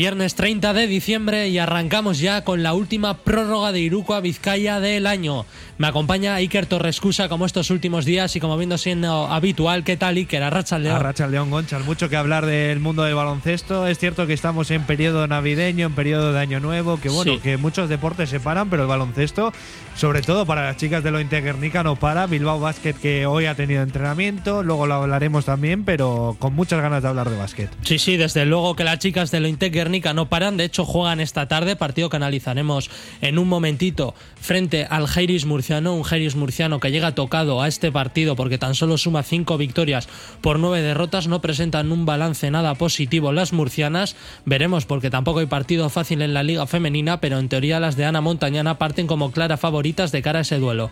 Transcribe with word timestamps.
Viernes 0.00 0.34
30 0.34 0.72
de 0.72 0.86
diciembre 0.86 1.48
y 1.48 1.58
arrancamos 1.58 2.20
ya 2.20 2.42
con 2.42 2.62
la 2.62 2.72
última 2.72 3.18
prórroga 3.18 3.70
de 3.70 3.80
Iruko 3.80 4.14
a 4.14 4.22
Vizcaya 4.22 4.80
del 4.80 5.06
año. 5.06 5.44
Me 5.76 5.88
acompaña 5.88 6.36
Iker 6.36 6.64
Torrescusa 6.64 7.28
como 7.28 7.44
estos 7.44 7.68
últimos 7.68 8.06
días 8.06 8.34
y 8.34 8.40
como 8.40 8.56
viendo 8.56 8.78
siendo 8.78 9.26
habitual. 9.26 9.84
¿Qué 9.84 9.98
tal 9.98 10.16
Iker? 10.16 10.42
Arracha 10.42 10.78
León. 10.78 10.96
Arracha 10.96 11.26
León 11.26 11.50
Gonchal. 11.50 11.84
Mucho 11.84 12.08
que 12.08 12.16
hablar 12.16 12.46
del 12.46 12.80
mundo 12.80 13.02
del 13.02 13.14
baloncesto. 13.14 13.86
Es 13.86 13.98
cierto 13.98 14.26
que 14.26 14.32
estamos 14.32 14.70
en 14.70 14.84
periodo 14.84 15.26
navideño, 15.26 15.88
en 15.88 15.92
periodo 15.92 16.32
de 16.32 16.40
año 16.40 16.60
nuevo, 16.60 16.98
que 16.98 17.10
bueno, 17.10 17.38
que 17.42 17.58
muchos 17.58 17.90
deportes 17.90 18.30
se 18.30 18.40
paran, 18.40 18.70
pero 18.70 18.84
el 18.84 18.88
baloncesto, 18.88 19.52
sobre 20.00 20.22
todo 20.22 20.46
para 20.46 20.64
las 20.64 20.78
chicas 20.78 21.04
de 21.04 21.10
lo 21.10 21.18
Guernica, 21.18 21.82
no 21.82 21.94
para. 21.94 22.26
Bilbao 22.26 22.58
Basket 22.58 22.94
que 22.94 23.26
hoy 23.26 23.44
ha 23.44 23.54
tenido 23.54 23.82
entrenamiento, 23.82 24.62
luego 24.62 24.86
lo 24.86 24.94
hablaremos 24.94 25.44
también, 25.44 25.84
pero 25.84 26.36
con 26.38 26.54
muchas 26.54 26.80
ganas 26.80 27.02
de 27.02 27.08
hablar 27.10 27.28
de 27.28 27.36
básquet. 27.36 27.68
Sí, 27.82 27.98
sí, 27.98 28.16
desde 28.16 28.46
luego 28.46 28.74
que 28.74 28.82
las 28.82 28.98
chicas 28.98 29.30
de 29.30 29.40
lo 29.40 29.48
Guernica 29.50 30.14
no 30.14 30.30
paran. 30.30 30.56
De 30.56 30.64
hecho, 30.64 30.86
juegan 30.86 31.20
esta 31.20 31.48
tarde, 31.48 31.76
partido 31.76 32.08
que 32.08 32.16
analizaremos 32.16 32.90
en 33.20 33.38
un 33.38 33.46
momentito, 33.46 34.14
frente 34.40 34.86
al 34.88 35.06
Jairis 35.06 35.44
Murciano. 35.44 35.94
Un 35.94 36.02
Jairis 36.02 36.34
Murciano 36.34 36.80
que 36.80 36.90
llega 36.90 37.14
tocado 37.14 37.60
a 37.60 37.68
este 37.68 37.92
partido 37.92 38.36
porque 38.36 38.56
tan 38.56 38.74
solo 38.74 38.96
suma 38.96 39.22
cinco 39.22 39.58
victorias 39.58 40.08
por 40.40 40.58
nueve 40.58 40.80
derrotas. 40.80 41.28
No 41.28 41.42
presentan 41.42 41.92
un 41.92 42.06
balance 42.06 42.50
nada 42.50 42.74
positivo 42.74 43.32
las 43.32 43.52
murcianas. 43.52 44.16
Veremos 44.46 44.86
porque 44.86 45.10
tampoco 45.10 45.40
hay 45.40 45.46
partido 45.46 45.90
fácil 45.90 46.22
en 46.22 46.32
la 46.32 46.42
Liga 46.42 46.66
Femenina, 46.66 47.20
pero 47.20 47.38
en 47.38 47.50
teoría 47.50 47.80
las 47.80 47.96
de 47.96 48.06
Ana 48.06 48.22
Montañana 48.22 48.78
parten 48.78 49.06
como 49.06 49.30
claras 49.30 49.60
favoritas 49.90 50.12
de 50.12 50.22
cara 50.22 50.38
a 50.38 50.42
ese 50.42 50.58
duelo. 50.58 50.90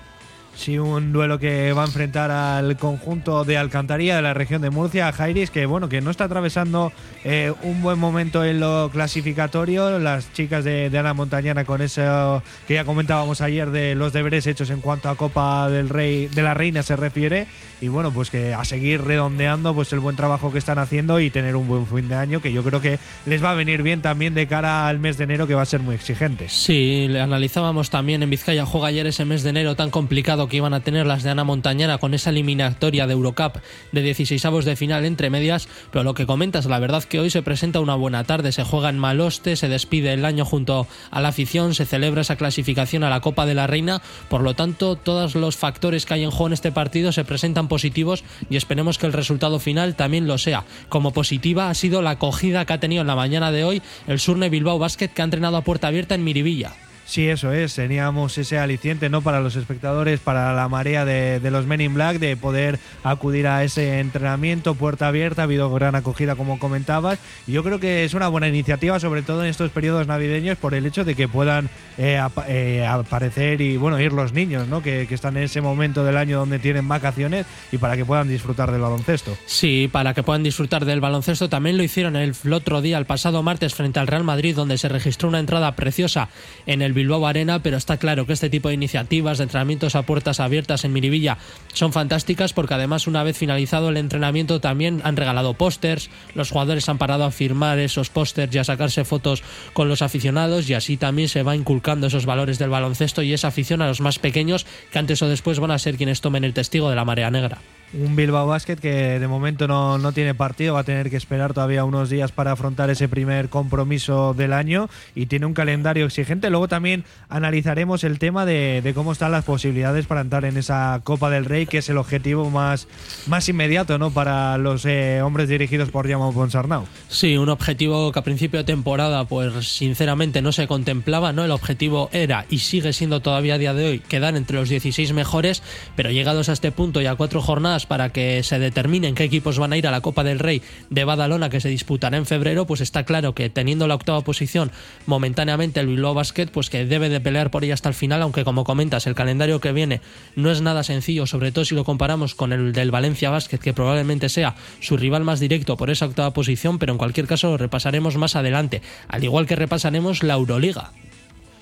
Sí, 0.59 0.77
un 0.77 1.12
duelo 1.12 1.39
que 1.39 1.73
va 1.73 1.85
a 1.85 1.87
enfrentar 1.87 2.33
al 2.33 2.77
conjunto 2.77 3.45
de 3.45 3.57
Alcantarilla 3.57 4.17
de 4.17 4.23
la 4.23 4.34
región 4.34 4.61
de 4.61 4.70
Murcia, 4.70 5.12
Jairis, 5.12 5.53
que 5.53 5.67
bueno, 5.67 5.89
que 5.89 6.01
no 6.01 6.11
está 6.11 6.25
atravesando 6.25 6.92
eh, 7.23 7.53
un 7.62 7.81
buen 7.81 7.97
momento 8.01 8.45
en 8.45 8.59
lo 8.59 8.91
clasificatorio. 8.92 10.01
Las 10.01 10.33
chicas 10.33 10.64
de, 10.64 10.91
Ana 10.98 11.14
Montañana 11.14 11.64
con 11.64 11.81
eso 11.81 12.42
que 12.67 12.75
ya 12.75 12.84
comentábamos 12.84 13.41
ayer 13.41 13.70
de 13.70 13.95
los 13.95 14.12
deberes 14.12 14.48
hechos 14.48 14.70
en 14.70 14.81
cuanto 14.81 15.09
a 15.09 15.14
Copa 15.14 15.70
del 15.70 15.89
Rey 15.89 16.27
de 16.27 16.42
la 16.42 16.55
Reina 16.55 16.83
se 16.83 16.97
refiere. 16.97 17.47
Y 17.81 17.86
bueno, 17.86 18.11
pues 18.11 18.29
que 18.29 18.53
a 18.53 18.64
seguir 18.64 19.03
redondeando 19.03 19.73
pues 19.73 19.92
el 19.92 20.01
buen 20.01 20.17
trabajo 20.17 20.51
que 20.51 20.59
están 20.59 20.81
haciendo 20.81 21.20
y 21.20 21.31
tener 21.31 21.55
un 21.55 21.69
buen 21.69 21.86
fin 21.86 22.09
de 22.09 22.17
año, 22.17 22.42
que 22.42 22.53
yo 22.53 22.64
creo 22.64 22.81
que 22.81 22.98
les 23.27 23.42
va 23.45 23.53
a 23.53 23.55
venir 23.55 23.84
bien 23.84 24.03
también 24.03 24.34
de 24.34 24.48
cara 24.48 24.89
al 24.89 24.98
mes 24.98 25.17
de 25.17 25.25
enero, 25.25 25.47
que 25.47 25.55
va 25.55 25.62
a 25.62 25.67
ser 25.67 25.79
muy 25.79 25.95
exigente. 25.95 26.48
Sí, 26.48 27.09
analizábamos 27.17 27.91
también 27.91 28.25
en 28.25 28.31
Vizcaya 28.31 28.67
Juega 28.67 28.89
ayer 28.89 29.06
ese 29.06 29.25
mes 29.25 29.45
de 29.45 29.51
enero 29.51 29.77
tan 29.77 29.91
complicado 29.91 30.48
que 30.49 30.57
iban 30.57 30.75
a 30.75 30.81
tener 30.81 31.07
las 31.07 31.23
de 31.23 31.31
Ana 31.31 31.45
Montañana 31.45 31.99
con 31.99 32.15
esa 32.15 32.31
eliminatoria 32.31 33.07
de 33.07 33.13
Eurocup 33.13 33.59
de 33.93 34.03
16 34.03 34.45
avos 34.45 34.65
de 34.65 34.77
final 34.77 35.05
entre 35.05 35.31
medias, 35.31 35.69
pero 35.91 36.05
lo 36.05 36.15
que 36.15 36.27
comentas, 36.27 36.67
la 36.67 36.79
verdad 36.79 37.05
que 37.05 37.21
hoy 37.21 37.31
se 37.31 37.43
presenta 37.43 37.81
una 37.81 37.95
buena 37.95 38.25
tarde, 38.25 38.53
se 38.53 38.65
juega 38.65 38.89
en 38.89 38.99
Maloste, 38.99 39.57
se 39.57 39.69
despide 39.69 40.13
el 40.13 40.25
año 40.25 40.45
junto 40.45 40.87
a 41.11 41.21
la 41.21 41.29
afición, 41.29 41.75
se 41.75 41.87
celebra 41.87 42.23
esa 42.23 42.37
clasificación 42.37 43.05
a 43.05 43.11
la 43.11 43.21
Copa 43.21 43.47
de 43.47 43.55
la 43.55 43.67
Reina, 43.67 44.03
por 44.29 44.43
lo 44.43 44.55
tanto 44.55 44.97
todos 44.97 45.35
los 45.35 45.57
factores 45.57 46.07
que 46.07 46.15
hay 46.15 46.25
en 46.25 46.31
juego 46.31 46.49
en 46.49 46.53
este 46.55 46.73
partido 46.73 47.13
se 47.13 47.25
presentan 47.25 47.69
positivos 47.69 48.25
y 48.51 48.57
esperemos 48.57 48.99
que 48.99 49.07
el 49.07 49.13
resultado 49.13 49.59
final 49.59 49.95
también 49.95 50.27
lo 50.27 50.39
sea. 50.39 50.65
Como 50.89 51.13
positiva 51.13 51.71
ha 51.71 51.75
sido 51.75 52.03
la 52.03 52.11
acogida 52.11 52.65
que 52.65 52.73
ha 52.73 52.81
tenido 52.81 53.03
en 53.03 53.07
la 53.07 53.17
mañana 53.17 53.53
de 53.53 53.65
hoy 53.65 53.83
el 54.07 54.21
Surne 54.21 54.51
Bilbao 54.51 54.79
Basket 54.79 55.09
que 55.09 55.23
ha 55.23 55.25
entrenado 55.25 55.57
a 55.57 55.63
puerta 55.63 55.89
abierta 55.89 56.15
en 56.15 56.25
Miribilla. 56.25 56.73
Sí, 57.09 57.27
eso 57.27 57.55
es. 57.55 57.75
Teníamos 57.75 58.37
ese 58.37 58.59
aliciente 58.59 59.09
¿no? 59.09 59.23
para 59.23 59.41
los 59.41 59.56
espectadores, 59.56 60.20
para 60.20 60.53
la 60.53 60.69
marea 60.69 61.06
de, 61.06 61.41
los 61.51 61.64
Men 61.64 61.81
in 61.81 61.95
Black, 61.95 62.19
de 62.19 62.37
poder 62.37 62.78
acudir 63.03 63.47
a 63.47 63.64
ese 63.64 64.01
entrenamiento, 64.01 64.75
puerta 64.75 65.09
abierta. 65.09 65.41
Ha 65.41 65.45
habido 65.45 65.73
gran 65.73 65.95
acogida, 65.95 66.36
como 66.36 66.59
comentabas. 66.59 67.19
Y 67.47 67.53
yo 67.53 67.64
creo 67.64 67.81
que 67.81 68.05
es 68.05 68.13
una 68.13 68.29
buena 68.29 68.46
iniciativa, 68.46 69.01
sobre 69.01 69.23
todo 69.23 69.42
en 69.42 69.48
estos 69.48 69.70
periodos 69.70 70.07
navideños, 70.07 70.58
por 70.58 70.74
el 70.74 70.85
hecho 70.85 71.07
de 71.07 71.14
que 71.14 71.29
puedan 71.29 71.70
eh, 71.96 72.20
eh, 72.46 72.86
aparecer 72.86 73.63
y 73.63 73.79
bueno 73.79 73.98
ir 73.98 74.13
los 74.13 74.35
niños, 74.35 74.69
¿no? 74.69 74.83
Que, 74.83 75.07
que, 75.07 75.14
están 75.14 75.39
en 75.39 75.45
ese 75.45 75.63
momento 75.63 76.05
del 76.05 76.19
año 76.19 76.39
donde 76.39 76.58
tienen 76.58 76.89
vacaciones 76.89 77.46
y 77.73 77.79
para 77.79 77.96
que 77.96 78.05
puedan 78.05 78.29
disfrutar 78.29 78.70
del 78.70 78.83
baloncesto. 78.83 79.35
Sí, 79.46 79.89
para 79.90 80.13
que 80.13 80.23
puedan 80.23 80.42
disfrutar 80.42 80.85
del 80.85 81.01
baloncesto. 81.01 81.48
También 81.48 81.79
lo 81.79 81.83
hicieron 81.83 82.17
el 82.17 82.35
otro 82.52 82.83
día, 82.83 82.98
el 82.98 83.07
pasado 83.07 83.42
martes, 83.42 83.75
frente 83.75 83.98
al 83.98 84.08
Real 84.08 84.25
Madrid, 84.25 84.55
donde 84.55 84.77
se 84.77 84.90
registró 84.90 85.30
una 85.30 85.39
entrada 85.39 85.75
preciosa 85.75 86.29
en 86.67 86.83
el 86.83 86.98
Bilbao 86.98 87.29
Arena, 87.29 87.63
pero 87.63 87.77
está 87.77 87.97
claro 87.97 88.27
que 88.27 88.33
este 88.33 88.51
tipo 88.51 88.69
de 88.69 88.75
iniciativas 88.75 89.39
de 89.39 89.45
entrenamientos 89.45 89.95
a 89.95 90.03
puertas 90.03 90.41
abiertas 90.41 90.85
en 90.85 90.92
Miribilla 90.92 91.39
son 91.73 91.92
fantásticas 91.92 92.53
porque 92.53 92.75
además 92.75 93.07
una 93.07 93.23
vez 93.23 93.39
finalizado 93.39 93.91
el 93.91 93.97
entrenamiento 93.97 94.61
también 94.61 95.01
han 95.05 95.17
regalado 95.17 95.55
pósters, 95.55 96.11
los 96.35 96.51
jugadores 96.51 96.89
han 96.89 96.98
parado 96.98 97.23
a 97.23 97.31
firmar 97.31 97.79
esos 97.79 98.11
pósters 98.11 98.53
y 98.53 98.58
a 98.58 98.64
sacarse 98.64 99.05
fotos 99.05 99.45
con 99.75 99.89
los 99.89 100.03
aficionados 100.03 100.69
y 100.69 100.75
así 100.75 100.97
también 100.97 101.29
se 101.29 101.45
va 101.45 101.55
inculcando 101.55 102.08
esos 102.08 102.27
valores 102.27 102.58
del 102.58 102.70
baloncesto 102.70 103.23
y 103.23 103.33
esa 103.33 103.48
afición 103.48 103.81
a 103.81 103.87
los 103.87 104.01
más 104.01 104.19
pequeños 104.19 104.67
que 104.91 104.98
antes 104.98 105.23
o 105.23 105.29
después 105.29 105.61
van 105.61 105.70
a 105.70 105.79
ser 105.79 105.97
quienes 105.97 106.20
tomen 106.20 106.42
el 106.42 106.53
testigo 106.53 106.91
de 106.91 106.97
la 106.97 107.05
marea 107.05 107.31
negra 107.31 107.58
un 107.93 108.17
Bilbao 108.17 108.47
Basket 108.47 108.77
que 108.77 109.19
de 109.19 109.29
momento 109.29 109.67
no, 109.67 109.99
no, 109.99 110.13
tiene 110.13 110.35
partido, 110.35 110.75
va 110.75 110.81
a 110.81 110.85
tener 110.85 111.11
que 111.11 111.17
esperar 111.17 111.55
todavía 111.55 111.85
unos 111.85 112.11
días 112.11 112.33
para 112.33 112.53
afrontar 112.53 112.91
ese 112.91 113.09
primer 113.09 113.49
compromiso 113.49 114.35
del 114.35 114.53
año 114.53 114.89
y 115.15 115.27
tiene 115.27 115.47
un 115.47 115.55
calendario 115.55 116.07
exigente. 116.07 116.51
Luego 116.51 116.69
también 116.69 117.05
analizaremos 117.29 118.05
el 118.05 118.19
tema 118.19 118.45
de, 118.45 118.83
de 118.83 118.95
cómo 118.95 119.13
están 119.13 119.33
las 119.33 119.45
posibilidades 119.45 120.07
para 120.07 120.21
entrar 120.21 120.45
en 120.45 120.57
esa 120.57 121.01
Copa 121.05 121.31
del 121.31 121.45
Rey, 121.45 121.67
que 121.67 121.79
es 121.79 121.89
el 121.89 121.99
objetivo 121.99 122.51
más, 122.51 122.89
más 123.27 123.49
inmediato 123.49 123.99
¿no? 123.99 124.11
para 124.11 124.59
los 124.59 124.85
eh, 124.85 125.23
hombres 125.23 125.49
dirigidos 125.49 125.91
por 125.91 126.09
Jaume 126.09 126.33
Ponsarnau. 126.33 126.85
Sí, 127.09 127.37
un 127.37 127.49
objetivo 127.49 128.12
que 128.12 128.19
a 128.19 128.23
principio 128.23 128.59
de 128.59 128.65
temporada, 128.65 129.25
pues 129.25 129.69
sinceramente 129.69 130.43
no 130.43 130.53
se 130.53 130.67
contemplaba, 130.67 131.32
¿no? 131.32 131.44
El 131.44 131.50
objetivo 131.50 132.11
era 132.12 132.47
y 132.50 132.59
sigue 132.59 132.93
siendo 132.93 133.20
todavía 133.20 133.55
a 133.55 133.59
día 133.59 133.75
de 133.75 133.87
hoy 133.87 133.99
quedar 134.00 134.37
entre 134.37 134.59
los 134.59 134.69
16 134.69 135.12
mejores, 135.12 135.62
pero 135.97 136.11
llegados 136.11 136.49
a 136.49 136.53
este 136.53 136.73
punto 136.73 137.00
y 137.00 137.06
a 137.06 137.15
cuatro 137.15 137.41
jornadas 137.41 137.77
para 137.87 138.11
que 138.11 138.43
se 138.43 138.58
determinen 138.58 139.14
qué 139.14 139.25
equipos 139.25 139.58
van 139.58 139.72
a 139.72 139.76
ir 139.76 139.87
a 139.87 139.90
la 139.90 140.00
Copa 140.00 140.25
del 140.25 140.38
Rey 140.38 140.62
de 140.90 141.05
Badalona 141.05 141.50
que 141.50 141.61
se 141.61 141.69
disputará 141.69 142.16
en 142.16 142.26
febrero, 142.26 142.66
pues 142.66 142.81
está 142.81 143.05
claro 143.05 143.34
que 143.34 143.50
teniendo 143.50 143.87
la 143.87 143.94
octava 143.94 144.20
posición 144.22 144.70
momentáneamente 145.06 145.81
el 145.81 145.87
Bilbao 145.87 146.14
Basket, 146.14 146.46
pues 146.46 146.70
que 146.70 146.84
debe 146.84 147.08
de 147.08 147.20
pelear 147.20 147.50
por 147.50 147.64
ella 147.64 147.75
hasta 147.75 147.88
el 147.88 147.94
final, 147.94 148.22
aunque 148.22 148.44
como 148.44 148.64
comentas, 148.64 149.06
el 149.06 149.14
calendario 149.14 149.61
que 149.61 149.72
viene 149.72 150.00
no 150.37 150.50
es 150.50 150.61
nada 150.61 150.82
sencillo, 150.82 151.26
sobre 151.26 151.52
todo 151.52 151.64
si 151.64 151.75
lo 151.75 151.84
comparamos 151.84 152.34
con 152.34 152.52
el 152.52 152.72
del 152.72 152.90
Valencia 152.90 153.31
Basket, 153.31 153.58
que 153.58 153.75
probablemente 153.75 154.28
sea 154.28 154.56
su 154.81 154.96
rival 154.96 155.25
más 155.25 155.40
directo 155.40 155.76
por 155.76 155.90
esa 155.90 156.06
octava 156.06 156.32
posición, 156.32 156.78
pero 156.78 156.93
en 156.93 156.99
cualquier 156.99 157.26
caso 157.26 157.50
lo 157.50 157.56
repasaremos 157.56 158.16
más 158.16 158.37
adelante, 158.37 158.82
al 159.08 159.25
igual 159.25 159.46
que 159.46 159.56
repasaremos 159.56 160.22
la 160.22 160.34
Euroliga. 160.34 160.93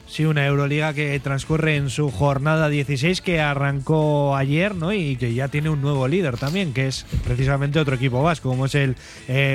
Sí, 0.09 0.25
una 0.25 0.47
Euroliga 0.47 0.95
que 0.95 1.19
transcurre 1.19 1.77
en 1.77 1.91
su 1.91 2.13
jornada 2.13 2.69
16 2.69 3.21
que 3.21 3.41
arrancó 3.41 4.37
ayer, 4.37 4.75
¿no? 4.75 4.93
Y 4.93 5.17
que 5.17 5.35
ya 5.35 5.49
tiene 5.49 5.69
un 5.69 5.83
nuevo 5.83 6.07
líder 6.07 6.37
también, 6.39 6.73
que 6.73 6.87
es 6.87 7.05
precisamente 7.25 7.81
otro 7.81 7.97
equipo 7.97 8.23
vasco, 8.23 8.49
como 8.49 8.67
es 8.67 8.77
el 8.77 8.97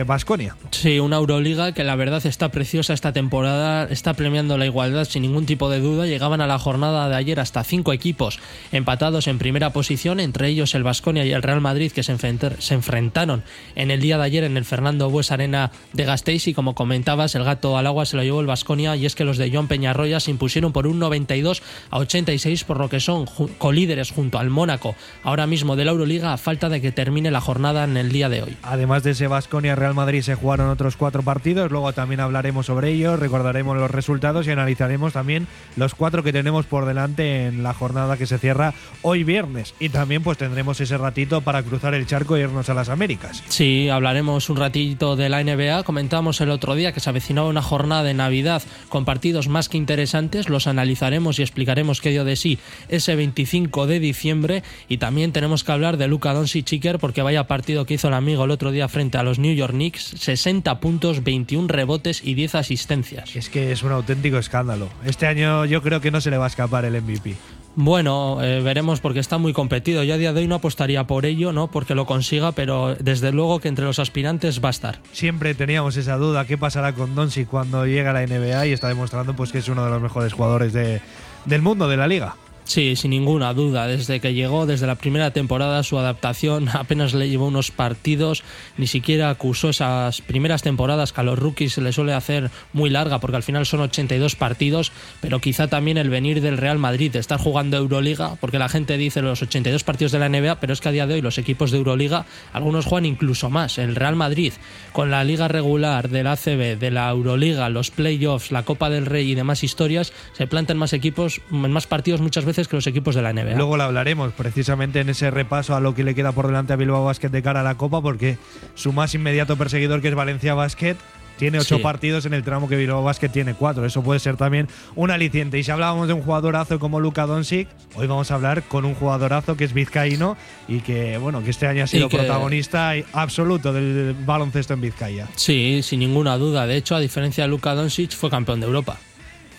Vasconia. 0.06 0.58
Eh, 0.62 0.68
sí, 0.72 1.00
una 1.00 1.16
Euroliga 1.16 1.74
que 1.74 1.86
la 1.86 1.96
verdad 1.96 2.26
está 2.26 2.50
preciosa 2.50 2.94
esta 2.94 3.14
temporada, 3.14 3.86
está 3.86 4.14
premiando 4.14 4.58
la 4.58 4.66
igualdad 4.66 5.06
sin 5.06 5.22
ningún 5.22 5.46
tipo 5.46 5.70
de 5.70 5.80
duda. 5.80 6.06
Llegaban 6.06 6.42
a 6.42 6.48
la 6.48 6.60
jornada 6.60 7.08
de 7.08 7.16
ayer 7.16 7.40
hasta 7.40 7.64
cinco 7.64 7.94
equipos 7.94 8.40
empatados 8.74 9.28
en 9.28 9.38
primera 9.38 9.72
posición, 9.72 10.20
entre 10.20 10.50
ellos 10.50 10.76
el 10.76 10.84
Vasconia 10.84 11.26
y 11.26 11.32
el 11.32 11.44
Real 11.44 11.62
Madrid, 11.62 11.94
que 11.94 12.04
se, 12.04 12.12
enfrentaron 12.12 13.44
en 13.76 13.90
el 13.90 14.02
día 14.02 14.18
de 14.18 14.26
ayer 14.26 14.44
en 14.44 14.58
el 14.58 14.66
Fernando 14.66 15.10
Bues 15.10 15.32
Arena 15.32 15.72
de 15.94 16.04
Gasteiz. 16.04 16.48
Y 16.48 16.54
como 16.54 16.76
comentabas, 16.76 17.36
el 17.36 17.46
gato 17.46 17.78
al 17.78 17.88
agua 17.88 18.06
se 18.06 18.18
lo 18.18 18.24
llevó 18.24 18.42
el 18.42 18.48
Vasconia, 18.48 18.98
y 18.98 19.06
es 19.06 19.16
que 19.16 19.24
los 19.24 19.38
de 19.38 19.50
Joan 19.50 19.70
Peñarroya 19.70 20.20
sin 20.20 20.41
pusieron 20.42 20.74
por 20.74 20.88
un 20.88 20.98
92 20.98 21.62
a 21.92 22.00
86, 22.00 22.64
por 22.64 22.80
lo 22.80 22.90
que 22.90 23.00
son 23.00 23.28
colíderes 23.60 24.10
junto 24.10 24.40
al 24.40 24.50
Mónaco, 24.50 24.96
ahora 25.22 25.46
mismo 25.46 25.76
de 25.76 25.86
la 25.86 25.92
Euroliga, 25.92 26.34
a 26.34 26.38
falta 26.38 26.68
de 26.68 26.82
que 26.82 26.92
termine 26.92 27.30
la 27.30 27.42
jornada 27.42 27.84
en 27.84 27.96
el 27.96 28.12
día 28.12 28.28
de 28.28 28.42
hoy. 28.42 28.58
Además 28.64 29.04
de 29.04 29.12
ese 29.12 29.28
Vasconia 29.28 29.76
Real 29.76 29.94
Madrid 29.94 30.24
se 30.24 30.34
jugaron 30.34 30.72
otros 30.72 30.98
cuatro 30.98 31.22
partidos, 31.22 31.70
luego 31.70 31.94
también 31.94 32.22
hablaremos 32.22 32.66
sobre 32.66 32.90
ellos, 32.90 33.20
recordaremos 33.20 33.78
los 33.78 33.92
resultados 33.92 34.48
y 34.48 34.50
analizaremos 34.50 35.14
también 35.14 35.46
los 35.76 35.94
cuatro 35.94 36.24
que 36.24 36.34
tenemos 36.34 36.66
por 36.66 36.88
delante 36.88 37.46
en 37.46 37.62
la 37.62 37.76
jornada 37.76 38.18
que 38.18 38.26
se 38.26 38.40
cierra 38.40 38.74
hoy 39.04 39.24
viernes. 39.24 39.76
Y 39.80 39.90
también 39.90 40.24
pues 40.24 40.40
tendremos 40.40 40.82
ese 40.82 40.98
ratito 40.98 41.42
para 41.42 41.62
cruzar 41.62 41.94
el 41.94 42.08
charco 42.08 42.36
e 42.36 42.42
irnos 42.42 42.68
a 42.68 42.74
las 42.74 42.90
Américas. 42.90 43.44
Sí, 43.48 43.90
hablaremos 43.90 44.50
un 44.50 44.58
ratito 44.58 45.16
de 45.16 45.30
la 45.30 45.44
NBA. 45.44 45.84
Comentamos 45.84 46.42
el 46.42 46.50
otro 46.50 46.74
día 46.74 46.94
que 46.94 47.00
se 47.00 47.12
avecinaba 47.12 47.48
una 47.48 47.62
jornada 47.62 48.02
de 48.02 48.16
Navidad 48.16 48.64
con 48.90 49.06
partidos 49.06 49.48
más 49.48 49.70
que 49.70 49.78
interesantes 49.78 50.31
los 50.50 50.68
analizaremos 50.68 51.40
y 51.40 51.42
explicaremos 51.42 52.02
qué 52.02 52.10
dio 52.10 52.24
de 52.24 52.36
sí 52.36 52.58
ese 52.90 53.16
25 53.16 53.88
de 53.88 54.00
diciembre 54.00 54.64
y 54.88 54.98
también 54.98 55.32
tenemos 55.32 55.64
que 55.64 55.72
hablar 55.72 55.98
de 55.98 56.08
Luca 56.08 56.34
Doncic 56.34 56.62
porque 57.00 57.22
vaya 57.22 57.48
partido 57.48 57.86
que 57.86 57.96
hizo 57.96 58.08
el 58.08 58.14
amigo 58.14 58.46
el 58.46 58.52
otro 58.52 58.72
día 58.72 58.88
frente 58.88 59.18
a 59.18 59.24
los 59.24 59.40
New 59.40 59.54
York 59.54 59.74
Knicks, 59.74 60.14
60 60.18 60.80
puntos, 60.80 61.24
21 61.24 61.68
rebotes 61.68 62.22
y 62.24 62.34
10 62.34 62.56
asistencias. 62.56 63.36
Es 63.36 63.50
que 63.50 63.72
es 63.72 63.84
un 63.84 63.92
auténtico 63.92 64.38
escándalo. 64.38 64.90
Este 65.06 65.28
año 65.28 65.66
yo 65.66 65.82
creo 65.82 66.02
que 66.02 66.12
no 66.12 66.22
se 66.22 66.32
le 66.32 66.38
va 66.38 66.46
a 66.46 66.48
escapar 66.48 66.86
el 66.86 67.02
MVP. 67.02 67.36
Bueno, 67.76 68.44
eh, 68.44 68.62
veremos 68.62 69.00
porque 69.00 69.20
está 69.20 69.38
muy 69.38 69.54
competido. 69.54 70.04
Yo 70.04 70.16
a 70.16 70.18
día 70.18 70.34
de 70.34 70.42
hoy 70.42 70.48
no 70.48 70.56
apostaría 70.56 71.06
por 71.08 71.26
ello, 71.26 71.54
¿no? 71.54 71.70
Porque 71.70 71.96
lo 71.96 72.06
consiga, 72.06 72.52
pero 72.52 72.96
desde 72.96 73.32
luego 73.32 73.60
que 73.60 73.70
entre 73.70 73.86
los 73.86 74.00
aspirantes 74.00 74.64
va 74.64 74.68
a 74.68 74.72
estar. 74.72 75.00
Siempre 75.14 75.56
teníamos 75.56 75.96
esa 75.96 76.18
duda, 76.18 76.46
¿qué 76.46 76.58
pasará 76.58 76.94
con 76.94 77.16
Doncic 77.16 77.48
cuando 77.48 77.86
llega 77.86 78.12
a 78.12 78.14
la 78.14 78.26
NBA? 78.26 78.68
Y 78.68 78.74
está 78.74 78.90
demostrando 78.90 79.36
pues 79.36 79.52
que 79.52 79.60
es 79.60 79.70
uno 79.70 79.86
de 79.86 79.92
los 79.92 80.02
mejores 80.02 80.34
jugadores 80.34 80.74
de, 80.74 81.02
del 81.46 81.62
mundo, 81.62 81.88
de 81.88 81.98
la 81.98 82.08
liga. 82.08 82.36
Sí, 82.72 82.96
sin 82.96 83.12
ninguna 83.12 83.54
duda. 83.54 83.86
Desde 83.86 84.22
que 84.22 84.34
llegó, 84.34 84.66
desde 84.66 84.88
la 84.88 84.96
primera 84.96 85.32
temporada, 85.32 85.84
su 85.84 86.00
adaptación 86.00 86.70
apenas 86.74 87.14
le 87.14 87.28
llevó 87.28 87.48
unos 87.48 87.70
partidos, 87.70 88.44
ni 88.78 88.88
siquiera 88.88 89.30
acusó 89.30 89.72
esas 89.72 90.22
primeras 90.22 90.62
temporadas 90.62 91.12
que 91.12 91.20
a 91.20 91.26
los 91.26 91.38
rookies 91.38 91.74
se 91.74 91.82
les 91.82 91.96
suele 91.96 92.14
hacer 92.14 92.50
muy 92.72 92.90
larga, 92.90 93.20
porque 93.20 93.36
al 93.36 93.44
final 93.44 93.66
son 93.66 93.82
82 93.82 94.38
partidos, 94.38 94.94
pero 95.20 95.42
quizá 95.42 95.68
también 95.68 95.98
el 95.98 96.10
venir 96.10 96.40
del 96.40 96.58
Real 96.58 96.78
Madrid, 96.78 97.12
de 97.12 97.20
estar 97.20 97.38
jugando 97.42 97.76
Euroliga, 97.76 98.36
porque 98.40 98.58
la 98.58 98.70
gente 98.70 98.98
dice 98.98 99.22
los 99.22 99.42
82 99.42 99.84
partidos 99.84 100.14
de 100.14 100.20
la 100.20 100.30
NBA, 100.30 100.62
pero 100.62 100.72
es 100.72 100.80
que 100.80 100.88
a 100.88 100.94
día 100.94 101.08
de 101.08 101.16
hoy 101.16 101.22
los 101.22 101.38
equipos 101.38 101.72
de 101.72 101.78
Euroliga, 101.78 102.26
algunos 102.54 102.86
juegan 102.86 103.06
incluso 103.06 103.50
más. 103.50 103.80
El 103.80 103.98
Real 103.98 104.16
Madrid, 104.16 104.54
con 104.94 105.12
la 105.12 105.26
liga 105.26 105.50
regular 105.50 106.08
del 106.08 106.28
ACB, 106.28 106.80
de 106.80 106.90
la 106.90 107.10
Euroliga, 107.10 107.68
los 107.68 107.92
playoffs, 107.92 108.50
la 108.50 108.64
Copa 108.64 108.90
del 108.90 109.08
Rey 109.08 109.30
y 109.30 109.36
demás 109.36 109.62
historias, 109.62 110.14
se 110.32 110.48
plantan 110.48 110.78
más 110.78 110.94
equipos, 110.94 111.42
en 111.52 111.70
más 111.74 111.86
partidos 111.86 112.22
muchas 112.22 112.46
veces 112.46 112.61
que 112.68 112.76
los 112.76 112.88
equipos 112.88 113.16
de 113.16 113.22
la 113.22 113.34
NBA. 113.34 113.56
Luego 113.56 113.78
lo 113.78 113.84
hablaremos 113.84 114.34
precisamente 114.34 115.00
en 115.00 115.10
ese 115.10 115.32
repaso 115.32 115.76
a 115.76 115.80
lo 115.80 115.96
que 115.96 116.04
le 116.04 116.16
queda 116.16 116.32
por 116.32 116.48
delante 116.48 116.74
a 116.74 116.76
Bilbao 116.76 117.06
Basket 117.06 117.30
de 117.30 117.42
cara 117.42 117.62
a 117.62 117.64
la 117.64 117.76
Copa, 117.76 118.02
porque 118.02 118.38
su 118.76 118.94
más 118.94 119.14
inmediato 119.16 119.58
perseguidor, 119.58 120.02
que 120.02 120.10
es 120.10 120.16
Valencia 120.16 120.54
Basket, 120.54 120.98
tiene 121.42 121.58
ocho 121.58 121.82
partidos 121.82 122.28
en 122.28 122.36
el 122.36 122.44
tramo 122.44 122.70
que 122.70 122.76
Bilbao 122.76 123.04
Basket 123.04 123.30
tiene 123.30 123.56
cuatro. 123.56 123.84
Eso 123.84 124.04
puede 124.04 124.20
ser 124.20 124.38
también 124.38 124.68
un 124.96 125.10
aliciente. 125.10 125.58
Y 125.58 125.64
si 125.64 125.72
hablábamos 125.72 126.08
de 126.08 126.14
un 126.14 126.22
jugadorazo 126.22 126.78
como 126.78 127.00
Luka 127.00 127.26
Doncic, 127.26 127.68
hoy 127.96 128.06
vamos 128.06 128.30
a 128.30 128.36
hablar 128.36 128.62
con 128.62 128.86
un 128.86 128.94
jugadorazo 128.94 129.58
que 129.58 129.64
es 129.64 129.74
vizcaíno 129.74 130.38
y 130.68 130.82
que, 130.82 131.18
bueno, 131.18 131.44
que 131.44 131.50
este 131.50 131.66
año 131.66 131.84
ha 131.84 131.88
sido 131.88 132.10
protagonista 132.10 132.94
absoluto 133.14 133.74
del 133.74 134.16
baloncesto 134.24 134.76
en 134.76 134.82
Vizcaya. 134.82 135.28
Sí, 135.36 135.82
sin 135.82 136.02
ninguna 136.02 136.38
duda. 136.38 136.68
De 136.68 136.78
hecho, 136.78 136.96
a 136.96 137.00
diferencia 137.00 137.46
de 137.46 137.48
Luka 137.48 137.74
Doncic, 137.74 138.12
fue 138.12 138.30
campeón 138.30 138.60
de 138.60 138.68
Europa 138.68 139.00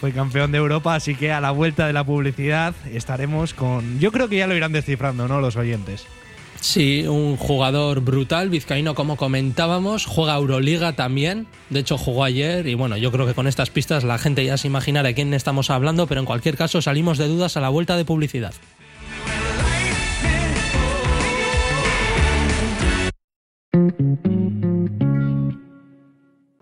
fue 0.03 0.11
campeón 0.11 0.51
de 0.51 0.59
Europa, 0.59 0.97
así 0.97 1.15
que 1.15 1.31
a 1.31 1.41
la 1.41 1.53
vuelta 1.53 1.87
de 1.87 1.93
la 1.93 2.03
publicidad 2.03 2.75
estaremos 2.93 3.55
con. 3.55 4.01
Yo 4.01 4.11
creo 4.11 4.29
que 4.29 4.37
ya 4.37 4.49
lo 4.49 4.57
irán 4.57 4.73
descifrando, 4.73 5.29
¿no? 5.29 5.41
Los 5.41 5.55
oyentes. 5.55 6.07
Sí, 6.61 7.07
un 7.07 7.37
jugador 7.37 8.01
brutal, 8.01 8.51
vizcaíno 8.51 8.97
como 8.97 9.17
comentábamos, 9.17 10.07
juega 10.07 10.35
Euroliga 10.35 10.95
también, 10.95 11.47
de 11.71 11.79
hecho 11.79 11.99
jugó 11.99 12.25
ayer 12.25 12.67
y 12.67 12.75
bueno, 12.75 12.97
yo 12.97 13.13
creo 13.13 13.29
que 13.29 13.35
con 13.35 13.47
estas 13.47 13.71
pistas 13.71 14.03
la 14.03 14.19
gente 14.19 14.45
ya 14.45 14.57
se 14.57 14.67
imaginará 14.67 15.07
de 15.07 15.15
quién 15.15 15.33
estamos 15.35 15.71
hablando, 15.71 16.09
pero 16.09 16.19
en 16.19 16.27
cualquier 16.27 16.57
caso 16.57 16.83
salimos 16.83 17.17
de 17.17 17.29
dudas 17.29 17.57
a 17.57 17.61
la 17.61 17.69
vuelta 17.69 17.97
de 17.97 18.05
publicidad. 18.05 18.55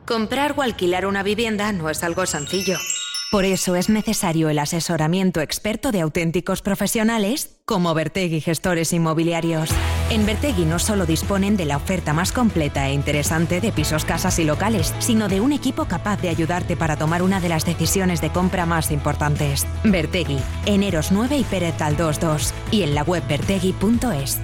Comprar 0.04 0.52
o 0.58 0.60
alquilar 0.60 1.06
una 1.06 1.22
vivienda 1.22 1.72
no 1.72 1.88
es 1.88 2.04
algo 2.04 2.26
sencillo. 2.26 2.76
Por 3.30 3.44
eso 3.44 3.76
es 3.76 3.88
necesario 3.88 4.48
el 4.48 4.58
asesoramiento 4.58 5.40
experto 5.40 5.92
de 5.92 6.00
auténticos 6.00 6.62
profesionales 6.62 7.60
como 7.64 7.94
Vertegui 7.94 8.40
Gestores 8.40 8.92
Inmobiliarios. 8.92 9.70
En 10.10 10.26
Vertegui 10.26 10.64
no 10.64 10.80
solo 10.80 11.06
disponen 11.06 11.56
de 11.56 11.64
la 11.64 11.76
oferta 11.76 12.12
más 12.12 12.32
completa 12.32 12.88
e 12.88 12.92
interesante 12.92 13.60
de 13.60 13.70
pisos, 13.70 14.04
casas 14.04 14.40
y 14.40 14.44
locales, 14.44 14.92
sino 14.98 15.28
de 15.28 15.40
un 15.40 15.52
equipo 15.52 15.84
capaz 15.84 16.20
de 16.20 16.28
ayudarte 16.28 16.76
para 16.76 16.96
tomar 16.96 17.22
una 17.22 17.38
de 17.38 17.50
las 17.50 17.64
decisiones 17.64 18.20
de 18.20 18.30
compra 18.30 18.66
más 18.66 18.90
importantes. 18.90 19.64
Vertegui, 19.84 20.38
Eneros 20.66 21.12
9 21.12 21.36
y 21.36 21.44
Pérez 21.44 21.76
22 21.78 22.52
y 22.72 22.82
en 22.82 22.96
la 22.96 23.04
web 23.04 23.22
vertegui.es. 23.28 24.40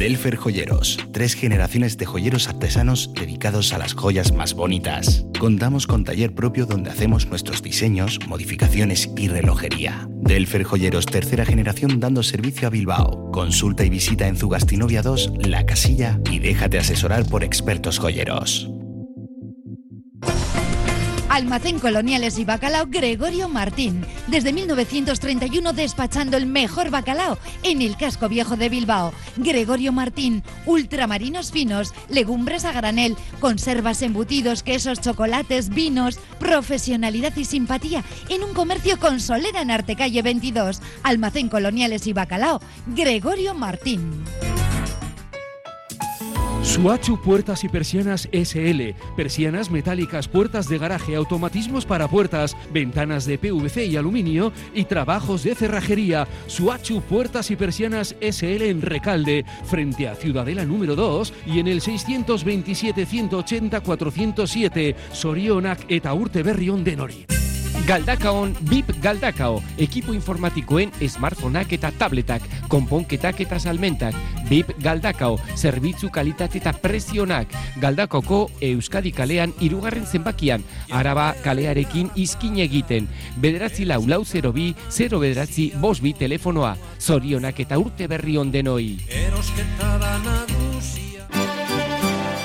Delfer 0.00 0.36
Joyeros, 0.36 0.98
tres 1.12 1.34
generaciones 1.34 1.98
de 1.98 2.06
joyeros 2.06 2.48
artesanos 2.48 3.12
dedicados 3.12 3.74
a 3.74 3.78
las 3.78 3.92
joyas 3.92 4.32
más 4.32 4.54
bonitas. 4.54 5.26
Contamos 5.38 5.86
con 5.86 6.04
taller 6.04 6.34
propio 6.34 6.64
donde 6.64 6.88
hacemos 6.88 7.26
nuestros 7.26 7.62
diseños, 7.62 8.18
modificaciones 8.26 9.10
y 9.14 9.28
relojería. 9.28 10.08
Delfer 10.08 10.64
Joyeros, 10.64 11.04
tercera 11.04 11.44
generación 11.44 12.00
dando 12.00 12.22
servicio 12.22 12.66
a 12.66 12.70
Bilbao. 12.70 13.30
Consulta 13.30 13.84
y 13.84 13.90
visita 13.90 14.26
en 14.26 14.38
Zugastinovia 14.38 15.02
2, 15.02 15.32
La 15.46 15.66
Casilla 15.66 16.18
y 16.30 16.38
déjate 16.38 16.78
asesorar 16.78 17.26
por 17.26 17.44
expertos 17.44 17.98
joyeros. 17.98 18.70
Almacén 21.30 21.78
Coloniales 21.78 22.40
y 22.40 22.44
Bacalao 22.44 22.86
Gregorio 22.88 23.48
Martín. 23.48 24.04
Desde 24.26 24.52
1931 24.52 25.72
despachando 25.72 26.36
el 26.36 26.44
mejor 26.44 26.90
bacalao 26.90 27.38
en 27.62 27.82
el 27.82 27.96
casco 27.96 28.28
viejo 28.28 28.56
de 28.56 28.68
Bilbao. 28.68 29.12
Gregorio 29.36 29.92
Martín, 29.92 30.42
ultramarinos 30.66 31.52
finos, 31.52 31.94
legumbres 32.08 32.64
a 32.64 32.72
granel, 32.72 33.16
conservas 33.38 34.02
embutidos, 34.02 34.64
quesos, 34.64 35.00
chocolates, 35.00 35.68
vinos, 35.68 36.18
profesionalidad 36.40 37.36
y 37.36 37.44
simpatía 37.44 38.02
en 38.28 38.42
un 38.42 38.52
comercio 38.52 38.98
con 38.98 39.20
solera 39.20 39.62
en 39.62 39.70
Artecalle 39.70 40.22
22. 40.22 40.82
Almacén 41.04 41.48
Coloniales 41.48 42.08
y 42.08 42.12
Bacalao 42.12 42.60
Gregorio 42.88 43.54
Martín. 43.54 44.24
Suachu 46.62 47.18
Puertas 47.18 47.64
y 47.64 47.68
Persianas 47.68 48.28
SL. 48.32 48.94
Persianas 49.16 49.70
metálicas, 49.70 50.28
puertas 50.28 50.68
de 50.68 50.78
garaje, 50.78 51.16
automatismos 51.16 51.86
para 51.86 52.06
puertas, 52.06 52.56
ventanas 52.72 53.24
de 53.24 53.38
PVC 53.38 53.86
y 53.86 53.96
aluminio 53.96 54.52
y 54.74 54.84
trabajos 54.84 55.42
de 55.42 55.54
cerrajería. 55.54 56.28
Suachu 56.46 57.00
Puertas 57.00 57.50
y 57.50 57.56
Persianas 57.56 58.14
SL 58.20 58.62
en 58.62 58.82
Recalde, 58.82 59.44
frente 59.64 60.06
a 60.06 60.14
Ciudadela 60.14 60.64
número 60.64 60.94
2 60.96 61.32
y 61.46 61.60
en 61.60 61.66
el 61.66 61.80
627 61.80 63.06
180 63.06 63.80
407 63.80 64.96
Sorionak 65.12 65.86
eta 65.88 66.12
Urte 66.12 66.42
Berrión 66.42 66.84
de 66.84 66.96
Nori. 66.96 67.26
Galdakaon 67.90 68.52
BIP 68.70 68.92
Galdakao, 69.02 69.56
ekipo 69.82 70.12
informatikoen 70.14 70.92
smartphoneak 71.02 71.72
eta 71.74 71.88
tabletak, 71.98 72.44
konponketak 72.70 73.40
eta 73.42 73.58
salmentak, 73.58 74.14
BIP 74.46 74.76
Galdakao, 74.78 75.40
zerbitzu 75.56 76.06
kalitate 76.14 76.60
eta 76.60 76.70
presionak, 76.70 77.50
Galdakoko 77.82 78.44
Euskadi 78.62 79.10
kalean 79.10 79.50
irugarren 79.58 80.06
zenbakian, 80.06 80.62
araba 80.86 81.32
kalearekin 81.42 82.14
izkin 82.14 82.62
egiten, 82.62 83.10
bederatzi 83.42 83.90
lau 83.90 84.04
lau 84.06 84.22
0 84.22 84.54
bi, 84.54 84.70
0 84.86 85.18
bederatzi 85.18 85.72
bos 85.82 85.98
bi 85.98 86.14
telefonoa, 86.14 86.76
zorionak 87.00 87.58
eta 87.66 87.82
urte 87.82 88.06
berri 88.06 88.38
ondenoi. 88.38 89.00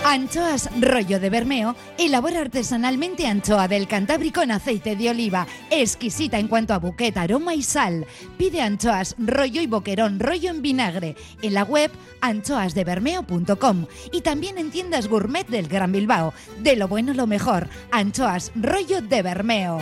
Anchoas 0.07 0.69
Rollo 0.79 1.19
de 1.19 1.31
Bermeo 1.31 1.75
elabora 1.97 2.41
artesanalmente 2.41 3.25
anchoa 3.25 3.67
del 3.67 3.87
Cantábrico 3.87 4.43
en 4.43 4.51
aceite 4.51 4.95
de 4.95 5.09
oliva, 5.09 5.47
exquisita 5.71 6.37
en 6.37 6.47
cuanto 6.47 6.75
a 6.75 6.77
buqueta, 6.77 7.23
aroma 7.23 7.55
y 7.55 7.63
sal. 7.63 8.05
Pide 8.37 8.61
anchoas 8.61 9.15
rollo 9.17 9.61
y 9.61 9.67
boquerón 9.67 10.19
rollo 10.19 10.51
en 10.51 10.61
vinagre 10.61 11.15
en 11.41 11.55
la 11.55 11.63
web 11.63 11.89
anchoasdebermeo.com 12.21 13.87
y 14.11 14.21
también 14.21 14.59
en 14.59 14.69
tiendas 14.69 15.07
gourmet 15.07 15.47
del 15.47 15.67
Gran 15.67 15.91
Bilbao. 15.91 16.35
De 16.59 16.75
lo 16.75 16.87
bueno 16.87 17.15
lo 17.15 17.25
mejor, 17.25 17.67
anchoas 17.91 18.51
rollo 18.53 19.01
de 19.01 19.23
Bermeo. 19.23 19.79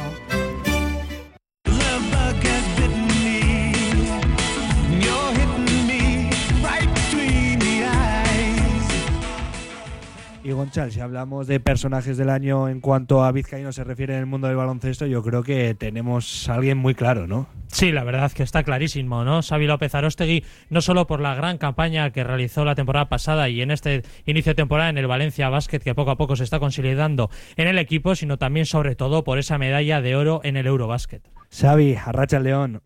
Y 10.45 10.51
Gonchal, 10.51 10.91
si 10.91 11.00
hablamos 11.00 11.47
de 11.47 11.62
personajes 11.62 12.17
del 12.17 12.29
año 12.29 12.67
en 12.67 12.81
cuanto 12.81 13.23
a 13.23 13.31
Vizcaíno 13.31 13.71
se 13.71 13.85
refiere 13.85 14.15
en 14.15 14.19
el 14.19 14.25
mundo 14.25 14.47
del 14.47 14.57
baloncesto, 14.57 15.05
yo 15.05 15.23
creo 15.23 15.41
que 15.41 15.73
tenemos 15.73 16.50
a 16.50 16.55
alguien 16.55 16.77
muy 16.77 16.95
claro, 16.95 17.27
¿no? 17.27 17.47
Sí, 17.67 17.93
la 17.93 18.03
verdad 18.03 18.29
que 18.33 18.43
está 18.43 18.62
clarísimo, 18.63 19.23
¿no? 19.23 19.41
Xavi 19.41 19.67
López 19.67 19.95
Arostegui, 19.95 20.43
no 20.69 20.81
solo 20.81 21.07
por 21.07 21.21
la 21.21 21.33
gran 21.33 21.57
campaña 21.57 22.12
que 22.12 22.25
realizó 22.25 22.65
la 22.65 22.75
temporada 22.75 23.07
pasada 23.07 23.47
y 23.47 23.62
en 23.62 23.71
este 23.71 24.01
inicio 24.25 24.50
de 24.50 24.55
temporada 24.55 24.89
en 24.89 24.97
el 24.97 25.07
Valencia 25.07 25.47
Basket, 25.47 25.79
que 25.79 25.95
poco 25.95 26.12
a 26.12 26.17
poco 26.17 26.35
se 26.35 26.43
está 26.43 26.59
consolidando 26.59 27.29
en 27.55 27.69
el 27.69 27.77
equipo, 27.77 28.13
sino 28.13 28.38
también, 28.38 28.65
sobre 28.65 28.95
todo, 28.95 29.23
por 29.23 29.39
esa 29.39 29.57
medalla 29.57 30.01
de 30.01 30.17
oro 30.17 30.41
en 30.43 30.57
el 30.57 30.67
Eurobasket. 30.67 31.23
Xavi, 31.57 31.95
Arracha 31.95 32.41
León. 32.41 32.81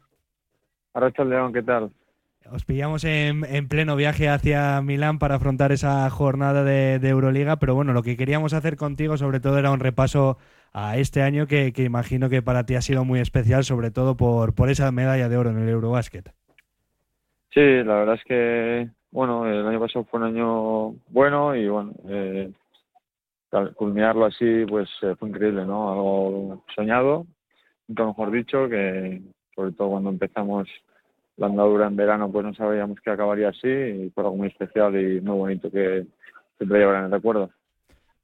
Arracha 0.93 1.23
León, 1.23 1.53
¿qué 1.53 1.63
tal? 1.63 1.91
Os 2.51 2.63
pillamos 2.63 3.03
en, 3.03 3.41
pleno 3.67 3.95
viaje 3.95 4.29
hacia 4.29 4.81
Milán 4.81 5.19
para 5.19 5.35
afrontar 5.35 5.71
esa 5.71 6.09
jornada 6.09 6.63
de, 6.63 6.95
Euroliga, 7.07 7.57
pero 7.57 7.75
bueno, 7.75 7.93
lo 7.93 8.03
que 8.03 8.15
queríamos 8.15 8.53
hacer 8.53 8.77
contigo 8.77 9.17
sobre 9.17 9.39
todo 9.39 9.57
era 9.57 9.71
un 9.71 9.79
repaso 9.79 10.37
a 10.71 10.97
este 10.97 11.21
año 11.21 11.47
que, 11.47 11.73
imagino 11.77 12.29
que 12.29 12.41
para 12.41 12.65
ti 12.65 12.75
ha 12.75 12.81
sido 12.81 13.03
muy 13.03 13.19
especial, 13.19 13.63
sobre 13.63 13.91
todo 13.91 14.15
por, 14.15 14.55
por 14.55 14.69
esa 14.69 14.91
medalla 14.91 15.29
de 15.29 15.37
oro 15.37 15.49
en 15.49 15.59
el 15.59 15.69
Eurobasket. 15.69 16.31
Sí, 17.53 17.61
la 17.61 17.95
verdad 17.95 18.15
es 18.15 18.23
que, 18.23 18.89
bueno, 19.11 19.45
el 19.45 19.67
año 19.67 19.79
pasado 19.79 20.05
fue 20.05 20.19
un 20.19 20.25
año 20.27 20.95
bueno 21.09 21.55
y 21.55 21.67
bueno, 21.67 21.93
eh, 22.07 22.51
culminarlo 23.75 24.25
así 24.25 24.65
pues 24.67 24.89
eh, 25.01 25.15
fue 25.17 25.29
increíble, 25.29 25.65
¿no? 25.65 25.91
Algo 25.91 26.63
soñado, 26.75 27.25
nunca 27.87 28.05
mejor 28.05 28.31
dicho, 28.31 28.69
que 28.69 29.21
sobre 29.55 29.71
todo 29.71 29.89
cuando 29.89 30.11
empezamos 30.11 30.67
la 31.37 31.47
andadura 31.47 31.87
en 31.87 31.95
verano 31.95 32.31
pues 32.31 32.45
no 32.45 32.53
sabíamos 32.53 32.99
que 32.99 33.11
acabaría 33.11 33.49
así 33.49 33.67
y 33.67 34.09
fue 34.09 34.23
algo 34.23 34.37
muy 34.37 34.47
especial 34.47 34.99
y 34.99 35.21
muy 35.21 35.37
bonito 35.37 35.71
que 35.71 36.05
siempre 36.57 36.79
llevarán 36.79 37.05
el 37.05 37.11
recuerdo. 37.11 37.49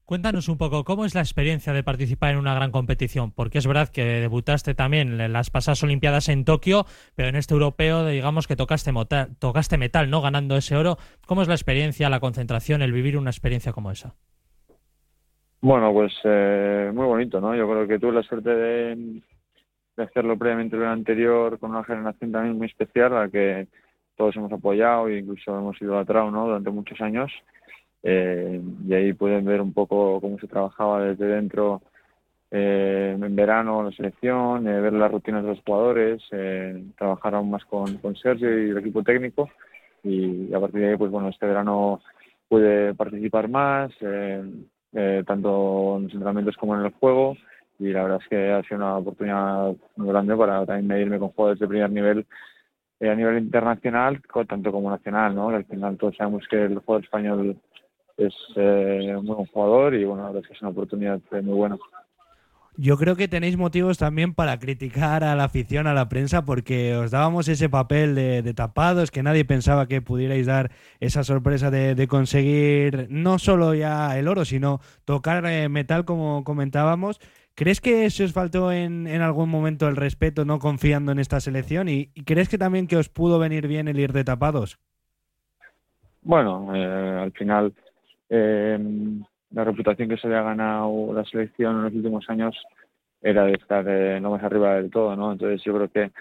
Cuéntanos 0.06 0.50
un 0.50 0.58
poco 0.58 0.84
cómo 0.84 1.06
es 1.06 1.16
la 1.16 1.22
experiencia 1.22 1.72
de 1.72 1.82
participar 1.82 2.32
en 2.32 2.38
una 2.38 2.54
gran 2.54 2.72
competición, 2.72 3.32
porque 3.32 3.58
es 3.58 3.66
verdad 3.66 3.88
que 3.88 4.04
debutaste 4.04 4.76
también 4.76 5.20
en 5.22 5.32
las 5.32 5.50
pasadas 5.50 5.82
Olimpiadas 5.84 6.28
en 6.28 6.44
Tokio, 6.44 6.86
pero 7.16 7.30
en 7.30 7.38
este 7.38 7.54
europeo 7.54 8.06
digamos 8.06 8.46
que 8.46 8.58
tocaste, 8.58 8.92
tocaste 9.40 9.78
metal, 9.78 10.10
¿no? 10.10 10.22
Ganando 10.22 10.58
ese 10.58 10.76
oro. 10.76 10.98
¿Cómo 11.26 11.42
es 11.42 11.48
la 11.48 11.54
experiencia, 11.54 12.10
la 12.10 12.20
concentración, 12.20 12.82
el 12.82 12.92
vivir 12.92 13.18
una 13.18 13.30
experiencia 13.30 13.72
como 13.72 13.92
esa? 13.92 14.14
Bueno, 15.62 15.94
pues 15.94 16.12
eh, 16.26 16.92
muy 16.94 17.06
bonito, 17.06 17.40
¿no? 17.40 17.56
Yo 17.56 17.66
creo 17.70 17.88
que 17.88 17.98
tuve 17.98 18.12
la 18.12 18.24
suerte 18.24 18.50
de, 18.50 19.22
hacerlo 19.98 20.38
previamente 20.38 20.76
el 20.76 20.86
anterior 20.86 21.60
con 21.60 21.72
una 21.72 21.84
generación 21.84 22.32
también 22.32 22.58
muy 22.58 22.68
especial 22.68 23.14
a 23.14 23.22
la 23.26 23.30
que 23.30 23.68
todos 24.16 24.36
hemos 24.36 24.52
apoyado 24.52 25.08
e 25.08 25.20
incluso 25.20 25.58
hemos 25.58 25.80
ido 25.82 25.92
idolatrado, 25.92 26.32
¿no? 26.32 26.46
Durante 26.46 26.70
muchos 26.70 27.00
años. 27.02 27.32
Eh, 28.04 28.62
y 28.86 28.94
ahí 28.94 29.14
pueden 29.14 29.46
ver 29.46 29.62
un 29.62 29.74
poco 29.74 30.20
cómo 30.20 30.38
se 30.40 30.48
trabajaba 30.48 31.06
desde 31.06 31.26
dentro 31.26 31.82
eh, 32.52 33.18
en 33.20 33.36
verano 33.36 33.82
la 33.82 33.92
selección, 33.92 34.68
eh, 34.68 34.82
ver 34.82 34.94
las 34.94 35.12
rutinas 35.12 35.42
de 35.44 35.50
los 35.50 35.62
jugadores, 35.66 36.22
trabajar 36.98 37.36
aún 37.36 37.50
más 37.50 37.64
con, 37.66 37.98
con, 37.98 38.16
Sergio 38.16 38.50
y 38.50 38.70
el 38.72 38.78
equipo 38.78 39.04
técnico. 39.04 39.50
Y 40.04 40.54
a 40.54 40.60
partir 40.60 40.82
de 40.82 40.90
ahí, 40.90 40.98
pues 40.98 41.12
bueno, 41.12 41.30
este 41.30 41.46
verano 41.46 42.02
pude 42.50 42.94
participar 42.94 43.48
más, 43.48 43.92
tanto 45.26 45.96
en 45.98 46.04
los 46.04 46.14
entrenamientos 46.14 46.58
como 46.58 46.76
en 46.76 46.86
el 46.86 46.92
juego 46.92 47.38
y 47.84 47.94
la 47.94 48.04
verdad 48.04 48.20
es 48.22 48.28
que 48.30 48.52
ha 48.52 48.64
sido 48.64 48.78
una 48.78 48.98
oportunidad 48.98 49.76
muy 49.96 50.10
grande 50.10 50.36
para 50.36 50.66
también 50.66 50.88
medirme 50.88 51.20
con 51.20 51.30
jugadores 51.30 51.60
de 51.60 51.68
primer 51.68 51.92
nivel 51.92 52.26
a 53.02 53.16
nivel 53.16 53.38
internacional, 53.38 54.22
tanto 54.48 54.72
como 54.72 54.90
nacional, 54.90 55.36
¿no? 55.36 55.50
Al 55.50 55.66
final 55.66 55.98
todos 55.98 56.16
sabemos 56.16 56.48
que 56.50 56.64
el 56.64 56.80
jugador 56.80 57.04
español 57.04 57.58
es 58.18 58.34
eh, 58.56 59.14
un 59.18 59.26
buen 59.26 59.46
jugador 59.48 59.94
y 59.96 60.06
bueno, 60.06 60.34
es 60.38 60.62
una 60.62 60.72
oportunidad 60.72 61.20
muy 61.32 61.54
buena. 61.54 61.78
Yo 62.76 62.98
creo 62.98 63.16
que 63.16 63.28
tenéis 63.28 63.56
motivos 63.56 64.00
también 64.00 64.34
para 64.34 64.58
criticar 64.58 65.24
a 65.24 65.36
la 65.36 65.44
afición, 65.44 65.86
a 65.86 65.94
la 65.94 66.10
prensa, 66.10 66.44
porque 66.44 66.96
os 66.96 67.12
dábamos 67.12 67.48
ese 67.48 67.70
papel 67.70 68.16
de, 68.16 68.54
tapados, 68.56 69.12
que 69.12 69.22
nadie 69.22 69.46
pensaba 69.46 69.88
que 69.88 70.02
pudierais 70.02 70.48
dar 70.48 70.72
esa 71.00 71.24
sorpresa 71.24 71.70
de, 71.70 72.08
conseguir 72.08 73.06
no 73.12 73.38
solo 73.38 73.76
ya 73.76 74.18
el 74.18 74.28
oro, 74.28 74.44
sino 74.44 74.80
tocar 75.06 75.46
eh, 75.46 75.70
metal, 75.70 76.04
como 76.04 76.44
comentábamos. 76.44 77.20
¿Crees 77.56 77.82
que 77.82 78.10
se 78.10 78.24
os 78.24 78.34
faltó 78.34 78.72
en, 78.72 79.06
en, 79.08 79.22
algún 79.22 79.50
momento 79.50 79.88
el 79.88 79.96
respeto, 79.96 80.44
no 80.44 80.60
confiando 80.60 81.12
en 81.12 81.20
esta 81.20 81.40
selección? 81.40 81.88
¿Y, 81.88 82.08
crees 82.26 82.50
que 82.50 82.58
también 82.58 82.88
que 82.88 82.98
os 82.98 83.10
pudo 83.10 83.38
venir 83.38 83.68
bien 83.68 83.88
el 83.88 84.00
ir 84.00 84.12
de 84.12 84.24
tapados? 84.24 84.80
Bueno, 86.22 86.74
eh, 86.76 87.20
al 87.24 87.32
final 87.34 87.74
eh, 88.30 88.80
la 89.52 89.64
reputación 89.64 90.10
que 90.10 90.18
se 90.18 90.28
había 90.28 90.42
ganado 90.42 91.14
la 91.14 91.24
selección 91.26 91.78
en 91.78 91.84
los 91.84 91.94
últimos 91.94 92.28
años 92.30 92.56
era 93.22 93.46
de 93.46 93.54
estar 93.54 93.86
eh, 93.88 94.20
no 94.20 94.32
más 94.32 94.44
arriba 94.44 94.76
del 94.76 94.90
todo, 94.90 95.16
¿no? 95.16 95.32
Entonces 95.32 95.64
yo 95.64 95.74
creo 95.74 95.90
que 95.90 96.12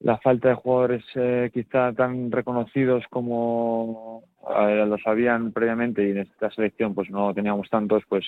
la 0.00 0.18
falta 0.18 0.48
de 0.48 0.54
jugadores 0.54 1.04
eh, 1.16 1.50
quizá 1.52 1.92
tan 1.92 2.30
reconocidos 2.30 3.04
como 3.10 4.22
eh, 4.60 4.84
lo 4.86 4.96
sabían 4.98 5.52
previamente 5.52 6.06
y 6.06 6.12
en 6.12 6.18
esta 6.18 6.50
selección 6.50 6.94
pues 6.94 7.10
no 7.10 7.34
teníamos 7.34 7.68
tantos, 7.68 8.04
pues 8.08 8.24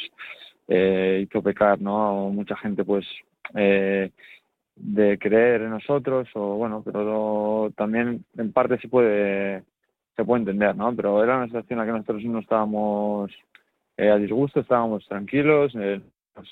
eh, 0.70 1.26
hizo 1.26 1.42
pecar, 1.42 1.80
¿no? 1.80 2.30
Mucha 2.30 2.56
gente 2.56 2.84
pues 2.84 3.04
eh, 3.54 4.10
de 4.76 5.18
creer 5.18 5.62
en 5.62 5.70
nosotros 5.70 6.28
o 6.34 6.56
bueno, 6.56 6.82
pero 6.84 7.72
también 7.76 8.24
en 8.38 8.52
parte 8.52 8.78
se 8.78 8.88
puede 8.88 9.64
se 10.16 10.24
puede 10.24 10.40
entender, 10.42 10.76
¿no? 10.76 10.94
Pero 10.94 11.22
era 11.24 11.38
una 11.38 11.46
situación 11.46 11.80
en 11.80 11.86
la 11.86 11.92
que 11.92 11.98
nosotros 11.98 12.24
no 12.24 12.38
estábamos 12.38 13.32
eh, 13.96 14.10
a 14.10 14.16
disgusto, 14.16 14.60
estábamos 14.60 15.06
tranquilos, 15.08 15.72
eh, 15.74 16.00
pues, 16.34 16.48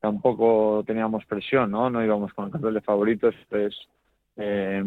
tampoco 0.00 0.82
teníamos 0.86 1.24
presión, 1.26 1.70
¿no? 1.70 1.90
No 1.90 2.04
íbamos 2.04 2.32
con 2.34 2.46
el 2.46 2.50
papel 2.50 2.74
de 2.74 2.80
favoritos, 2.80 3.34
pues 3.48 3.74
eh, 4.36 4.82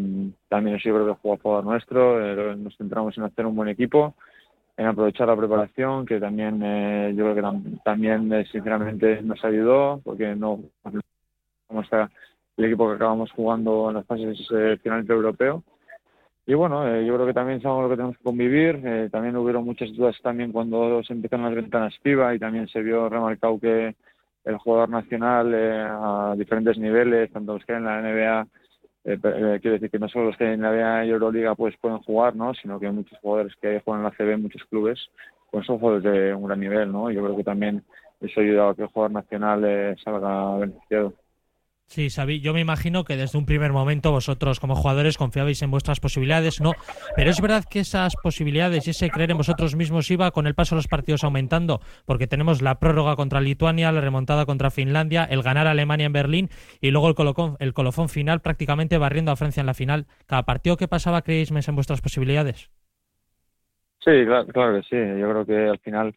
también 0.50 0.78
yo 0.78 0.94
creo 0.94 1.08
que 1.08 1.22
jugó 1.22 1.36
a 1.36 1.38
favor 1.38 1.63
nuestro, 1.63 2.56
nos 2.56 2.75
centramos 2.75 3.18
en 3.18 3.24
hacer 3.24 3.46
un 3.46 3.56
buen 3.56 3.70
equipo, 3.70 4.16
en 4.77 4.86
aprovechar 4.86 5.27
la 5.27 5.36
preparación, 5.36 6.06
que 6.06 6.20
también 6.20 6.60
yo 7.15 7.32
creo 7.32 7.36
que 7.36 7.80
también 7.84 8.46
sinceramente 8.51 9.22
nos 9.22 9.44
ayudó, 9.46 10.01
porque 10.03 10.36
no 10.36 10.60
como 11.68 11.82
está 11.82 12.10
el 12.58 12.65
equipo 12.65 12.89
que 12.89 12.96
acabamos 12.96 13.32
jugando 13.32 13.89
en 13.89 13.96
las 13.96 14.06
fases 14.06 14.38
finales 14.82 15.08
de 15.08 15.13
europeo 15.13 15.63
y 16.46 16.56
bueno, 16.56 16.86
eh, 16.88 17.06
yo 17.06 17.13
creo 17.15 17.25
que 17.25 17.34
también 17.34 17.62
sabemos 17.62 17.84
lo 17.84 17.89
que 17.89 17.96
tenemos 17.96 18.18
que 18.18 18.24
convivir. 18.24 18.82
Eh, 18.84 19.10
también 19.10 19.38
hubieron 19.38 19.63
muchas 19.63 19.94
dudas 19.96 20.15
también 20.22 20.51
cuando 20.51 21.01
se 21.03 21.13
empezaron 21.13 21.46
las 21.46 21.56
ventanas 21.56 21.98
FIBA 22.03 22.36
y 22.36 22.39
también 22.39 22.68
se 22.68 22.82
vio 22.82 23.08
remarcado 23.08 23.60
que 23.60 23.96
el 24.44 24.58
jugador 24.58 24.89
nacional 24.89 25.53
eh, 25.53 25.88
a 25.88 26.36
diferentes 26.38 26.77
niveles, 26.77 27.32
tanto 27.32 27.53
los 27.53 27.65
que 27.65 27.74
hay 27.74 27.77
en 27.77 27.86
la 27.86 28.01
NBA, 28.01 28.48
quiero 29.03 29.74
decir 29.74 29.89
que 29.89 30.00
no 30.00 30.07
solo 30.07 30.25
los 30.25 30.38
que 30.38 30.53
en 30.53 30.62
la 30.62 31.05
Euroliga 31.05 31.55
pues 31.55 31.75
pueden 31.77 32.00
jugar, 32.00 32.36
¿no? 32.36 32.53
sino 32.53 32.79
que 32.79 32.89
muchos 32.89 33.17
jugadores 33.19 33.53
que 33.62 33.81
juegan 33.81 34.05
en 34.05 34.12
la 34.12 34.15
CB 34.17 34.41
muchos 34.41 34.63
clubes, 34.65 35.10
pues 35.51 35.65
son 35.65 35.79
jugadores 35.79 36.03
de 36.03 36.33
un 36.33 36.45
gran 36.45 36.60
nivel. 36.60 36.91
¿no? 36.91 37.12
Yo 37.12 37.24
creo 37.24 37.36
que 37.36 37.43
también 37.43 37.83
eso 38.22 38.39
ha 38.39 38.43
ayudado 38.43 38.69
a 38.69 38.75
que 38.75 38.83
el 38.83 38.88
jugador 38.88 39.12
nacional 39.12 39.98
salga 40.03 40.57
beneficiado. 40.57 41.13
Sí, 41.86 42.10
Xavi, 42.10 42.40
yo 42.40 42.54
me 42.54 42.62
imagino 42.62 43.04
que 43.04 43.16
desde 43.16 43.38
un 43.38 43.46
primer 43.46 43.72
momento 43.72 44.12
vosotros 44.12 44.60
como 44.60 44.75
jugadores 44.75 45.18
confiabais 45.18 45.62
en 45.62 45.70
vuestras 45.70 46.00
posibilidades, 46.00 46.60
¿no? 46.60 46.72
Pero 47.16 47.30
es 47.30 47.40
verdad 47.40 47.66
que 47.70 47.82
esas 47.82 48.16
posibilidades 48.16 48.88
y 48.88 48.92
ese 48.92 49.12
creer 49.12 49.32
en 49.32 49.38
vosotros 49.38 49.75
mismos 49.75 50.10
iba 50.10 50.32
con 50.32 50.48
el 50.48 50.56
paso 50.56 50.74
de 50.74 50.80
los 50.80 50.88
partidos 50.88 51.24
aumentando, 51.24 51.82
porque 52.06 52.25
tenemos 52.25 52.63
la 52.63 52.80
prórroga 52.80 53.16
contra 53.16 53.42
Lituania, 53.42 53.92
la 53.92 54.02
remontada 54.02 54.46
contra 54.46 54.72
Finlandia, 54.72 55.24
el 55.25 55.44
ganar 55.44 55.68
Alemania 55.68 56.08
en 56.08 56.13
Berlín 56.13 56.50
y 56.82 56.90
luego 56.90 57.10
el, 57.10 57.16
colofón, 57.16 57.58
el 57.60 57.74
colofón 57.74 58.10
final 58.10 58.42
prácticamente 58.42 58.98
barriendo 58.98 59.32
a 59.32 59.36
Francia 59.36 59.62
en 59.62 59.68
la 59.68 59.75
final. 59.75 60.08
¿Cada 60.25 60.44
partido 60.44 60.78
que 60.78 60.88
pasaba 60.88 61.22
creéis 61.22 61.52
más 61.52 61.68
en 61.68 61.75
vuestras 61.75 62.02
posibilidades? 62.02 62.72
Sí, 64.00 64.12
claro, 64.25 64.82
que 64.82 64.82
sí. 64.90 65.20
Yo 65.20 65.30
creo 65.30 65.46
que 65.46 65.70
al 65.70 65.80
final 65.80 66.16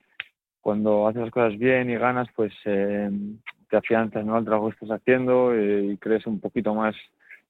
cuando 0.60 1.06
haces 1.06 1.22
las 1.22 1.30
cosas 1.30 1.58
bien 1.58 1.90
y 1.90 1.96
ganas, 1.96 2.28
pues 2.34 2.52
eh, 2.64 3.10
te 3.68 3.76
afianzas 3.76 4.24
¿no? 4.24 4.36
al 4.36 4.44
trabajo 4.44 4.68
que 4.68 4.74
estás 4.74 5.00
haciendo 5.00 5.54
eh, 5.54 5.92
y 5.92 5.96
crees 5.96 6.26
un 6.26 6.40
poquito 6.40 6.74
más 6.74 6.94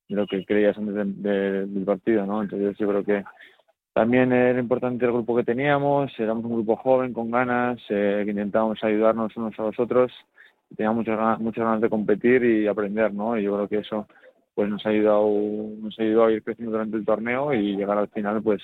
de 0.09 0.17
lo 0.17 0.27
que 0.27 0.45
creías 0.45 0.77
antes 0.79 0.95
del 0.95 1.85
partido, 1.85 2.25
¿no? 2.27 2.43
Entonces 2.43 2.77
yo 2.79 2.89
creo 2.89 3.05
que 3.05 3.25
también 3.93 4.33
era 4.33 4.59
importante 4.59 5.05
el 5.05 5.13
grupo 5.13 5.35
que 5.37 5.43
teníamos, 5.43 6.13
éramos 6.19 6.45
un 6.45 6.55
grupo 6.55 6.77
joven, 6.77 7.13
con 7.13 7.31
ganas, 7.31 7.79
eh, 7.89 8.23
que 8.25 8.31
intentábamos 8.31 8.83
ayudarnos 8.85 9.37
unos 9.37 9.59
a 9.59 9.63
los 9.63 9.79
otros, 9.81 10.13
teníamos 10.77 10.99
muchas 10.99 11.17
ganas, 11.17 11.41
muchas 11.41 11.65
ganas 11.65 11.81
de 11.81 11.89
competir 11.89 12.45
y 12.45 12.67
aprender, 12.67 13.13
¿no? 13.13 13.39
Y 13.39 13.45
yo 13.45 13.55
creo 13.55 13.69
que 13.69 13.79
eso 13.79 14.07
pues 14.55 14.69
nos 14.69 14.85
ha 14.87 14.91
ayudado, 14.91 15.29
nos 15.81 15.99
ha 15.99 16.03
ayudado 16.03 16.27
a 16.27 16.33
ir 16.33 16.43
creciendo 16.43 16.73
durante 16.73 16.97
el 16.97 17.05
torneo 17.05 17.53
y 17.53 17.77
llegar 17.77 17.99
al 17.99 18.09
final 18.09 18.43
pues 18.43 18.63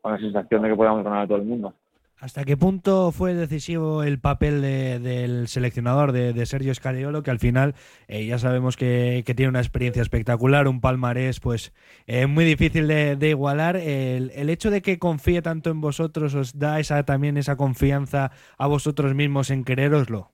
con 0.00 0.12
la 0.12 0.18
sensación 0.18 0.62
de 0.62 0.70
que 0.70 0.76
podamos 0.76 1.04
ganar 1.04 1.22
a 1.22 1.26
todo 1.26 1.38
el 1.38 1.44
mundo. 1.44 1.74
¿Hasta 2.20 2.44
qué 2.44 2.54
punto 2.54 3.12
fue 3.12 3.32
decisivo 3.32 4.02
el 4.02 4.18
papel 4.18 4.60
del 4.60 5.48
seleccionador 5.48 6.12
de, 6.12 6.44
Sergio 6.44 6.74
Scariolo, 6.74 7.22
que 7.22 7.30
al 7.30 7.38
final 7.38 7.74
eh, 8.08 8.26
ya 8.26 8.36
sabemos 8.36 8.76
que, 8.76 9.24
tiene 9.34 9.48
una 9.48 9.60
experiencia 9.60 10.02
espectacular, 10.02 10.68
un 10.68 10.82
palmarés 10.82 11.40
pues 11.40 11.72
eh, 12.06 12.26
muy 12.26 12.44
difícil 12.44 12.88
de, 12.88 13.16
igualar? 13.26 13.76
El, 13.76 14.50
hecho 14.50 14.70
de 14.70 14.82
que 14.82 14.98
confíe 14.98 15.40
tanto 15.40 15.70
en 15.70 15.80
vosotros 15.80 16.34
os 16.34 16.58
da 16.58 16.78
esa 16.78 17.02
también 17.04 17.38
esa 17.38 17.56
confianza 17.56 18.32
a 18.58 18.66
vosotros 18.66 19.14
mismos 19.14 19.50
en 19.50 19.64
quereroslo. 19.64 20.28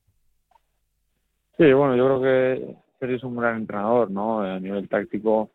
Sí, 1.56 1.72
bueno, 1.72 1.94
yo 1.94 2.04
creo 2.06 2.20
que 2.20 2.76
Sergio 2.98 3.16
es 3.16 3.22
un 3.22 3.36
gran 3.36 3.58
entrenador, 3.58 4.10
¿no? 4.10 4.40
A 4.40 4.58
nivel 4.58 4.88
táctico 4.88 5.50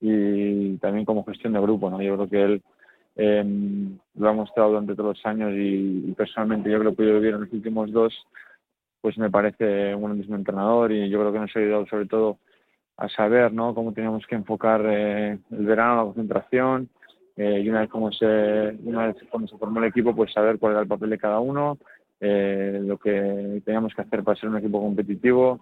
y 0.00 0.78
también 0.78 1.04
como 1.04 1.24
gestión 1.24 1.52
de 1.52 1.60
grupo, 1.60 1.88
¿no? 1.90 2.02
Yo 2.02 2.16
creo 2.16 2.28
que 2.28 2.42
él 2.42 2.62
eh, 3.16 3.44
lo 4.14 4.28
ha 4.28 4.32
mostrado 4.32 4.70
durante 4.70 4.94
todos 4.94 5.16
los 5.16 5.26
años 5.26 5.52
y, 5.54 6.12
personalmente 6.16 6.70
yo 6.70 6.78
creo 6.78 6.90
que 6.90 6.94
he 6.94 6.96
podido 6.96 7.20
vivir 7.20 7.34
en 7.34 7.40
los 7.42 7.52
últimos 7.52 7.92
dos, 7.92 8.14
pues 9.00 9.18
me 9.18 9.30
parece 9.30 9.94
un 9.94 10.04
grandísimo 10.04 10.36
entrenador 10.36 10.92
y 10.92 11.08
yo 11.08 11.20
creo 11.20 11.32
que 11.32 11.38
nos 11.40 11.56
ha 11.56 11.58
ayudado 11.58 11.86
sobre 11.86 12.06
todo 12.06 12.38
a 12.96 13.08
saber 13.08 13.52
¿no? 13.52 13.74
cómo 13.74 13.92
teníamos 13.92 14.26
que 14.26 14.34
enfocar 14.34 14.82
eh, 14.86 15.38
el 15.50 15.66
verano, 15.66 15.96
la 15.96 16.04
concentración 16.04 16.88
eh, 17.36 17.60
y 17.62 17.68
una 17.68 17.80
vez, 17.80 17.90
como 17.90 18.10
se, 18.12 18.26
una 18.84 19.08
vez 19.08 19.16
cuando 19.30 19.48
se 19.48 19.58
formó 19.58 19.80
el 19.80 19.86
equipo, 19.86 20.16
pues 20.16 20.32
saber 20.32 20.58
cuál 20.58 20.72
era 20.72 20.82
el 20.82 20.88
papel 20.88 21.10
de 21.10 21.18
cada 21.18 21.38
uno, 21.38 21.78
eh, 22.18 22.80
lo 22.82 22.96
que 22.98 23.60
teníamos 23.64 23.94
que 23.94 24.02
hacer 24.02 24.24
para 24.24 24.40
ser 24.40 24.48
un 24.48 24.56
equipo 24.56 24.80
competitivo, 24.80 25.60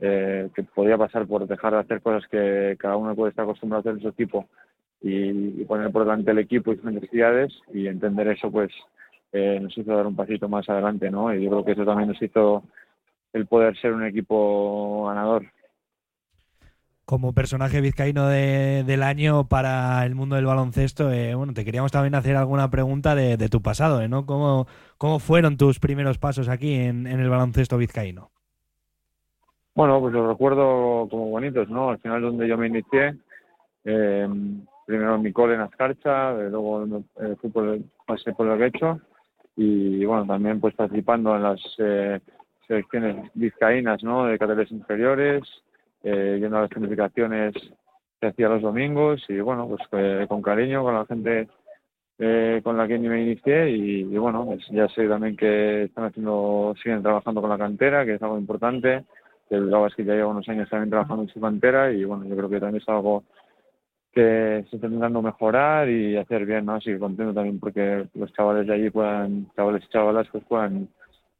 eh, 0.00 0.48
que 0.52 0.64
podía 0.64 0.98
pasar 0.98 1.26
por 1.28 1.46
dejar 1.46 1.74
de 1.74 1.78
hacer 1.78 2.02
cosas 2.02 2.28
que 2.28 2.76
cada 2.78 2.96
uno 2.96 3.14
puede 3.14 3.30
estar 3.30 3.44
acostumbrado 3.44 3.78
a 3.78 3.82
hacer 3.82 3.92
en 3.92 4.02
su 4.02 4.08
equipo 4.08 4.48
y, 5.02 5.64
poner 5.64 5.90
por 5.90 6.04
delante 6.04 6.30
el 6.30 6.38
equipo 6.38 6.72
y 6.72 6.76
sus 6.76 6.92
necesidades 6.92 7.52
y 7.72 7.86
entender 7.86 8.28
eso 8.28 8.50
pues 8.50 8.70
eh, 9.32 9.58
nos 9.60 9.76
hizo 9.76 9.94
dar 9.94 10.06
un 10.06 10.14
pasito 10.16 10.48
más 10.48 10.68
adelante, 10.68 11.10
¿no? 11.10 11.34
Y 11.34 11.42
yo 11.42 11.50
creo 11.50 11.64
que 11.64 11.72
eso 11.72 11.84
también 11.84 12.10
nos 12.10 12.22
hizo 12.22 12.62
el 13.32 13.46
poder 13.46 13.76
ser 13.78 13.92
un 13.94 14.04
equipo 14.04 15.06
ganador. 15.06 15.44
como 17.04 17.32
personaje 17.32 17.80
vizcaíno 17.80 18.28
del 18.28 19.02
año 19.02 19.48
para 19.48 20.04
el 20.06 20.14
mundo 20.14 20.36
del 20.36 20.46
baloncesto, 20.46 21.10
eh, 21.10 21.34
bueno, 21.34 21.52
te 21.52 21.64
queríamos 21.64 21.92
también 21.92 22.14
hacer 22.14 22.36
alguna 22.36 22.70
pregunta 22.70 23.14
de, 23.14 23.48
tu 23.48 23.60
pasado, 23.60 24.02
eh, 24.02 24.08
¿no? 24.08 24.24
¿Cómo, 24.26 24.66
¿Cómo, 24.98 25.18
fueron 25.18 25.56
tus 25.56 25.80
primeros 25.80 26.18
pasos 26.18 26.48
aquí 26.48 26.74
en, 26.74 27.06
el 27.06 27.28
baloncesto 27.28 27.76
vizcaíno? 27.76 28.30
Bueno, 29.74 30.00
pues 30.00 30.12
los 30.12 30.28
recuerdo 30.28 31.08
como 31.10 31.30
bonitos, 31.30 31.68
¿no? 31.70 31.90
Al 31.90 31.98
final 31.98 32.20
donde 32.20 32.46
yo 32.46 32.58
me 32.58 32.66
inicié, 32.66 33.16
eh, 33.84 34.28
primero 34.86 35.18
mi 35.18 35.32
cole 35.32 35.54
en 35.54 35.60
Azcarcha, 35.60 36.32
luego 36.32 36.84
eh, 37.20 37.36
fui 37.40 37.50
por 37.50 37.68
el, 37.68 37.84
pasé 38.06 38.32
por 38.32 38.48
el 38.48 38.58
Guecho 38.58 39.00
y 39.56 40.04
bueno, 40.04 40.26
también 40.26 40.60
pues 40.60 40.74
participando 40.74 41.36
en 41.36 41.42
las 41.42 41.60
selecciones 42.66 43.30
vizcaínas, 43.34 44.02
¿no? 44.02 44.26
De 44.26 44.38
categorías 44.38 44.72
inferiores, 44.72 45.42
eh, 46.02 46.38
yendo 46.40 46.58
a 46.58 46.62
las 46.62 46.70
planificaciones 46.70 47.54
que 48.20 48.26
hacía 48.26 48.48
los 48.48 48.62
domingos 48.62 49.22
y 49.28 49.40
bueno, 49.40 49.68
pues 49.68 49.82
eh, 49.92 50.26
con 50.28 50.42
cariño, 50.42 50.82
con 50.82 50.94
la 50.94 51.06
gente 51.06 51.48
eh, 52.18 52.60
con 52.62 52.76
la 52.76 52.86
que 52.86 52.98
me 52.98 53.22
inicié 53.22 53.70
y, 53.70 54.04
bueno, 54.16 54.44
pues 54.44 54.64
ya 54.70 54.88
sé 54.88 55.08
también 55.08 55.36
que 55.36 55.84
están 55.84 56.04
haciendo, 56.04 56.74
siguen 56.82 57.02
trabajando 57.02 57.40
con 57.40 57.50
la 57.50 57.58
cantera, 57.58 58.04
que 58.04 58.14
es 58.14 58.22
algo 58.22 58.38
importante, 58.38 59.04
que 59.48 59.56
el 59.56 59.72
es 59.72 59.94
que 59.94 60.04
ya 60.04 60.14
lleva 60.14 60.28
unos 60.28 60.48
años 60.48 60.68
también 60.68 60.90
trabajando 60.90 61.22
en 61.24 61.28
su 61.28 61.40
cantera 61.40 61.92
y 61.92 62.04
bueno, 62.04 62.24
yo 62.24 62.36
creo 62.36 62.48
que 62.48 62.60
también 62.60 62.82
es 62.82 62.88
algo 62.88 63.24
que 64.12 64.64
se 64.68 64.76
está 64.76 64.86
intentando 64.86 65.22
mejorar 65.22 65.88
y 65.88 66.16
hacer 66.16 66.44
bien, 66.44 66.66
¿no? 66.66 66.74
Así 66.74 66.90
que 66.90 66.98
contento 66.98 67.32
también 67.32 67.58
porque 67.58 68.04
los 68.14 68.32
chavales 68.34 68.66
de 68.66 68.74
allí 68.74 68.90
puedan, 68.90 69.50
chavales 69.56 69.82
y 69.84 69.92
chavalas, 69.92 70.28
pues 70.30 70.44
puedan 70.44 70.88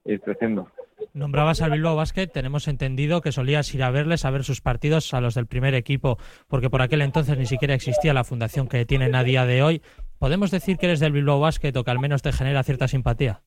ir 0.04 0.20
creciendo. 0.20 0.68
Nombrabas 1.12 1.60
al 1.60 1.72
Bilbao 1.72 1.96
Basket, 1.96 2.28
tenemos 2.28 2.68
entendido 2.68 3.20
que 3.20 3.32
solías 3.32 3.74
ir 3.74 3.82
a 3.82 3.90
verles, 3.90 4.24
a 4.24 4.30
ver 4.30 4.44
sus 4.44 4.60
partidos 4.60 5.12
a 5.12 5.20
los 5.20 5.34
del 5.34 5.46
primer 5.46 5.74
equipo, 5.74 6.16
porque 6.48 6.70
por 6.70 6.80
aquel 6.80 7.02
entonces 7.02 7.36
ni 7.36 7.46
siquiera 7.46 7.74
existía 7.74 8.14
la 8.14 8.24
fundación 8.24 8.68
que 8.68 8.86
tienen 8.86 9.14
a 9.14 9.24
día 9.24 9.44
de 9.44 9.62
hoy. 9.62 9.82
¿Podemos 10.18 10.50
decir 10.50 10.78
que 10.78 10.86
eres 10.86 11.00
del 11.00 11.12
Bilbao 11.12 11.40
Basket 11.40 11.76
o 11.76 11.84
que 11.84 11.90
al 11.90 11.98
menos 11.98 12.22
te 12.22 12.32
genera 12.32 12.62
cierta 12.62 12.88
simpatía? 12.88 13.40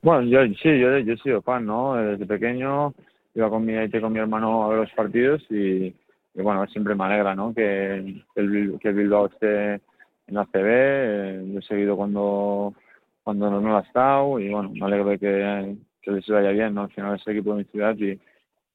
Bueno, 0.00 0.22
yo 0.22 0.44
sí, 0.60 0.80
yo, 0.80 0.98
yo 0.98 1.12
he 1.12 1.18
sido 1.18 1.42
fan, 1.42 1.64
¿no? 1.64 1.94
Desde 1.94 2.26
pequeño 2.26 2.92
iba 3.34 3.48
con 3.48 3.64
mi, 3.64 3.88
con 3.88 4.12
mi 4.12 4.18
hermano 4.18 4.64
a 4.64 4.68
ver 4.68 4.78
los 4.78 4.92
partidos 4.92 5.42
y, 5.48 5.94
bueno, 6.34 6.66
siempre 6.66 6.94
me 6.94 7.04
alegra, 7.04 7.34
¿no? 7.34 7.54
Que 7.54 7.94
el, 7.94 8.78
que 8.80 8.88
el 8.88 8.94
Bilbao 8.94 9.26
esté 9.26 9.74
en 9.74 10.34
la 10.34 10.46
CB. 10.46 10.64
Eh, 10.64 11.44
yo 11.52 11.58
he 11.58 11.62
seguido 11.62 11.96
cuando 11.96 12.74
cuando 13.22 13.50
no 13.50 13.60
lo 13.60 13.76
ha 13.76 13.82
estado 13.82 14.38
y 14.38 14.48
bueno, 14.48 14.70
me 14.70 14.84
alegro 14.84 15.10
de 15.10 15.18
que, 15.18 15.76
que 16.00 16.10
les 16.10 16.26
vaya 16.26 16.50
bien, 16.50 16.74
¿no? 16.74 16.82
Al 16.82 16.90
final 16.90 17.16
es 17.16 17.26
el 17.26 17.36
equipo 17.36 17.52
de 17.52 17.58
mi 17.58 17.64
ciudad 17.70 17.96
y, 17.96 18.20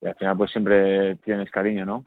al 0.05 0.15
final 0.15 0.37
pues 0.37 0.51
siempre 0.51 1.15
tienes 1.17 1.49
cariño, 1.51 1.85
¿no? 1.85 2.05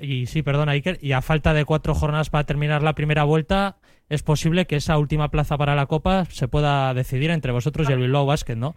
y, 0.00 0.26
sí, 0.26 0.42
perdona 0.42 0.72
Iker, 0.72 0.98
y 1.02 1.12
a 1.12 1.20
falta 1.20 1.52
de 1.52 1.64
cuatro 1.66 1.94
jornadas 1.94 2.30
para 2.30 2.44
terminar 2.44 2.82
la 2.82 2.94
primera 2.94 3.24
vuelta, 3.24 3.76
es 4.08 4.22
posible 4.22 4.66
que 4.66 4.76
esa 4.76 4.96
última 4.96 5.30
plaza 5.30 5.58
para 5.58 5.74
la 5.74 5.86
Copa 5.86 6.24
se 6.26 6.48
pueda 6.48 6.94
decidir 6.94 7.30
entre 7.30 7.52
vosotros 7.52 7.88
y 7.88 7.92
el 7.92 7.98
Bilbao 7.98 8.24
Basket, 8.24 8.56
¿no? 8.56 8.74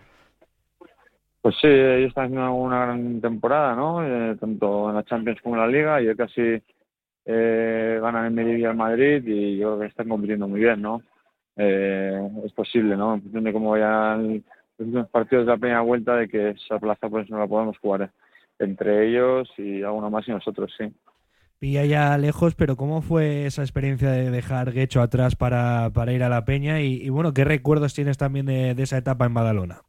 Pues 1.42 1.56
sí, 1.62 1.68
ellos 1.68 2.10
están 2.10 2.26
haciendo 2.26 2.54
una 2.54 2.86
gran 2.86 3.22
temporada, 3.22 3.76
¿no? 3.76 4.06
Eh, 4.06 4.36
tanto 4.40 4.90
en 4.90 4.96
la 4.96 5.04
Champions 5.04 5.42
como 5.42 5.56
en 5.56 5.62
la 5.62 5.68
Liga, 5.68 6.02
y 6.02 6.16
casi 6.16 6.62
eh, 7.26 8.00
ganan 8.02 8.38
en 8.38 8.60
y 8.60 8.64
el 8.64 8.76
Madrid, 8.76 9.24
y 9.26 9.58
yo 9.58 9.70
creo 9.70 9.80
que 9.80 9.86
están 9.88 10.10
compitiendo 10.10 10.48
muy 10.48 10.60
bien, 10.60 10.82
¿no? 10.82 11.02
eh, 11.60 12.30
es 12.46 12.54
posible, 12.54 12.96
¿no? 12.96 13.16
En 13.16 13.22
función 13.22 13.44
de 13.44 13.54
cómo 13.54 13.72
vayan 13.72 14.44
los 14.78 15.10
partidos 15.10 15.46
de 15.46 15.52
la 15.52 15.58
primera 15.58 15.82
vuelta, 15.82 16.16
de 16.16 16.30
que 16.30 16.52
esa 16.52 16.80
plaza 16.80 17.10
pues 17.10 17.30
no 17.30 17.38
la 17.38 17.48
podemos 17.48 17.78
jugar 17.80 18.12
entre 18.58 19.10
ellos 19.10 19.50
y 19.58 19.84
alguno 19.84 20.10
más 20.10 20.28
y 20.28 20.32
nosotros, 20.32 20.74
sí. 20.78 20.86
Pilla 21.60 21.84
ya 21.84 22.18
lejos, 22.18 22.56
pero 22.56 22.78
¿cómo 22.78 23.02
fue 23.02 23.46
esa 23.46 23.62
experiencia 23.62 24.10
de 24.10 24.32
dejar 24.32 24.72
Guecho 24.72 25.02
atrás 25.02 25.36
para, 25.36 25.90
para 25.94 26.14
ir 26.14 26.24
a 26.24 26.30
la 26.30 26.46
Peña? 26.46 26.80
Y, 26.80 27.10
bueno, 27.10 27.34
¿qué 27.34 27.44
recuerdos 27.44 27.94
tienes 27.94 28.18
también 28.18 28.46
de, 28.46 28.72
esa 28.78 28.98
etapa 28.98 29.26
en 29.26 29.34
Badalona? 29.34 29.82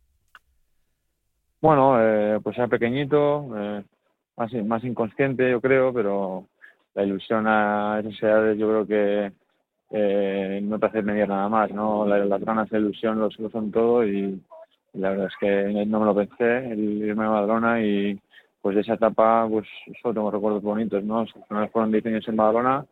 Bueno, 1.60 2.00
eh, 2.00 2.40
pues 2.42 2.56
era 2.56 2.68
pequeñito, 2.68 3.48
eh, 3.56 3.84
más, 4.36 4.52
más 4.64 4.84
inconsciente 4.84 5.50
yo 5.50 5.60
creo, 5.60 5.92
pero 5.92 6.46
la 6.94 7.04
ilusión 7.04 7.46
a 7.46 8.00
esas 8.00 8.22
edades 8.22 8.58
yo 8.58 8.68
creo 8.68 8.86
que 8.86 9.32
eh, 9.90 10.60
no 10.62 10.78
te 10.78 10.86
hace 10.86 11.02
medir 11.02 11.28
nada 11.28 11.48
más, 11.48 11.70
¿no? 11.72 12.06
Las, 12.06 12.40
ganas 12.42 12.70
de 12.70 12.78
ilusión 12.78 13.18
lo, 13.18 13.30
son 13.30 13.70
todo 13.70 14.06
y, 14.06 14.40
la 14.94 15.10
verdad 15.10 15.26
es 15.26 15.36
que 15.38 15.84
no 15.86 16.00
me 16.00 16.06
lo 16.06 16.14
pensé, 16.14 16.72
el 16.72 17.02
irme 17.02 17.24
a 17.24 17.28
Badalona 17.28 17.82
y 17.82 18.18
pues 18.60 18.74
de 18.74 18.82
esa 18.82 18.94
etapa 18.94 19.46
pues 19.48 19.66
solo 20.02 20.14
tengo 20.14 20.30
recuerdos 20.30 20.62
bonitos, 20.62 21.02
¿no? 21.04 21.26
fueron 21.72 21.92
10 21.92 22.06
años 22.06 22.28
en 22.28 22.36
Badalona, 22.36 22.86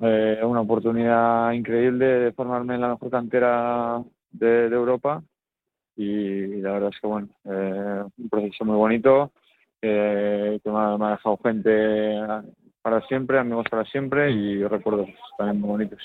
eh, 0.00 0.40
una 0.44 0.60
oportunidad 0.60 1.52
increíble 1.52 2.06
de 2.06 2.32
formarme 2.32 2.74
en 2.74 2.80
la 2.82 2.88
mejor 2.88 3.10
cantera 3.10 4.02
de, 4.30 4.66
Europa 4.66 5.22
y, 5.98 6.60
la 6.60 6.72
verdad 6.72 6.90
es 6.94 7.00
que 7.00 7.06
bueno, 7.06 7.28
eh, 7.44 8.04
un 8.16 8.28
proceso 8.28 8.64
muy 8.64 8.76
bonito 8.76 9.32
que 9.80 10.60
me 10.64 10.78
ha, 10.78 10.96
me 10.96 11.06
ha 11.06 11.10
dejado 11.10 11.38
gente 11.42 12.14
para 12.82 13.06
siempre, 13.06 13.38
amigos 13.38 13.66
para 13.70 13.84
siempre 13.84 14.30
y 14.30 14.64
recuerdos 14.64 15.08
también 15.36 15.60
muy 15.60 15.70
bonitos. 15.70 16.00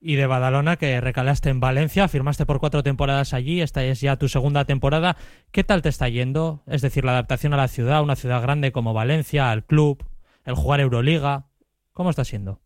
Y 0.00 0.14
de 0.14 0.26
Badalona, 0.26 0.76
que 0.76 1.00
recalaste 1.00 1.50
en 1.50 1.60
Valencia, 1.60 2.06
firmaste 2.06 2.46
por 2.46 2.60
cuatro 2.60 2.82
temporadas 2.82 3.34
allí, 3.34 3.60
esta 3.60 3.82
es 3.82 4.00
ya 4.00 4.16
tu 4.16 4.28
segunda 4.28 4.64
temporada. 4.64 5.16
¿Qué 5.50 5.64
tal 5.64 5.82
te 5.82 5.88
está 5.88 6.08
yendo? 6.08 6.62
Es 6.66 6.82
decir, 6.82 7.04
la 7.04 7.12
adaptación 7.12 7.52
a 7.54 7.56
la 7.56 7.68
ciudad, 7.68 8.02
una 8.02 8.14
ciudad 8.14 8.40
grande 8.40 8.70
como 8.70 8.94
Valencia, 8.94 9.50
al 9.50 9.64
club, 9.64 10.04
el 10.44 10.54
jugar 10.54 10.80
Euroliga. 10.80 11.46
¿Cómo 11.92 12.10
está 12.10 12.24
siendo? 12.24 12.60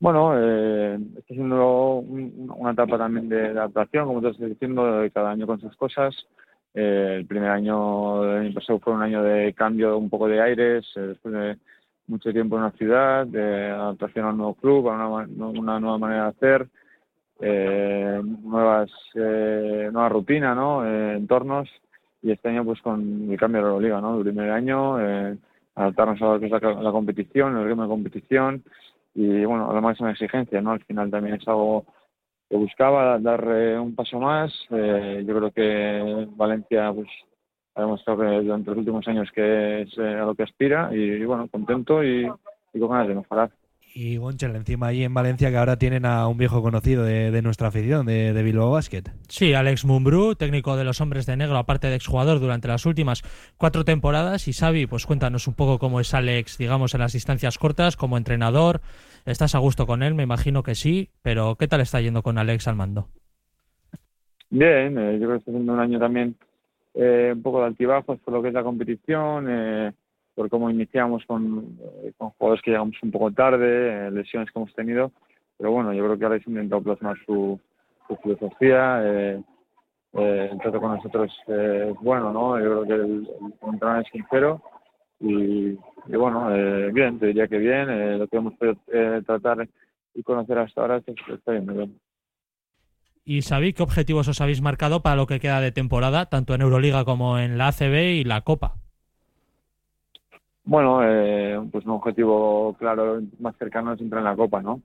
Bueno, 0.00 0.32
eh, 0.36 0.98
está 1.18 1.34
siendo 1.34 1.94
una 1.94 2.70
etapa 2.70 2.98
también 2.98 3.28
de 3.28 3.48
adaptación, 3.48 4.06
como 4.06 4.20
te 4.22 4.28
estoy 4.28 4.50
diciendo, 4.50 5.04
cada 5.12 5.30
año 5.30 5.46
con 5.46 5.60
sus 5.60 5.74
cosas. 5.76 6.14
Eh, 6.74 7.16
el 7.18 7.26
primer 7.26 7.50
año 7.50 8.22
del 8.22 8.46
año 8.46 8.54
pasado 8.54 8.78
fue 8.78 8.92
un 8.92 9.02
año 9.02 9.22
de 9.22 9.52
cambio, 9.54 9.98
un 9.98 10.08
poco 10.08 10.28
de 10.28 10.40
aires, 10.40 10.86
eh, 10.96 11.00
después 11.00 11.34
de 11.34 11.56
mucho 12.06 12.32
tiempo 12.32 12.56
en 12.56 12.62
una 12.62 12.72
ciudad, 12.72 13.26
de 13.26 13.66
adaptación 13.66 14.26
a 14.26 14.30
un 14.30 14.38
nuevo 14.38 14.54
club, 14.54 14.88
a 14.88 15.08
una, 15.08 15.80
nueva 15.80 15.98
manera 15.98 16.24
de 16.24 16.28
hacer, 16.28 16.68
eh, 17.40 18.20
nuevas 18.42 18.90
eh, 19.14 19.90
nueva 19.92 20.08
rutina, 20.08 20.54
¿no? 20.54 20.84
Eh, 20.86 21.16
entornos 21.16 21.68
y 22.22 22.32
este 22.32 22.48
año 22.48 22.64
pues 22.64 22.80
con 22.82 23.30
el 23.30 23.38
cambio 23.38 23.78
de 23.78 23.88
la 23.88 24.00
¿no? 24.00 24.18
El 24.18 24.24
primer 24.24 24.50
año 24.50 25.00
eh, 25.00 25.36
adaptarnos 25.74 26.20
a 26.22 26.24
lo 26.24 26.40
que 26.40 26.46
es 26.46 26.52
la, 26.52 26.92
competición, 26.92 27.56
el 27.56 27.66
ritmo 27.66 27.82
de 27.82 27.88
competición 27.88 28.64
y 29.14 29.44
bueno, 29.44 29.70
además 29.70 29.96
es 29.96 30.00
una 30.00 30.12
exigencia, 30.12 30.60
¿no? 30.60 30.72
Al 30.72 30.84
final 30.84 31.10
también 31.10 31.36
es 31.36 31.48
algo 31.48 31.84
que 32.48 32.56
buscaba 32.56 33.18
dar 33.18 33.44
un 33.80 33.94
paso 33.94 34.18
más. 34.20 34.52
yo 34.70 35.36
creo 35.36 35.50
que 35.50 36.26
Valencia 36.36 36.92
pues 36.92 37.08
ha 37.78 37.82
demostrado 37.82 38.20
que 38.20 38.44
durante 38.44 38.70
los 38.70 38.78
últimos 38.78 39.06
años 39.06 39.30
que 39.32 39.82
es 39.82 39.98
eh, 39.98 40.14
a 40.14 40.24
lo 40.24 40.34
que 40.34 40.42
aspira 40.42 40.90
y, 40.92 41.24
bueno, 41.24 41.48
contento 41.48 42.02
y, 42.02 42.26
con 42.26 42.90
ganas 42.90 43.08
de 43.08 43.14
mejorar. 43.14 43.50
Y 43.94 44.16
Gonchel, 44.16 44.54
encima 44.54 44.88
allí 44.88 45.04
en 45.04 45.14
Valencia 45.14 45.50
que 45.50 45.56
ahora 45.56 45.78
tienen 45.78 46.04
a 46.04 46.26
un 46.28 46.36
viejo 46.36 46.62
conocido 46.62 47.04
de, 47.04 47.42
nuestra 47.42 47.68
afición, 47.68 48.06
de, 48.06 48.32
de, 48.32 48.42
Bilbao 48.42 48.70
Basket. 48.70 49.02
Sí, 49.28 49.54
Alex 49.54 49.84
Mumbrú, 49.84 50.34
técnico 50.34 50.76
de 50.76 50.84
los 50.84 51.00
Hombres 51.00 51.26
de 51.26 51.36
Negro, 51.36 51.56
aparte 51.56 51.88
de 51.88 51.96
exjugador 51.96 52.38
durante 52.38 52.68
las 52.68 52.86
últimas 52.86 53.22
cuatro 53.56 53.84
temporadas. 53.84 54.46
Y 54.46 54.52
Xavi, 54.52 54.86
pues 54.86 55.06
cuéntanos 55.06 55.48
un 55.48 55.54
poco 55.54 55.78
cómo 55.78 56.00
es 56.00 56.14
Alex, 56.14 56.58
digamos, 56.58 56.94
en 56.94 57.00
las 57.00 57.12
distancias 57.12 57.58
cortas, 57.58 57.96
como 57.96 58.16
entrenador. 58.16 58.80
¿Estás 59.26 59.54
a 59.54 59.58
gusto 59.58 59.86
con 59.86 60.02
él? 60.02 60.14
Me 60.14 60.22
imagino 60.22 60.62
que 60.62 60.74
sí, 60.74 61.10
pero 61.22 61.56
¿qué 61.56 61.68
tal 61.68 61.80
está 61.80 62.00
yendo 62.00 62.22
con 62.22 62.38
Alex 62.38 62.68
al 62.68 62.76
mando? 62.76 63.08
Bien, 64.50 64.98
eh, 64.98 65.18
yo 65.18 65.26
creo 65.26 65.30
que 65.32 65.36
está 65.36 65.50
haciendo 65.50 65.72
un 65.72 65.80
año 65.80 65.98
también 65.98 66.34
eh, 66.94 67.32
un 67.34 67.42
poco 67.42 67.60
de 67.60 67.66
altibajos 67.66 68.18
por 68.20 68.34
lo 68.34 68.42
que 68.42 68.48
es 68.48 68.54
la 68.54 68.62
competición, 68.62 69.46
eh, 69.48 69.92
por 70.38 70.48
cómo 70.48 70.70
iniciamos 70.70 71.24
con, 71.26 71.76
eh, 72.04 72.12
con, 72.16 72.30
jugadores 72.30 72.62
que 72.62 72.70
llegamos 72.70 72.94
un 73.02 73.10
poco 73.10 73.32
tarde, 73.32 74.08
lesiones 74.12 74.48
que 74.52 74.58
hemos 74.60 74.72
tenido, 74.72 75.10
pero 75.56 75.72
bueno, 75.72 75.92
yo 75.92 76.04
creo 76.04 76.16
que 76.16 76.24
ahora 76.24 76.36
ha 76.36 76.48
intentado 76.48 76.80
plasmar 76.80 77.16
su, 77.26 77.58
su 78.06 78.16
filosofía, 78.18 79.02
el 79.02 79.44
trato 80.62 80.80
con 80.80 80.94
nosotros 80.94 81.32
es 81.48 81.94
bueno, 82.00 82.32
¿no? 82.32 82.56
Yo 82.60 82.64
creo 82.66 82.84
que 82.84 82.94
el, 82.94 83.28
el 83.82 84.00
es 84.00 84.12
sincero 84.12 84.62
y, 85.18 85.76
bueno, 86.06 86.50
bien, 86.92 87.18
te 87.18 87.26
diría 87.26 87.48
que 87.48 87.58
bien, 87.58 88.20
lo 88.20 88.28
que 88.28 88.36
hemos 88.36 88.54
podido 88.54 88.76
tratar 89.26 89.68
y 90.14 90.22
conocer 90.22 90.56
hasta 90.58 90.80
ahora 90.80 90.98
está 90.98 91.50
bien, 91.50 91.66
bien. 91.66 92.00
Y 93.24 93.42
sabéis 93.42 93.74
qué 93.74 93.82
objetivos 93.82 94.28
os 94.28 94.40
habéis 94.40 94.62
marcado 94.62 95.02
para 95.02 95.16
lo 95.16 95.26
que 95.26 95.40
queda 95.40 95.60
de 95.60 95.72
temporada, 95.72 96.26
tanto 96.26 96.54
en 96.54 96.60
Euroliga 96.60 97.04
como 97.04 97.40
en 97.40 97.58
la 97.58 97.68
ACB 97.68 98.20
y 98.20 98.24
la 98.24 98.42
Copa. 98.42 98.76
Bueno, 100.68 101.00
eh, 101.02 101.58
pues 101.72 101.86
un 101.86 101.92
objetivo 101.92 102.76
claro 102.78 103.22
más 103.40 103.56
cercano 103.56 103.94
es 103.94 104.00
entrar 104.02 104.18
en 104.18 104.26
la 104.26 104.36
Copa, 104.36 104.60
¿no? 104.60 104.82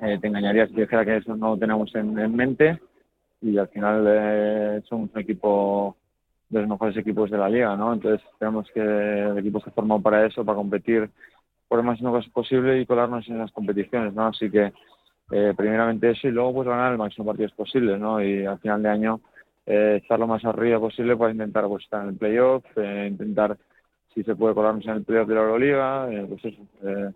Eh, 0.00 0.18
te 0.20 0.26
engañaría 0.26 0.66
si 0.66 0.74
dijera 0.74 1.04
que 1.04 1.18
eso 1.18 1.36
no 1.36 1.50
lo 1.50 1.58
tenemos 1.58 1.94
en, 1.94 2.34
mente 2.34 2.80
y 3.40 3.56
al 3.56 3.68
final 3.68 4.04
eh, 4.08 4.82
somos 4.88 5.10
un 5.14 5.20
equipo 5.20 5.96
de 6.48 6.58
los 6.62 6.70
mejores 6.70 6.96
equipos 6.96 7.30
de 7.30 7.38
la 7.38 7.48
liga, 7.48 7.76
¿no? 7.76 7.92
Entonces 7.92 8.20
tenemos 8.40 8.68
que 8.74 8.80
el 8.80 9.38
equipo 9.38 9.60
se 9.60 9.70
formado 9.70 10.02
para 10.02 10.26
eso, 10.26 10.44
para 10.44 10.56
competir 10.56 11.08
por 11.68 11.78
el 11.78 11.86
máximo 11.86 12.18
es 12.18 12.28
posible 12.30 12.80
y 12.80 12.86
colarnos 12.86 13.28
en 13.28 13.38
las 13.38 13.52
competiciones, 13.52 14.12
¿no? 14.12 14.26
Así 14.26 14.50
que 14.50 14.72
eh, 15.30 15.54
primeramente 15.56 16.10
eso 16.10 16.26
y 16.26 16.32
luego 16.32 16.54
pues 16.54 16.66
ganar 16.66 16.90
el 16.90 16.98
máximo 16.98 17.28
partidos 17.28 17.52
posible, 17.52 17.96
¿no? 17.96 18.20
Y 18.20 18.44
al 18.44 18.58
final 18.58 18.82
de 18.82 18.88
año 18.88 19.20
eh, 19.66 20.00
estar 20.02 20.18
lo 20.18 20.26
más 20.26 20.44
arriba 20.44 20.80
posible 20.80 21.16
para 21.16 21.30
intentar 21.30 21.68
pues 21.68 21.84
estar 21.84 22.02
en 22.02 22.08
el 22.08 22.16
playoff, 22.16 22.64
eh, 22.74 23.06
intentar 23.08 23.56
si 24.14 24.22
se 24.22 24.34
puede 24.34 24.54
colarnos 24.54 24.84
en 24.86 24.92
el 24.92 25.04
playoff 25.04 25.28
de 25.28 25.34
la 25.34 25.40
Euroliga, 25.42 26.12
eh, 26.12 26.26
pues 26.28 26.44
eso, 26.44 26.62
eh, 26.82 27.10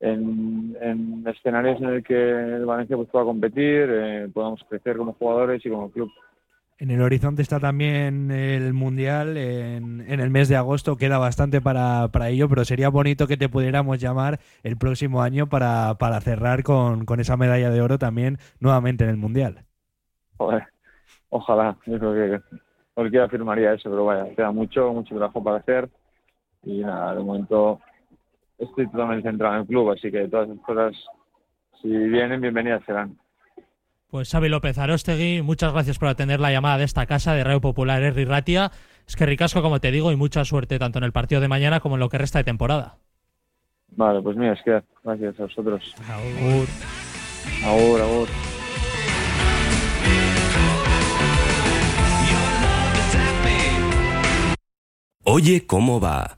en, 0.00 0.76
en, 0.80 1.26
escenarios 1.26 1.80
en 1.80 1.88
el 1.88 2.04
que 2.04 2.14
el 2.14 2.64
Valencia 2.64 2.96
pues, 2.96 3.08
pueda 3.08 3.24
competir, 3.24 3.88
eh, 3.90 4.28
podamos 4.32 4.62
crecer 4.68 4.96
como 4.96 5.14
jugadores 5.14 5.64
y 5.64 5.70
como 5.70 5.90
club. 5.90 6.10
En 6.80 6.92
el 6.92 7.02
horizonte 7.02 7.42
está 7.42 7.58
también 7.58 8.30
el 8.30 8.72
Mundial 8.72 9.36
en, 9.36 10.00
en 10.08 10.20
el 10.20 10.30
mes 10.30 10.48
de 10.48 10.54
agosto, 10.54 10.96
queda 10.96 11.18
bastante 11.18 11.60
para, 11.60 12.06
para, 12.12 12.28
ello, 12.28 12.48
pero 12.48 12.64
sería 12.64 12.88
bonito 12.88 13.26
que 13.26 13.36
te 13.36 13.48
pudiéramos 13.48 13.98
llamar 13.98 14.38
el 14.62 14.76
próximo 14.76 15.20
año 15.20 15.48
para, 15.48 15.96
para 15.98 16.20
cerrar 16.20 16.62
con, 16.62 17.04
con, 17.04 17.18
esa 17.18 17.36
medalla 17.36 17.70
de 17.70 17.80
oro 17.80 17.98
también 17.98 18.38
nuevamente 18.60 19.02
en 19.02 19.10
el 19.10 19.16
Mundial. 19.16 19.64
Joder, 20.36 20.68
ojalá, 21.30 21.76
yo 21.84 21.98
creo 21.98 22.14
que 22.14 22.40
cualquiera 22.94 23.24
afirmaría 23.24 23.72
eso, 23.72 23.90
pero 23.90 24.04
vaya, 24.04 24.32
queda 24.36 24.52
mucho, 24.52 24.92
mucho 24.92 25.16
trabajo 25.16 25.42
para 25.42 25.56
hacer 25.56 25.88
y 26.64 26.78
nada, 26.78 27.14
de 27.14 27.22
momento 27.22 27.80
estoy 28.58 28.86
totalmente 28.90 29.28
centrado 29.28 29.54
en 29.54 29.60
el 29.62 29.66
club, 29.66 29.90
así 29.90 30.10
que 30.10 30.28
todas 30.28 30.48
esas 30.48 30.64
cosas, 30.64 30.96
si 31.80 31.88
vienen, 31.88 32.40
bienvenidas 32.40 32.82
serán. 32.84 33.16
Pues 34.10 34.30
Xavi 34.30 34.48
López 34.48 34.78
Arostegui, 34.78 35.42
muchas 35.42 35.72
gracias 35.72 35.98
por 35.98 36.08
atender 36.08 36.40
la 36.40 36.50
llamada 36.50 36.78
de 36.78 36.84
esta 36.84 37.06
casa 37.06 37.34
de 37.34 37.44
Radio 37.44 37.60
Popular 37.60 38.02
Erri 38.02 38.24
Ratia. 38.24 38.70
Es 39.06 39.16
que 39.16 39.26
ricasco, 39.26 39.62
como 39.62 39.80
te 39.80 39.90
digo, 39.90 40.10
y 40.12 40.16
mucha 40.16 40.44
suerte 40.44 40.78
tanto 40.78 40.98
en 40.98 41.04
el 41.04 41.12
partido 41.12 41.40
de 41.40 41.48
mañana 41.48 41.80
como 41.80 41.96
en 41.96 42.00
lo 42.00 42.08
que 42.08 42.18
resta 42.18 42.38
de 42.38 42.44
temporada. 42.44 42.96
Vale, 43.90 44.22
pues 44.22 44.36
mira, 44.36 44.54
es 44.54 44.62
que 44.62 44.82
gracias 45.04 45.38
a 45.40 45.42
vosotros. 45.44 45.94
Agur. 46.08 46.68
Agur, 47.64 48.00
agur. 48.00 48.28
Oye, 55.24 55.66
¿cómo 55.66 56.00
va? 56.00 56.37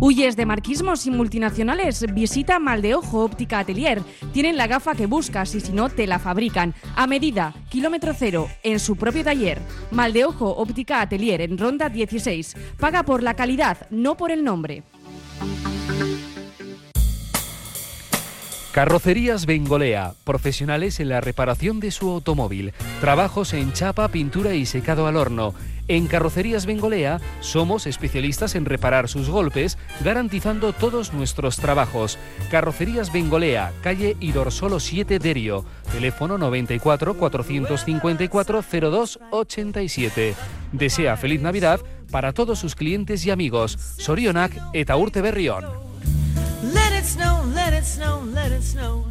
¿Huyes 0.00 0.36
de 0.36 0.46
marquismos 0.46 1.06
y 1.06 1.10
multinacionales? 1.10 2.06
Visita 2.14 2.60
Maldeojo 2.60 3.24
Óptica 3.24 3.58
Atelier. 3.58 4.00
Tienen 4.32 4.56
la 4.56 4.68
gafa 4.68 4.94
que 4.94 5.06
buscas 5.06 5.56
y 5.56 5.60
si 5.60 5.72
no, 5.72 5.88
te 5.88 6.06
la 6.06 6.20
fabrican. 6.20 6.72
A 6.94 7.08
medida, 7.08 7.52
kilómetro 7.68 8.14
cero, 8.16 8.48
en 8.62 8.78
su 8.78 8.94
propio 8.94 9.24
taller. 9.24 9.58
Maldeojo 9.90 10.50
Óptica 10.50 11.00
Atelier 11.00 11.40
en 11.40 11.58
Ronda 11.58 11.88
16. 11.88 12.54
Paga 12.78 13.02
por 13.02 13.24
la 13.24 13.34
calidad, 13.34 13.88
no 13.90 14.16
por 14.16 14.30
el 14.30 14.44
nombre. 14.44 14.84
Carrocerías 18.78 19.44
Bengolea, 19.44 20.14
profesionales 20.22 21.00
en 21.00 21.08
la 21.08 21.20
reparación 21.20 21.80
de 21.80 21.90
su 21.90 22.08
automóvil. 22.10 22.72
Trabajos 23.00 23.52
en 23.52 23.72
chapa, 23.72 24.06
pintura 24.06 24.54
y 24.54 24.66
secado 24.66 25.08
al 25.08 25.16
horno. 25.16 25.52
En 25.88 26.06
Carrocerías 26.06 26.64
Bengolea 26.64 27.20
somos 27.40 27.88
especialistas 27.88 28.54
en 28.54 28.66
reparar 28.66 29.08
sus 29.08 29.30
golpes, 29.30 29.78
garantizando 30.04 30.72
todos 30.72 31.12
nuestros 31.12 31.56
trabajos. 31.56 32.20
Carrocerías 32.52 33.12
Bengolea, 33.12 33.72
calle 33.82 34.16
Idorsolo 34.20 34.78
7 34.78 35.18
Derio, 35.18 35.64
teléfono 35.90 36.38
94 36.38 37.14
454 37.14 38.62
02 38.62 39.18
87. 39.32 40.34
Desea 40.70 41.16
feliz 41.16 41.42
Navidad 41.42 41.80
para 42.12 42.32
todos 42.32 42.60
sus 42.60 42.76
clientes 42.76 43.26
y 43.26 43.32
amigos. 43.32 43.76
Sorionak 43.98 44.56
eta 44.72 44.96
Urte 44.96 45.20
Berrión. 45.20 45.88
Let 47.08 47.14
it 47.14 47.20
snow, 47.20 47.42
let 47.54 47.72
it 47.72 47.84
snow, 47.86 48.22
let 48.34 48.52
it 48.54 48.62
snow. 48.62 49.06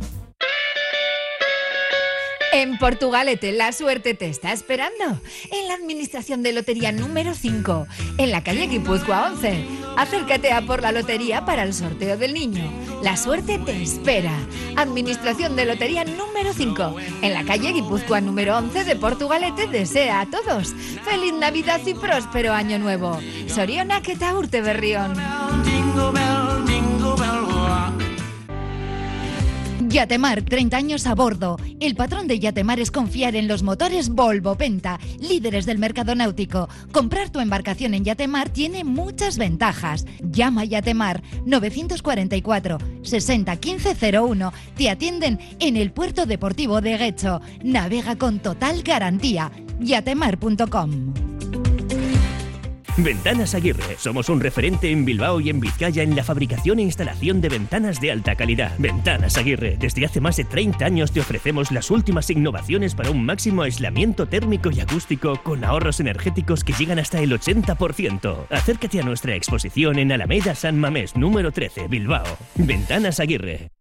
En 2.53 2.77
Portugalete 2.77 3.51
la 3.53 3.71
suerte 3.71 4.13
te 4.13 4.29
está 4.29 4.53
esperando. 4.53 5.19
En 5.51 5.67
la 5.67 5.73
administración 5.73 6.43
de 6.43 6.53
lotería 6.53 6.91
número 6.91 7.33
5, 7.33 7.87
en 8.19 8.31
la 8.31 8.43
calle 8.43 8.67
Guipúzcoa 8.67 9.31
11. 9.31 9.65
Acércate 9.97 10.51
a 10.51 10.61
por 10.61 10.83
la 10.83 10.91
lotería 10.91 11.43
para 11.43 11.63
el 11.63 11.73
sorteo 11.73 12.17
del 12.17 12.35
niño. 12.35 12.71
La 13.01 13.17
suerte 13.17 13.57
te 13.57 13.81
espera. 13.81 14.33
Administración 14.75 15.55
de 15.55 15.65
lotería 15.65 16.05
número 16.05 16.53
5, 16.53 16.95
en 17.23 17.33
la 17.33 17.45
calle 17.45 17.71
Guipúzcoa 17.71 18.21
número 18.21 18.57
11 18.57 18.83
de 18.83 18.95
Portugalete 18.95 19.65
desea 19.65 20.21
a 20.21 20.27
todos 20.27 20.75
feliz 21.03 21.33
Navidad 21.33 21.81
y 21.83 21.95
próspero 21.95 22.53
año 22.53 22.77
nuevo. 22.77 23.19
Soriona 23.47 24.03
que 24.03 24.15
urte 24.35 24.61
berrión. 24.61 25.15
Yatemar, 29.89 30.41
30 30.41 30.75
años 30.75 31.07
a 31.07 31.15
bordo. 31.15 31.57
El 31.79 31.95
patrón 31.95 32.27
de 32.27 32.39
Yatemar 32.39 32.79
es 32.79 32.91
confiar 32.91 33.35
en 33.35 33.47
los 33.47 33.63
motores 33.63 34.09
Volvo 34.09 34.55
Penta, 34.55 34.99
líderes 35.19 35.65
del 35.65 35.77
mercado 35.77 36.13
náutico. 36.13 36.67
Comprar 36.91 37.29
tu 37.29 37.39
embarcación 37.39 37.93
en 37.93 38.03
Yatemar 38.03 38.49
tiene 38.49 38.83
muchas 38.83 39.37
ventajas. 39.37 40.05
Llama 40.21 40.61
a 40.61 40.65
Yatemar 40.65 41.23
944 41.45 42.77
60 43.01 43.55
15 43.55 44.19
01. 44.19 44.53
Te 44.75 44.89
atienden 44.89 45.39
en 45.59 45.77
el 45.77 45.91
puerto 45.91 46.25
deportivo 46.25 46.81
de 46.81 46.97
Guecho. 46.97 47.41
Navega 47.63 48.17
con 48.17 48.39
total 48.39 48.83
garantía. 48.83 49.51
yatemar.com. 49.79 51.36
Ventanas 52.97 53.53
Aguirre. 53.53 53.95
Somos 53.99 54.27
un 54.27 54.39
referente 54.39 54.89
en 54.89 55.05
Bilbao 55.05 55.39
y 55.39 55.51
en 55.51 55.59
Vizcaya 55.59 56.01
en 56.01 56.15
la 56.15 56.23
fabricación 56.23 56.79
e 56.79 56.81
instalación 56.81 57.41
de 57.41 57.49
ventanas 57.49 58.01
de 58.01 58.11
alta 58.11 58.35
calidad. 58.35 58.73
Ventanas 58.79 59.37
Aguirre. 59.37 59.77
Desde 59.79 60.05
hace 60.05 60.19
más 60.19 60.37
de 60.37 60.45
30 60.45 60.83
años 60.83 61.11
te 61.11 61.19
ofrecemos 61.19 61.71
las 61.71 61.91
últimas 61.91 62.29
innovaciones 62.31 62.95
para 62.95 63.11
un 63.11 63.23
máximo 63.23 63.61
aislamiento 63.61 64.25
térmico 64.25 64.71
y 64.71 64.79
acústico 64.79 65.39
con 65.43 65.63
ahorros 65.63 65.99
energéticos 65.99 66.63
que 66.63 66.73
llegan 66.73 66.97
hasta 66.97 67.21
el 67.21 67.31
80%. 67.31 68.47
Acércate 68.49 68.99
a 68.99 69.03
nuestra 69.03 69.35
exposición 69.35 69.99
en 69.99 70.11
Alameda 70.11 70.55
San 70.55 70.79
Mamés 70.79 71.15
número 71.15 71.51
13, 71.51 71.87
Bilbao. 71.87 72.25
Ventanas 72.55 73.19
Aguirre. 73.19 73.76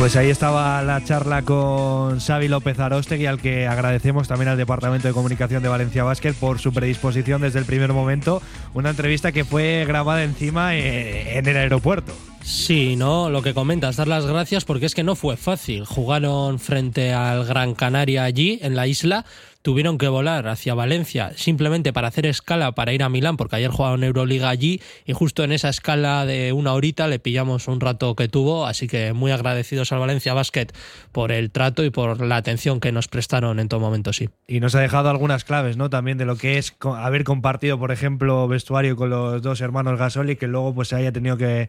Pues 0.00 0.16
ahí 0.16 0.30
estaba 0.30 0.80
la 0.80 1.04
charla 1.04 1.42
con 1.42 2.20
Xavi 2.20 2.48
López 2.48 2.78
Arostegui, 2.78 3.26
al 3.26 3.38
que 3.38 3.66
agradecemos 3.66 4.28
también 4.28 4.48
al 4.48 4.56
Departamento 4.56 5.06
de 5.06 5.12
Comunicación 5.12 5.62
de 5.62 5.68
Valencia 5.68 6.04
Basket 6.04 6.32
por 6.32 6.58
su 6.58 6.72
predisposición 6.72 7.42
desde 7.42 7.58
el 7.58 7.66
primer 7.66 7.92
momento. 7.92 8.40
Una 8.72 8.88
entrevista 8.88 9.30
que 9.30 9.44
fue 9.44 9.84
grabada 9.86 10.24
encima 10.24 10.74
eh, 10.74 11.36
en 11.36 11.46
el 11.46 11.58
aeropuerto. 11.58 12.14
Sí, 12.42 12.96
¿no? 12.96 13.28
Lo 13.28 13.42
que 13.42 13.52
comentas, 13.52 13.96
dar 13.96 14.08
las 14.08 14.24
gracias 14.24 14.64
porque 14.64 14.86
es 14.86 14.94
que 14.94 15.04
no 15.04 15.16
fue 15.16 15.36
fácil. 15.36 15.84
Jugaron 15.84 16.58
frente 16.58 17.12
al 17.12 17.44
Gran 17.44 17.74
Canaria 17.74 18.24
allí, 18.24 18.58
en 18.62 18.76
la 18.76 18.86
isla. 18.86 19.26
Tuvieron 19.62 19.98
que 19.98 20.08
volar 20.08 20.48
hacia 20.48 20.74
Valencia 20.74 21.32
simplemente 21.36 21.92
para 21.92 22.08
hacer 22.08 22.24
escala 22.24 22.72
para 22.72 22.92
ir 22.92 23.02
a 23.02 23.08
Milán, 23.08 23.36
porque 23.36 23.56
ayer 23.56 23.70
jugaron 23.70 24.02
Euroliga 24.04 24.48
allí 24.48 24.80
y 25.04 25.12
justo 25.12 25.44
en 25.44 25.52
esa 25.52 25.68
escala 25.68 26.24
de 26.24 26.52
una 26.52 26.72
horita 26.72 27.08
le 27.08 27.18
pillamos 27.18 27.68
un 27.68 27.80
rato 27.80 28.16
que 28.16 28.28
tuvo. 28.28 28.66
Así 28.66 28.88
que 28.88 29.12
muy 29.12 29.32
agradecidos 29.32 29.92
al 29.92 30.00
Valencia 30.00 30.32
Basket 30.32 30.68
por 31.12 31.30
el 31.30 31.50
trato 31.50 31.84
y 31.84 31.90
por 31.90 32.24
la 32.24 32.36
atención 32.36 32.80
que 32.80 32.90
nos 32.90 33.08
prestaron 33.08 33.60
en 33.60 33.68
todo 33.68 33.80
momento, 33.80 34.12
sí. 34.12 34.30
Y 34.48 34.60
nos 34.60 34.74
ha 34.74 34.80
dejado 34.80 35.10
algunas 35.10 35.44
claves, 35.44 35.76
¿no? 35.76 35.90
También 35.90 36.16
de 36.16 36.24
lo 36.24 36.36
que 36.36 36.58
es 36.58 36.74
haber 36.82 37.24
compartido, 37.24 37.78
por 37.78 37.92
ejemplo, 37.92 38.48
vestuario 38.48 38.96
con 38.96 39.10
los 39.10 39.42
dos 39.42 39.60
hermanos 39.60 39.98
Gasol 39.98 40.30
y 40.30 40.36
que 40.36 40.46
luego 40.46 40.74
pues 40.74 40.88
se 40.88 40.96
haya 40.96 41.12
tenido 41.12 41.36
que, 41.36 41.68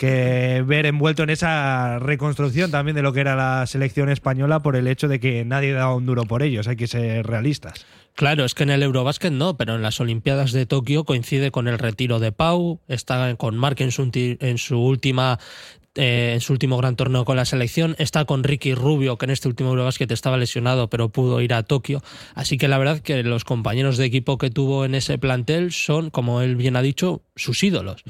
que 0.00 0.64
ver 0.66 0.86
envuelto 0.86 1.24
en 1.24 1.28
esa 1.28 1.98
reconstrucción 1.98 2.70
también 2.70 2.94
de 2.94 3.02
lo 3.02 3.12
que 3.12 3.20
era 3.20 3.36
la 3.36 3.66
selección 3.66 4.08
española 4.08 4.60
por 4.60 4.74
el 4.74 4.86
hecho 4.86 5.08
de 5.08 5.20
que 5.20 5.44
nadie 5.44 5.74
daba 5.74 5.94
un 5.94 6.06
duro 6.06 6.24
por 6.24 6.42
ellos, 6.42 6.68
hay 6.68 6.76
que 6.76 6.86
ser 6.86 7.26
realistas. 7.26 7.84
Claro, 8.14 8.46
es 8.46 8.54
que 8.54 8.62
en 8.62 8.70
el 8.70 8.82
Eurobásquet 8.82 9.30
no, 9.30 9.58
pero 9.58 9.74
en 9.74 9.82
las 9.82 10.00
Olimpiadas 10.00 10.52
de 10.52 10.64
Tokio 10.64 11.04
coincide 11.04 11.50
con 11.50 11.68
el 11.68 11.78
retiro 11.78 12.18
de 12.18 12.32
Pau, 12.32 12.80
está 12.88 13.36
con 13.36 13.58
Mark 13.58 13.76
en 13.80 13.92
su, 13.92 14.10
en 14.14 14.56
su 14.56 14.78
última 14.78 15.38
eh, 16.00 16.32
en 16.32 16.40
su 16.40 16.54
último 16.54 16.78
gran 16.78 16.96
torneo 16.96 17.26
con 17.26 17.36
la 17.36 17.44
selección. 17.44 17.94
Está 17.98 18.24
con 18.24 18.42
Ricky 18.42 18.74
Rubio, 18.74 19.18
que 19.18 19.26
en 19.26 19.30
este 19.30 19.48
último 19.48 19.68
Eurobasket 19.68 20.10
estaba 20.10 20.38
lesionado, 20.38 20.88
pero 20.88 21.10
pudo 21.10 21.42
ir 21.42 21.52
a 21.52 21.62
Tokio. 21.62 22.02
Así 22.34 22.56
que 22.56 22.68
la 22.68 22.78
verdad 22.78 23.00
que 23.00 23.22
los 23.22 23.44
compañeros 23.44 23.98
de 23.98 24.06
equipo 24.06 24.38
que 24.38 24.48
tuvo 24.48 24.86
en 24.86 24.94
ese 24.94 25.18
plantel 25.18 25.72
son, 25.72 26.08
como 26.08 26.40
él 26.40 26.56
bien 26.56 26.76
ha 26.76 26.82
dicho, 26.82 27.22
sus 27.36 27.62
ídolos. 27.62 28.02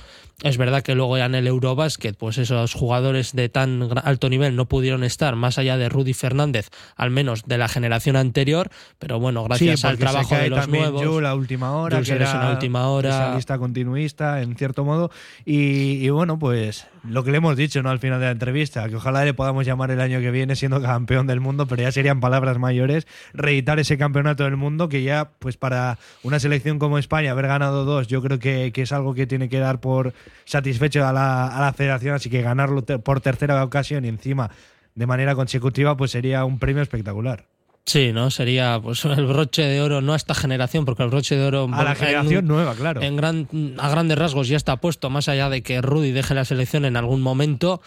Es 0.42 0.56
verdad 0.56 0.82
que 0.82 0.94
luego 0.94 1.18
ya 1.18 1.26
en 1.26 1.34
el 1.34 1.46
Eurobasket, 1.48 2.16
pues 2.16 2.38
esos 2.38 2.74
jugadores 2.74 3.34
de 3.34 3.48
tan 3.48 3.90
alto 4.04 4.30
nivel 4.30 4.56
no 4.56 4.66
pudieron 4.68 5.04
estar, 5.04 5.36
más 5.36 5.58
allá 5.58 5.76
de 5.76 5.88
Rudy 5.88 6.14
Fernández, 6.14 6.70
al 6.96 7.10
menos 7.10 7.42
de 7.44 7.58
la 7.58 7.68
generación 7.68 8.16
anterior, 8.16 8.70
pero 8.98 9.18
bueno, 9.20 9.44
gracias 9.44 9.80
Sí, 9.80 9.86
al 9.86 9.98
trabajo 9.98 10.34
de 10.34 10.48
los 10.48 10.68
nuevos. 10.68 11.04
Jules 11.04 11.28
a 11.28 11.34
última 11.34 11.72
hora, 11.72 11.96
Jules 11.96 12.08
que 12.08 12.14
era 12.14 12.44
la 12.44 12.52
última 12.52 12.88
hora. 12.88 13.08
esa 13.10 13.34
lista 13.34 13.58
continuista, 13.58 14.40
en 14.40 14.56
cierto 14.56 14.84
modo. 14.84 15.10
Y, 15.44 16.04
y 16.04 16.08
bueno, 16.08 16.38
pues 16.38 16.86
lo 17.08 17.24
que 17.24 17.30
le 17.30 17.38
hemos 17.38 17.56
dicho 17.56 17.82
¿no? 17.82 17.90
al 17.90 17.98
final 17.98 18.20
de 18.20 18.26
la 18.26 18.32
entrevista, 18.32 18.88
que 18.88 18.96
ojalá 18.96 19.24
le 19.24 19.34
podamos 19.34 19.64
llamar 19.66 19.90
el 19.90 20.00
año 20.00 20.20
que 20.20 20.30
viene 20.30 20.54
siendo 20.56 20.80
campeón 20.82 21.26
del 21.26 21.40
mundo, 21.40 21.66
pero 21.66 21.82
ya 21.82 21.92
serían 21.92 22.20
palabras 22.20 22.58
mayores, 22.58 23.06
reeditar 23.32 23.78
ese 23.78 23.96
campeonato 23.98 24.44
del 24.44 24.56
mundo 24.56 24.88
que 24.88 25.02
ya, 25.02 25.30
pues 25.38 25.56
para 25.56 25.98
una 26.22 26.38
selección 26.40 26.78
como 26.78 26.98
España, 26.98 27.30
haber 27.32 27.46
ganado 27.46 27.84
dos, 27.84 28.06
yo 28.08 28.20
creo 28.22 28.38
que, 28.38 28.72
que 28.72 28.82
es 28.82 28.92
algo 28.92 29.14
que 29.14 29.26
tiene 29.26 29.48
que 29.48 29.58
dar 29.58 29.80
por 29.80 30.12
satisfecho 30.44 31.06
a 31.06 31.12
la, 31.12 31.46
a 31.48 31.60
la 31.60 31.72
federación, 31.72 32.14
así 32.14 32.28
que 32.30 32.42
ganarlo 32.42 32.82
te- 32.82 32.98
por 32.98 33.20
tercera 33.20 33.62
ocasión 33.64 34.04
y 34.04 34.08
encima 34.08 34.50
de 34.94 35.06
manera 35.06 35.34
consecutiva, 35.34 35.96
pues 35.96 36.10
sería 36.10 36.44
un 36.44 36.58
premio 36.58 36.82
espectacular. 36.82 37.46
Sí, 37.86 38.12
¿no? 38.12 38.30
Sería 38.30 38.78
pues 38.80 39.04
el 39.04 39.26
broche 39.26 39.62
de 39.62 39.80
oro, 39.80 40.00
no 40.00 40.12
a 40.12 40.16
esta 40.16 40.34
generación, 40.34 40.84
porque 40.84 41.02
el 41.02 41.08
broche 41.08 41.34
de 41.36 41.44
oro. 41.44 41.68
A 41.72 41.82
la 41.82 41.90
en- 41.90 41.96
generación 41.96 42.46
nueva, 42.46 42.74
claro. 42.76 43.02
En 43.02 43.16
gran, 43.16 43.48
a 43.78 43.88
grandes 43.88 44.16
rasgos 44.16 44.46
ya 44.48 44.56
está 44.56 44.76
puesto, 44.76 45.10
más 45.10 45.28
allá 45.28 45.48
de 45.48 45.62
que 45.62 45.80
Rudy 45.82 46.12
deje 46.12 46.34
la 46.34 46.44
selección 46.44 46.84
en 46.84 46.96
algún 46.96 47.20
momento. 47.20 47.80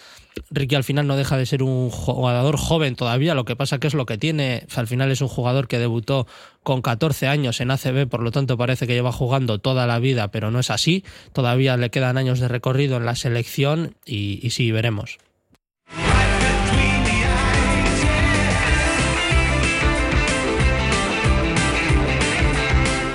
Ricky 0.49 0.75
al 0.75 0.83
final 0.83 1.07
no 1.07 1.15
deja 1.15 1.37
de 1.37 1.45
ser 1.45 1.63
un 1.63 1.89
jugador 1.89 2.57
joven 2.57 2.95
todavía, 2.95 3.33
lo 3.35 3.45
que 3.45 3.55
pasa 3.55 3.79
que 3.79 3.87
es 3.87 3.93
lo 3.93 4.05
que 4.05 4.17
tiene. 4.17 4.65
Al 4.75 4.87
final 4.87 5.09
es 5.11 5.21
un 5.21 5.27
jugador 5.29 5.67
que 5.67 5.79
debutó 5.79 6.27
con 6.63 6.81
14 6.81 7.27
años 7.27 7.61
en 7.61 7.71
ACB, 7.71 8.07
por 8.09 8.21
lo 8.23 8.31
tanto 8.31 8.57
parece 8.57 8.87
que 8.87 8.93
lleva 8.95 9.11
jugando 9.11 9.59
toda 9.59 9.87
la 9.87 9.99
vida, 9.99 10.31
pero 10.31 10.49
no 10.51 10.59
es 10.59 10.69
así. 10.71 11.05
Todavía 11.33 11.77
le 11.77 11.91
quedan 11.91 12.17
años 12.17 12.39
de 12.39 12.47
recorrido 12.49 12.97
en 12.97 13.05
la 13.05 13.15
selección 13.15 13.95
y, 14.05 14.39
y 14.45 14.49
sí, 14.49 14.71
veremos. 14.71 15.17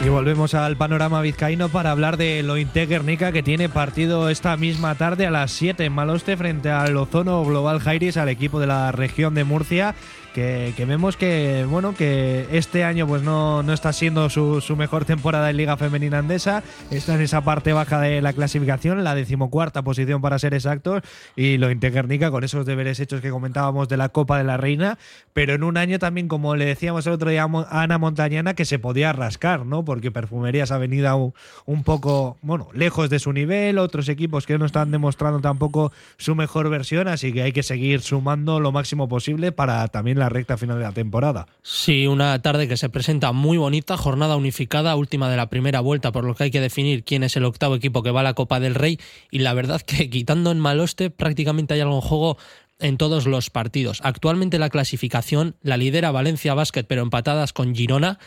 Y 0.09 0.11
volvemos 0.11 0.55
al 0.55 0.79
panorama 0.79 1.21
vizcaíno 1.21 1.69
para 1.69 1.91
hablar 1.91 2.17
de 2.17 2.43
Lointe 2.43 2.87
Guernica, 2.87 3.31
que 3.31 3.43
tiene 3.43 3.69
partido 3.69 4.31
esta 4.31 4.57
misma 4.57 4.95
tarde 4.95 5.27
a 5.27 5.31
las 5.31 5.51
7 5.51 5.85
en 5.85 5.93
Maloste 5.93 6.35
frente 6.39 6.71
al 6.71 6.97
Ozono 6.97 7.45
Global 7.45 7.79
Jairis, 7.79 8.17
al 8.17 8.31
equipo 8.31 8.59
de 8.59 8.69
la 8.69 8.91
región 8.91 9.35
de 9.35 9.45
Murcia. 9.45 9.95
Que, 10.39 10.85
vemos 10.87 11.17
que 11.17 11.67
bueno 11.69 11.97
que 11.97 12.47
este 12.53 12.85
año 12.85 13.09
pues 13.09 13.23
no, 13.23 13.65
no 13.65 13.73
está 13.73 13.93
siendo 13.93 14.31
su, 14.31 14.63
mejor 14.77 15.05
temporada 15.05 15.51
en 15.51 15.57
Liga 15.57 15.77
Femenina 15.77 16.19
Andesa. 16.19 16.63
Está 16.93 17.17
en 17.17 17.23
esa 17.23 17.41
parte 17.41 17.73
baja 17.73 18.01
de 18.01 18.23
la 18.23 18.33
clasificación, 18.33 19.03
la 19.03 19.17
decimocuarta 19.17 19.83
posición 19.83 20.21
para 20.21 20.39
ser 20.39 20.55
exactos. 20.55 21.03
Y 21.35 21.59
Lointe 21.59 21.91
Guernica 21.91 22.31
con 22.31 22.45
esos 22.45 22.67
deberes 22.67 23.01
hechos 23.01 23.21
que 23.21 23.31
comentábamos 23.31 23.89
de 23.89 23.97
la 23.97 24.11
Copa 24.11 24.39
de 24.39 24.45
la 24.45 24.57
Reina. 24.57 24.97
Pero 25.33 25.55
en 25.55 25.65
un 25.65 25.77
año 25.77 25.99
también, 25.99 26.29
como 26.29 26.55
le 26.55 26.67
decíamos 26.67 27.05
el 27.09 27.15
otro 27.15 27.31
día 27.31 27.43
a 27.43 27.83
Ana 27.83 27.99
Montañana, 27.99 28.55
que 28.55 28.65
se 28.65 28.79
podía 28.79 29.13
rascar, 29.13 29.67
¿no? 29.67 29.85
Porque 29.85 30.13
Perfumerías 30.13 30.71
ha 30.71 30.79
venido 30.79 31.17
un, 31.17 31.35
un 31.67 31.83
poco, 31.83 32.39
bueno, 32.43 32.69
lejos 32.73 33.11
de 33.11 33.19
su 33.19 33.33
nivel, 33.33 33.79
otros 33.79 34.09
equipos 34.09 34.47
que 34.47 34.57
no 34.57 34.67
están 34.67 34.93
demostrando 34.93 35.41
tampoco 35.41 35.91
su 36.17 36.37
mejor 36.37 36.71
versión, 36.71 37.09
así 37.09 37.33
que 37.33 37.43
hay 37.43 37.53
que 37.53 37.65
seguir 37.65 38.03
sumando 38.03 38.61
lo 38.61 38.71
máximo 38.71 39.09
posible 39.09 39.51
para 39.51 39.89
también 39.89 40.19
la 40.19 40.28
recta 40.29 40.57
final 40.57 40.79
de 40.79 40.85
la 40.85 40.93
temporada. 40.93 41.47
Sí, 41.63 42.07
una 42.07 42.41
tarde 42.43 42.69
que 42.69 42.77
se 42.77 42.89
presenta 42.89 43.33
muy 43.33 43.59
bonita, 43.59 43.97
jornada 43.97 44.37
unificada, 44.37 44.97
última 44.97 45.31
de 45.31 45.37
la 45.37 45.51
primera 45.51 45.81
vuelta, 45.81 46.13
por 46.13 46.25
lo 46.25 46.35
que 46.35 46.45
hay 46.45 46.51
que 46.51 46.61
definir 46.61 47.05
quién 47.05 47.23
es 47.23 47.37
el 47.37 47.45
octavo 47.45 47.75
equipo 47.75 48.03
que 48.03 48.11
va 48.11 48.21
a 48.21 48.25
la 48.25 48.35
Copa 48.35 48.61
del 48.61 48.75
Rey. 48.75 48.99
Y 49.31 49.41
la 49.41 49.55
verdad 49.55 49.81
que 49.83 50.11
quitando 50.11 50.51
en 50.51 50.59
Maloste, 50.59 51.11
prácticamente 51.11 51.75
hay 51.75 51.81
algo 51.81 51.97
en 51.97 52.01
juego 52.01 52.39
en 52.81 52.97
todos 52.97 53.27
los 53.27 53.51
partidos. 53.51 54.01
Actualmente 54.05 54.59
la 54.59 54.71
clasificación 54.71 55.57
la 55.63 55.77
lidera 55.77 56.11
Valencia 56.11 56.55
Basket, 56.55 56.85
pero 56.85 57.03
empatadas 57.03 57.53
con 57.53 57.75
Girona. 57.75 58.19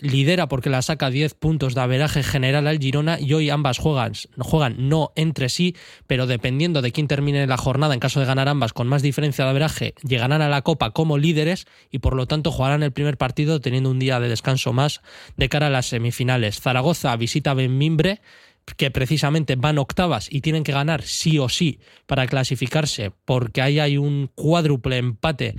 Lidera 0.00 0.48
porque 0.48 0.70
la 0.70 0.80
saca 0.80 1.10
10 1.10 1.34
puntos 1.34 1.74
de 1.74 1.82
averaje 1.82 2.22
general 2.22 2.66
al 2.66 2.78
Girona 2.78 3.20
y 3.20 3.34
hoy 3.34 3.50
ambas 3.50 3.78
juegan, 3.78 4.12
juegan 4.38 4.88
no 4.88 5.12
entre 5.16 5.50
sí, 5.50 5.76
pero 6.06 6.26
dependiendo 6.26 6.80
de 6.80 6.92
quién 6.92 7.08
termine 7.08 7.46
la 7.46 7.58
jornada, 7.58 7.92
en 7.92 8.00
caso 8.00 8.18
de 8.18 8.26
ganar 8.26 8.48
ambas 8.48 8.72
con 8.72 8.88
más 8.88 9.02
diferencia 9.02 9.44
de 9.44 9.50
averaje, 9.50 9.94
llegarán 10.02 10.40
a 10.40 10.48
la 10.48 10.62
Copa 10.62 10.92
como 10.92 11.18
líderes 11.18 11.66
y 11.90 11.98
por 11.98 12.16
lo 12.16 12.26
tanto 12.26 12.50
jugarán 12.50 12.82
el 12.82 12.92
primer 12.92 13.18
partido 13.18 13.60
teniendo 13.60 13.90
un 13.90 13.98
día 13.98 14.18
de 14.18 14.30
descanso 14.30 14.72
más 14.72 15.02
de 15.36 15.50
cara 15.50 15.66
a 15.66 15.70
las 15.70 15.86
semifinales. 15.86 16.60
Zaragoza 16.60 17.14
visita 17.16 17.52
Benmimbre 17.52 18.22
que 18.76 18.90
precisamente 18.90 19.56
van 19.56 19.78
octavas 19.78 20.28
y 20.30 20.40
tienen 20.40 20.64
que 20.64 20.72
ganar 20.72 21.02
sí 21.02 21.38
o 21.38 21.48
sí 21.48 21.80
para 22.06 22.26
clasificarse, 22.26 23.12
porque 23.24 23.60
ahí 23.60 23.78
hay 23.78 23.98
un 23.98 24.30
cuádruple 24.34 24.98
empate 24.98 25.56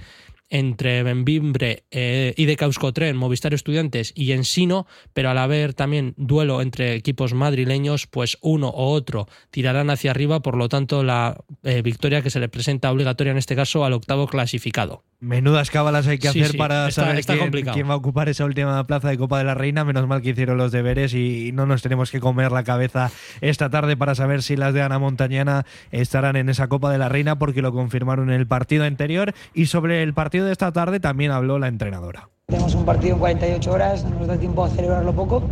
entre 0.49 1.01
Benvimbre 1.03 1.83
eh, 1.91 2.33
y 2.37 2.45
de 2.45 2.55
Causcotren, 2.55 3.15
Movistar 3.17 3.53
Estudiantes 3.53 4.11
y 4.15 4.31
Ensino, 4.33 4.85
pero 5.13 5.29
al 5.29 5.37
haber 5.37 5.73
también 5.73 6.13
duelo 6.17 6.61
entre 6.61 6.95
equipos 6.95 7.33
madrileños, 7.33 8.07
pues 8.07 8.37
uno 8.41 8.67
o 8.69 8.91
otro 8.91 9.27
tirarán 9.49 9.89
hacia 9.89 10.11
arriba, 10.11 10.41
por 10.41 10.55
lo 10.57 10.69
tanto 10.69 11.03
la 11.03 11.37
eh, 11.63 11.81
victoria 11.81 12.21
que 12.21 12.29
se 12.29 12.39
le 12.39 12.49
presenta 12.49 12.91
obligatoria 12.91 13.31
en 13.31 13.37
este 13.37 13.55
caso 13.55 13.83
al 13.85 13.93
octavo 13.93 14.27
clasificado. 14.27 15.03
Menudas 15.19 15.71
cábalas 15.71 16.05
hay 16.07 16.17
que 16.19 16.27
Sí, 16.31 16.41
hacer 16.41 16.51
sí, 16.51 16.57
para 16.57 16.89
está- 16.89 17.03
saber 17.03 17.19
está 17.19 17.37
quién, 17.37 17.49
quién 17.73 17.89
va 17.89 17.93
a 17.93 17.95
ocupar 17.95 18.27
esa 18.27 18.43
última 18.43 18.85
plaza 18.85 19.07
de 19.09 19.17
Copa 19.17 19.37
de 19.37 19.45
la 19.45 19.53
Reina. 19.55 19.85
Menos 19.85 20.05
mal 20.05 20.21
que 20.21 20.31
hicieron 20.31 20.57
los 20.57 20.73
deberes 20.73 21.13
y 21.13 21.51
no 21.53 21.65
nos 21.65 21.81
tenemos 21.81 22.11
que 22.11 22.19
comer 22.19 22.51
la 22.51 22.65
cabeza 22.65 23.09
esta 23.39 23.69
tarde 23.69 23.95
para 23.95 24.15
saber 24.15 24.43
si 24.43 24.57
las 24.57 24.73
de 24.73 24.81
Ana 24.81 24.99
Montañana 24.99 25.65
estarán 25.91 26.35
en 26.35 26.49
esa 26.49 26.67
Copa 26.67 26.91
de 26.91 26.97
la 26.97 27.07
Reina 27.07 27.39
porque 27.39 27.61
lo 27.61 27.71
confirmaron 27.71 28.29
en 28.31 28.35
el 28.39 28.47
partido 28.47 28.83
anterior. 28.83 29.33
Y 29.53 29.67
sobre 29.67 30.03
el 30.03 30.13
partido 30.13 30.42
de 30.43 30.51
esta 30.51 30.71
tarde 30.71 30.99
también 30.99 31.31
habló 31.31 31.59
la 31.59 31.67
entrenadora. 31.67 32.29
Tenemos 32.47 32.75
un 32.75 32.85
partido 32.85 33.13
en 33.13 33.19
48 33.19 33.71
horas, 33.71 34.03
no 34.03 34.19
nos 34.19 34.27
da 34.27 34.37
tiempo 34.37 34.63
a 34.63 34.69
celebrarlo 34.69 35.13
poco, 35.13 35.43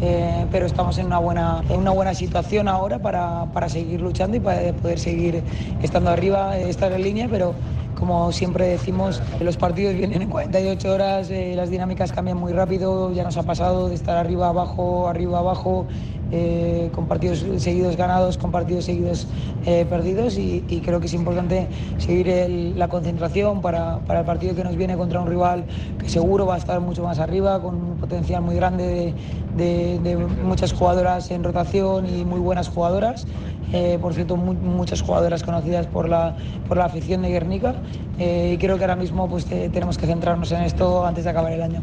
eh, 0.00 0.46
pero 0.52 0.66
estamos 0.66 0.98
en 0.98 1.06
una 1.06 1.18
buena, 1.18 1.62
en 1.68 1.80
una 1.80 1.90
buena 1.90 2.14
situación 2.14 2.68
ahora 2.68 2.98
para, 2.98 3.46
para 3.52 3.68
seguir 3.68 4.00
luchando 4.00 4.36
y 4.36 4.40
para 4.40 4.72
poder 4.74 4.98
seguir 4.98 5.42
estando 5.82 6.10
arriba, 6.10 6.58
estar 6.58 6.92
en 6.92 7.02
línea, 7.02 7.28
pero 7.30 7.54
como 7.98 8.32
siempre 8.32 8.66
decimos, 8.66 9.22
los 9.40 9.56
partidos 9.56 9.94
vienen 9.94 10.22
en 10.22 10.28
48 10.28 10.92
horas, 10.92 11.30
eh, 11.30 11.54
las 11.56 11.70
dinámicas 11.70 12.12
cambian 12.12 12.36
muy 12.36 12.52
rápido, 12.52 13.12
ya 13.12 13.24
nos 13.24 13.36
ha 13.36 13.44
pasado 13.44 13.88
de 13.88 13.94
estar 13.94 14.16
arriba, 14.16 14.48
abajo, 14.48 15.08
arriba, 15.08 15.38
abajo, 15.38 15.86
eh, 16.36 16.90
con 16.92 17.06
partidos 17.06 17.44
seguidos 17.58 17.96
ganados, 17.96 18.38
con 18.38 18.50
partidos 18.50 18.86
seguidos 18.86 19.28
eh, 19.66 19.86
perdidos 19.88 20.36
y, 20.36 20.62
creo 20.84 20.98
que 20.98 21.06
es 21.06 21.14
importante 21.14 21.68
seguir 21.98 22.74
la 22.76 22.88
concentración 22.88 23.60
para, 23.60 24.00
el 24.08 24.24
partido 24.24 24.56
que 24.56 24.64
nos 24.64 24.74
viene 24.74 24.96
contra 24.96 25.20
un 25.20 25.28
rival 25.28 25.64
que 25.98 26.08
seguro 26.08 26.44
va 26.44 26.56
a 26.56 26.58
estar 26.58 26.80
mucho 26.80 27.04
más 27.04 27.20
arriba, 27.20 27.62
con 27.62 27.76
un 27.76 27.96
potencial 27.96 28.42
muy 28.42 28.56
grande 28.56 29.14
de, 29.56 30.16
muchas 30.42 30.72
jugadoras 30.72 31.30
en 31.30 31.44
rotación 31.44 32.06
y 32.06 32.24
muy 32.24 32.40
buenas 32.40 32.68
jugadoras. 32.68 33.26
Eh, 33.72 33.98
por 34.00 34.12
cierto, 34.12 34.36
mu- 34.36 34.54
muchas 34.54 35.02
jugadoras 35.02 35.44
conocidas 35.44 35.86
por 35.86 36.08
la, 36.08 36.36
por 36.68 36.76
la 36.76 36.86
afición 36.86 37.22
de 37.22 37.28
Guernica 37.28 37.76
y 38.18 38.56
creo 38.58 38.76
que 38.76 38.84
ahora 38.84 38.96
mismo 38.96 39.28
pues, 39.28 39.46
te- 39.46 39.68
tenemos 39.68 39.98
que 39.98 40.06
centrarnos 40.06 40.50
en 40.50 40.62
esto 40.62 41.06
antes 41.06 41.24
de 41.24 41.30
acabar 41.30 41.52
el 41.52 41.62
año. 41.62 41.82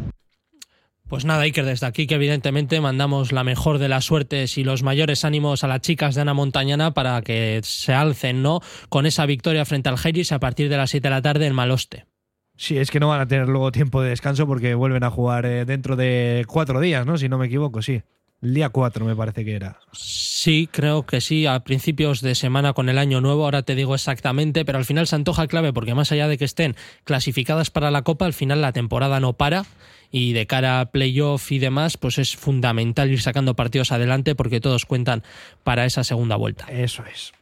Pues 1.12 1.26
nada, 1.26 1.42
Iker, 1.42 1.66
desde 1.66 1.86
aquí 1.86 2.06
que 2.06 2.14
evidentemente 2.14 2.80
mandamos 2.80 3.32
la 3.32 3.44
mejor 3.44 3.76
de 3.76 3.90
las 3.90 4.06
suertes 4.06 4.56
y 4.56 4.64
los 4.64 4.82
mayores 4.82 5.26
ánimos 5.26 5.62
a 5.62 5.68
las 5.68 5.82
chicas 5.82 6.14
de 6.14 6.22
Ana 6.22 6.32
Montañana 6.32 6.94
para 6.94 7.20
que 7.20 7.60
se 7.64 7.92
alcen, 7.92 8.40
¿no? 8.40 8.60
Con 8.88 9.04
esa 9.04 9.26
victoria 9.26 9.66
frente 9.66 9.90
al 9.90 9.98
Jairis 9.98 10.32
a 10.32 10.38
partir 10.38 10.70
de 10.70 10.78
las 10.78 10.88
7 10.88 11.06
de 11.06 11.10
la 11.10 11.20
tarde 11.20 11.46
en 11.46 11.54
Maloste. 11.54 12.06
Sí, 12.56 12.78
es 12.78 12.90
que 12.90 12.98
no 12.98 13.08
van 13.08 13.20
a 13.20 13.28
tener 13.28 13.46
luego 13.46 13.72
tiempo 13.72 14.00
de 14.00 14.08
descanso 14.08 14.46
porque 14.46 14.74
vuelven 14.74 15.04
a 15.04 15.10
jugar 15.10 15.44
eh, 15.44 15.66
dentro 15.66 15.96
de 15.96 16.46
cuatro 16.48 16.80
días, 16.80 17.04
¿no? 17.04 17.18
Si 17.18 17.28
no 17.28 17.36
me 17.36 17.44
equivoco, 17.44 17.82
sí. 17.82 18.00
El 18.40 18.54
día 18.54 18.70
4 18.70 19.04
me 19.04 19.14
parece 19.14 19.44
que 19.44 19.54
era. 19.54 19.80
Sí, 19.92 20.66
creo 20.72 21.04
que 21.04 21.20
sí, 21.20 21.44
a 21.44 21.60
principios 21.60 22.22
de 22.22 22.34
semana 22.34 22.72
con 22.72 22.88
el 22.88 22.96
año 22.96 23.20
nuevo, 23.20 23.44
ahora 23.44 23.64
te 23.64 23.74
digo 23.74 23.94
exactamente, 23.94 24.64
pero 24.64 24.78
al 24.78 24.86
final 24.86 25.06
se 25.06 25.16
antoja 25.16 25.46
clave 25.46 25.74
porque 25.74 25.94
más 25.94 26.10
allá 26.10 26.26
de 26.26 26.38
que 26.38 26.46
estén 26.46 26.74
clasificadas 27.04 27.70
para 27.70 27.90
la 27.90 28.00
Copa, 28.00 28.24
al 28.24 28.32
final 28.32 28.62
la 28.62 28.72
temporada 28.72 29.20
no 29.20 29.34
para 29.34 29.66
y 30.12 30.34
de 30.34 30.46
cara 30.46 30.80
a 30.80 30.86
playoff 30.92 31.50
y 31.50 31.58
demás, 31.58 31.96
pues 31.96 32.18
es 32.18 32.36
fundamental 32.36 33.10
ir 33.10 33.20
sacando 33.20 33.56
partidos 33.56 33.90
adelante 33.90 34.36
porque 34.36 34.60
todos 34.60 34.86
cuentan 34.86 35.24
para 35.64 35.86
esa 35.86 36.04
segunda 36.04 36.36
vuelta. 36.36 36.66
Eso 36.70 37.02
es. 37.12 37.32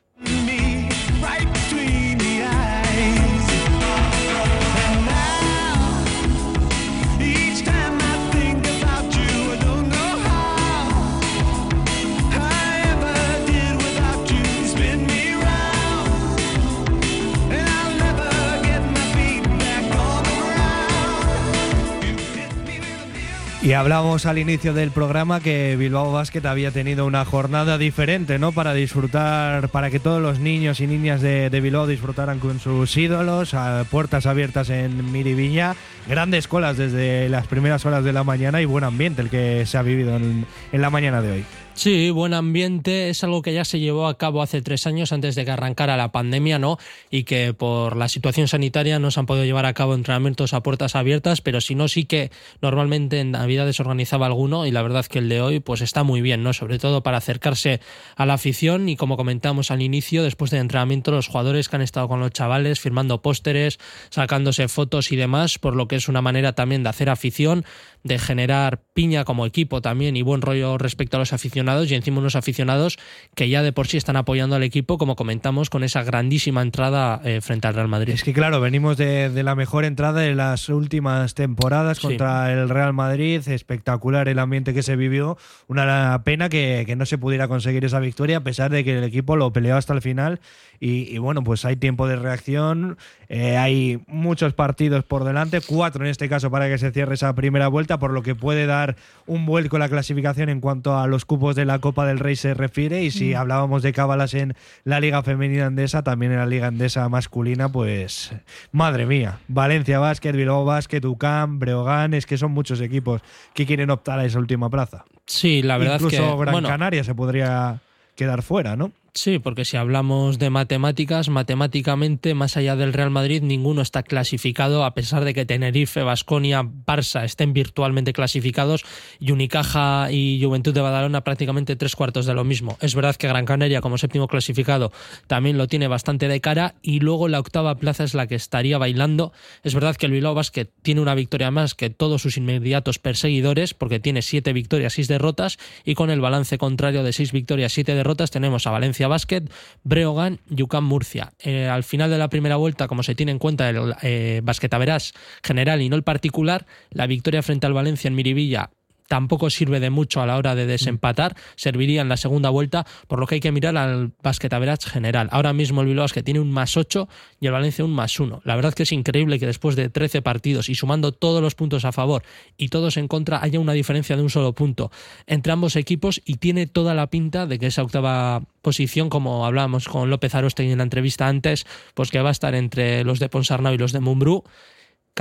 Y 23.70 23.72
hablábamos 23.72 24.26
al 24.26 24.38
inicio 24.38 24.74
del 24.74 24.90
programa 24.90 25.38
que 25.38 25.76
Bilbao 25.76 26.10
Basket 26.10 26.44
había 26.44 26.72
tenido 26.72 27.06
una 27.06 27.24
jornada 27.24 27.78
diferente, 27.78 28.36
¿no? 28.36 28.50
Para 28.50 28.74
disfrutar, 28.74 29.68
para 29.68 29.92
que 29.92 30.00
todos 30.00 30.20
los 30.20 30.40
niños 30.40 30.80
y 30.80 30.88
niñas 30.88 31.20
de, 31.20 31.48
Bilbao 31.50 31.86
disfrutaran 31.86 32.40
con 32.40 32.58
sus 32.58 32.96
ídolos, 32.96 33.54
puertas 33.88 34.26
abiertas 34.26 34.70
en 34.70 35.12
Miribilla, 35.12 35.76
grandes 36.08 36.48
colas 36.48 36.78
desde 36.78 37.28
las 37.28 37.46
primeras 37.46 37.86
horas 37.86 38.02
de 38.02 38.12
la 38.12 38.24
mañana 38.24 38.60
y 38.60 38.64
buen 38.64 38.82
ambiente 38.82 39.22
el 39.22 39.30
que 39.30 39.64
se 39.66 39.78
ha 39.78 39.82
vivido 39.82 40.16
en 40.16 40.46
la 40.72 40.90
mañana 40.90 41.22
de 41.22 41.30
hoy. 41.30 41.44
Sí, 41.80 42.10
buen 42.10 42.34
ambiente 42.34 43.08
es 43.08 43.24
algo 43.24 43.40
que 43.40 43.54
ya 43.54 43.64
se 43.64 43.80
llevó 43.80 44.06
a 44.06 44.18
cabo 44.18 44.42
hace 44.42 44.60
tres 44.60 44.86
años 44.86 45.12
antes 45.12 45.34
de 45.34 45.46
que 45.46 45.50
arrancara 45.50 45.96
la 45.96 46.12
pandemia, 46.12 46.58
¿no? 46.58 46.76
Y 47.08 47.24
que 47.24 47.54
por 47.54 47.96
la 47.96 48.10
situación 48.10 48.48
sanitaria 48.48 48.98
no 48.98 49.10
se 49.10 49.18
han 49.18 49.24
podido 49.24 49.46
llevar 49.46 49.64
a 49.64 49.72
cabo 49.72 49.94
entrenamientos 49.94 50.52
a 50.52 50.62
puertas 50.62 50.94
abiertas, 50.94 51.40
pero 51.40 51.62
si 51.62 51.74
no, 51.74 51.88
sí 51.88 52.04
que 52.04 52.30
normalmente 52.60 53.20
en 53.20 53.30
Navidades 53.30 53.76
se 53.76 53.82
organizaba 53.82 54.26
alguno 54.26 54.66
y 54.66 54.72
la 54.72 54.82
verdad 54.82 55.06
que 55.06 55.20
el 55.20 55.30
de 55.30 55.40
hoy 55.40 55.60
pues 55.60 55.80
está 55.80 56.02
muy 56.02 56.20
bien, 56.20 56.42
¿no? 56.42 56.52
Sobre 56.52 56.78
todo 56.78 57.02
para 57.02 57.16
acercarse 57.16 57.80
a 58.14 58.26
la 58.26 58.34
afición 58.34 58.90
y 58.90 58.96
como 58.96 59.16
comentamos 59.16 59.70
al 59.70 59.80
inicio, 59.80 60.22
después 60.22 60.50
del 60.50 60.60
entrenamiento, 60.60 61.12
los 61.12 61.28
jugadores 61.28 61.70
que 61.70 61.76
han 61.76 61.82
estado 61.82 62.08
con 62.08 62.20
los 62.20 62.32
chavales 62.32 62.78
firmando 62.78 63.22
pósteres, 63.22 63.78
sacándose 64.10 64.68
fotos 64.68 65.12
y 65.12 65.16
demás, 65.16 65.58
por 65.58 65.74
lo 65.74 65.88
que 65.88 65.96
es 65.96 66.08
una 66.08 66.20
manera 66.20 66.52
también 66.52 66.82
de 66.82 66.90
hacer 66.90 67.08
afición, 67.08 67.64
de 68.04 68.18
generar 68.18 68.82
piña 68.92 69.24
como 69.24 69.46
equipo 69.46 69.80
también 69.80 70.14
y 70.18 70.20
buen 70.20 70.42
rollo 70.42 70.76
respecto 70.76 71.16
a 71.16 71.20
los 71.20 71.32
aficionados 71.32 71.69
y 71.90 71.94
encima 71.94 72.18
unos 72.18 72.36
aficionados 72.36 72.98
que 73.34 73.48
ya 73.48 73.62
de 73.62 73.72
por 73.72 73.86
sí 73.86 73.96
están 73.96 74.16
apoyando 74.16 74.56
al 74.56 74.62
equipo, 74.62 74.98
como 74.98 75.16
comentamos, 75.16 75.70
con 75.70 75.84
esa 75.84 76.02
grandísima 76.02 76.62
entrada 76.62 77.20
eh, 77.24 77.40
frente 77.40 77.68
al 77.68 77.74
Real 77.74 77.88
Madrid. 77.88 78.12
Es 78.14 78.22
que 78.24 78.32
claro, 78.32 78.60
venimos 78.60 78.96
de, 78.96 79.30
de 79.30 79.42
la 79.42 79.54
mejor 79.54 79.84
entrada 79.84 80.20
de 80.20 80.34
las 80.34 80.68
últimas 80.68 81.34
temporadas 81.34 81.98
Sí. 81.98 82.06
contra 82.08 82.52
el 82.52 82.68
Real 82.68 82.92
Madrid, 82.92 83.46
espectacular 83.48 84.28
el 84.28 84.38
ambiente 84.38 84.74
que 84.74 84.82
se 84.82 84.96
vivió, 84.96 85.38
una 85.68 86.20
pena 86.24 86.48
que, 86.48 86.84
que 86.86 86.96
no 86.96 87.06
se 87.06 87.18
pudiera 87.18 87.48
conseguir 87.48 87.84
esa 87.84 88.00
victoria 88.00 88.38
a 88.38 88.40
pesar 88.44 88.70
de 88.70 88.84
que 88.84 88.98
el 88.98 89.04
equipo 89.04 89.36
lo 89.36 89.52
peleó 89.52 89.76
hasta 89.76 89.92
el 89.92 90.02
final 90.02 90.40
y, 90.80 91.14
y 91.14 91.18
bueno, 91.18 91.42
pues 91.44 91.64
hay 91.64 91.76
tiempo 91.76 92.08
de 92.08 92.16
reacción, 92.16 92.96
eh, 93.28 93.56
hay 93.58 94.00
muchos 94.06 94.54
partidos 94.54 95.04
por 95.04 95.24
delante, 95.24 95.60
cuatro 95.60 96.04
en 96.04 96.10
este 96.10 96.28
caso 96.28 96.50
para 96.50 96.68
que 96.68 96.78
se 96.78 96.90
cierre 96.90 97.14
esa 97.14 97.34
primera 97.34 97.68
vuelta, 97.68 97.98
por 97.98 98.12
lo 98.12 98.22
que 98.22 98.34
puede 98.34 98.66
dar 98.66 98.96
un 99.26 99.44
vuelco 99.46 99.78
la 99.78 99.88
clasificación 99.88 100.48
en 100.48 100.60
cuanto 100.60 100.98
a 100.98 101.06
los 101.06 101.24
cupos 101.26 101.54
de 101.56 101.59
la 101.64 101.78
Copa 101.78 102.06
del 102.06 102.18
Rey 102.18 102.36
se 102.36 102.54
refiere 102.54 103.02
y 103.02 103.10
si 103.10 103.32
Mm. 103.34 103.36
hablábamos 103.36 103.82
de 103.82 103.92
cábalas 103.92 104.34
en 104.34 104.54
la 104.84 105.00
Liga 105.00 105.22
Femenina 105.22 105.66
Andesa, 105.66 106.02
también 106.02 106.32
en 106.32 106.38
la 106.38 106.46
Liga 106.46 106.66
Andesa 106.68 107.08
masculina, 107.08 107.68
pues 107.70 108.32
madre 108.72 109.06
mía, 109.06 109.38
Valencia 109.48 109.98
Basket, 109.98 110.32
Bilbao 110.32 110.64
Basket, 110.64 111.04
UCAM, 111.04 111.58
Breogán, 111.58 112.14
es 112.14 112.26
que 112.26 112.38
son 112.38 112.52
muchos 112.52 112.80
equipos 112.80 113.20
que 113.54 113.66
quieren 113.66 113.90
optar 113.90 114.18
a 114.18 114.24
esa 114.24 114.38
última 114.38 114.68
plaza. 114.70 115.04
Sí, 115.26 115.62
la 115.62 115.78
verdad 115.78 115.94
Incluso 115.94 116.16
que 116.16 116.40
Gran 116.42 116.52
bueno, 116.52 116.68
Canaria 116.68 117.04
se 117.04 117.14
podría 117.14 117.80
quedar 118.16 118.42
fuera, 118.42 118.76
¿no? 118.76 118.92
Sí, 119.12 119.40
porque 119.40 119.64
si 119.64 119.76
hablamos 119.76 120.38
de 120.38 120.50
matemáticas, 120.50 121.28
matemáticamente, 121.30 122.34
más 122.34 122.56
allá 122.56 122.76
del 122.76 122.92
Real 122.92 123.10
Madrid, 123.10 123.42
ninguno 123.42 123.82
está 123.82 124.04
clasificado, 124.04 124.84
a 124.84 124.94
pesar 124.94 125.24
de 125.24 125.34
que 125.34 125.44
Tenerife, 125.44 126.02
Basconia, 126.02 126.62
Barça 126.62 127.24
estén 127.24 127.52
virtualmente 127.52 128.12
clasificados 128.12 128.84
y 129.18 129.32
Unicaja 129.32 130.12
y 130.12 130.40
Juventud 130.40 130.72
de 130.72 130.80
Badalona 130.80 131.24
prácticamente 131.24 131.74
tres 131.74 131.96
cuartos 131.96 132.24
de 132.24 132.34
lo 132.34 132.44
mismo. 132.44 132.78
Es 132.80 132.94
verdad 132.94 133.16
que 133.16 133.26
Gran 133.26 133.46
Canaria, 133.46 133.80
como 133.80 133.98
séptimo 133.98 134.28
clasificado, 134.28 134.92
también 135.26 135.58
lo 135.58 135.66
tiene 135.66 135.88
bastante 135.88 136.28
de 136.28 136.40
cara 136.40 136.76
y 136.80 137.00
luego 137.00 137.26
la 137.26 137.40
octava 137.40 137.74
plaza 137.74 138.04
es 138.04 138.14
la 138.14 138.28
que 138.28 138.36
estaría 138.36 138.78
bailando. 138.78 139.32
Es 139.64 139.74
verdad 139.74 139.96
que 139.96 140.06
el 140.06 140.12
Bilbao 140.12 140.34
Basket 140.34 140.68
tiene 140.82 141.00
una 141.00 141.16
victoria 141.16 141.50
más 141.50 141.74
que 141.74 141.90
todos 141.90 142.22
sus 142.22 142.36
inmediatos 142.36 143.00
perseguidores, 143.00 143.74
porque 143.74 143.98
tiene 143.98 144.22
siete 144.22 144.52
victorias, 144.52 144.92
seis 144.92 145.08
derrotas, 145.08 145.58
y 145.84 145.94
con 145.94 146.10
el 146.10 146.20
balance 146.20 146.58
contrario 146.58 147.02
de 147.02 147.12
seis 147.12 147.32
victorias, 147.32 147.72
siete 147.72 147.96
derrotas, 147.96 148.30
tenemos 148.30 148.68
a 148.68 148.70
Valencia 148.70 148.99
Basket, 149.08 149.42
Breogán 149.84 150.40
y 150.48 150.62
UCAM 150.62 150.84
Murcia. 150.84 151.32
Eh, 151.38 151.68
al 151.68 151.84
final 151.84 152.10
de 152.10 152.18
la 152.18 152.28
primera 152.28 152.56
vuelta, 152.56 152.88
como 152.88 153.02
se 153.02 153.14
tiene 153.14 153.32
en 153.32 153.38
cuenta 153.38 153.68
el 153.68 153.94
eh, 154.02 154.40
basquetaverás 154.42 155.12
general 155.42 155.82
y 155.82 155.88
no 155.88 155.96
el 155.96 156.02
particular, 156.02 156.66
la 156.90 157.06
victoria 157.06 157.42
frente 157.42 157.66
al 157.66 157.72
Valencia 157.72 158.08
en 158.08 158.14
Miribilla 158.14 158.70
tampoco 159.10 159.50
sirve 159.50 159.80
de 159.80 159.90
mucho 159.90 160.22
a 160.22 160.26
la 160.26 160.36
hora 160.36 160.54
de 160.54 160.66
desempatar, 160.66 161.34
serviría 161.56 162.00
en 162.00 162.08
la 162.08 162.16
segunda 162.16 162.48
vuelta, 162.48 162.86
por 163.08 163.18
lo 163.18 163.26
que 163.26 163.34
hay 163.34 163.40
que 163.40 163.50
mirar 163.50 163.76
al 163.76 164.12
basket 164.22 164.52
average 164.52 164.88
general. 164.88 165.28
Ahora 165.32 165.52
mismo 165.52 165.80
el 165.80 165.88
Bilbao 165.88 166.04
Basket 166.04 166.22
tiene 166.22 166.38
un 166.38 166.52
más 166.52 166.76
8 166.76 167.08
y 167.40 167.46
el 167.46 167.52
Valencia 167.52 167.84
un 167.84 167.90
más 167.90 168.20
1. 168.20 168.42
La 168.44 168.54
verdad 168.54 168.72
que 168.72 168.84
es 168.84 168.92
increíble 168.92 169.40
que 169.40 169.46
después 169.46 169.74
de 169.74 169.88
13 169.88 170.22
partidos 170.22 170.68
y 170.68 170.76
sumando 170.76 171.10
todos 171.10 171.42
los 171.42 171.56
puntos 171.56 171.84
a 171.84 171.90
favor 171.90 172.22
y 172.56 172.68
todos 172.68 172.96
en 172.98 173.08
contra 173.08 173.42
haya 173.42 173.58
una 173.58 173.72
diferencia 173.72 174.14
de 174.14 174.22
un 174.22 174.30
solo 174.30 174.52
punto 174.52 174.92
entre 175.26 175.52
ambos 175.52 175.74
equipos 175.74 176.22
y 176.24 176.36
tiene 176.36 176.68
toda 176.68 176.94
la 176.94 177.08
pinta 177.08 177.48
de 177.48 177.58
que 177.58 177.66
esa 177.66 177.82
octava 177.82 178.42
posición, 178.62 179.10
como 179.10 179.44
hablábamos 179.44 179.88
con 179.88 180.08
López 180.08 180.36
Arostegui 180.36 180.70
en 180.70 180.78
la 180.78 180.84
entrevista 180.84 181.26
antes, 181.26 181.66
pues 181.94 182.12
que 182.12 182.20
va 182.20 182.28
a 182.28 182.32
estar 182.32 182.54
entre 182.54 183.02
los 183.02 183.18
de 183.18 183.28
Ponsarnau 183.28 183.74
y 183.74 183.78
los 183.78 183.90
de 183.90 183.98
Mumbrú. 183.98 184.44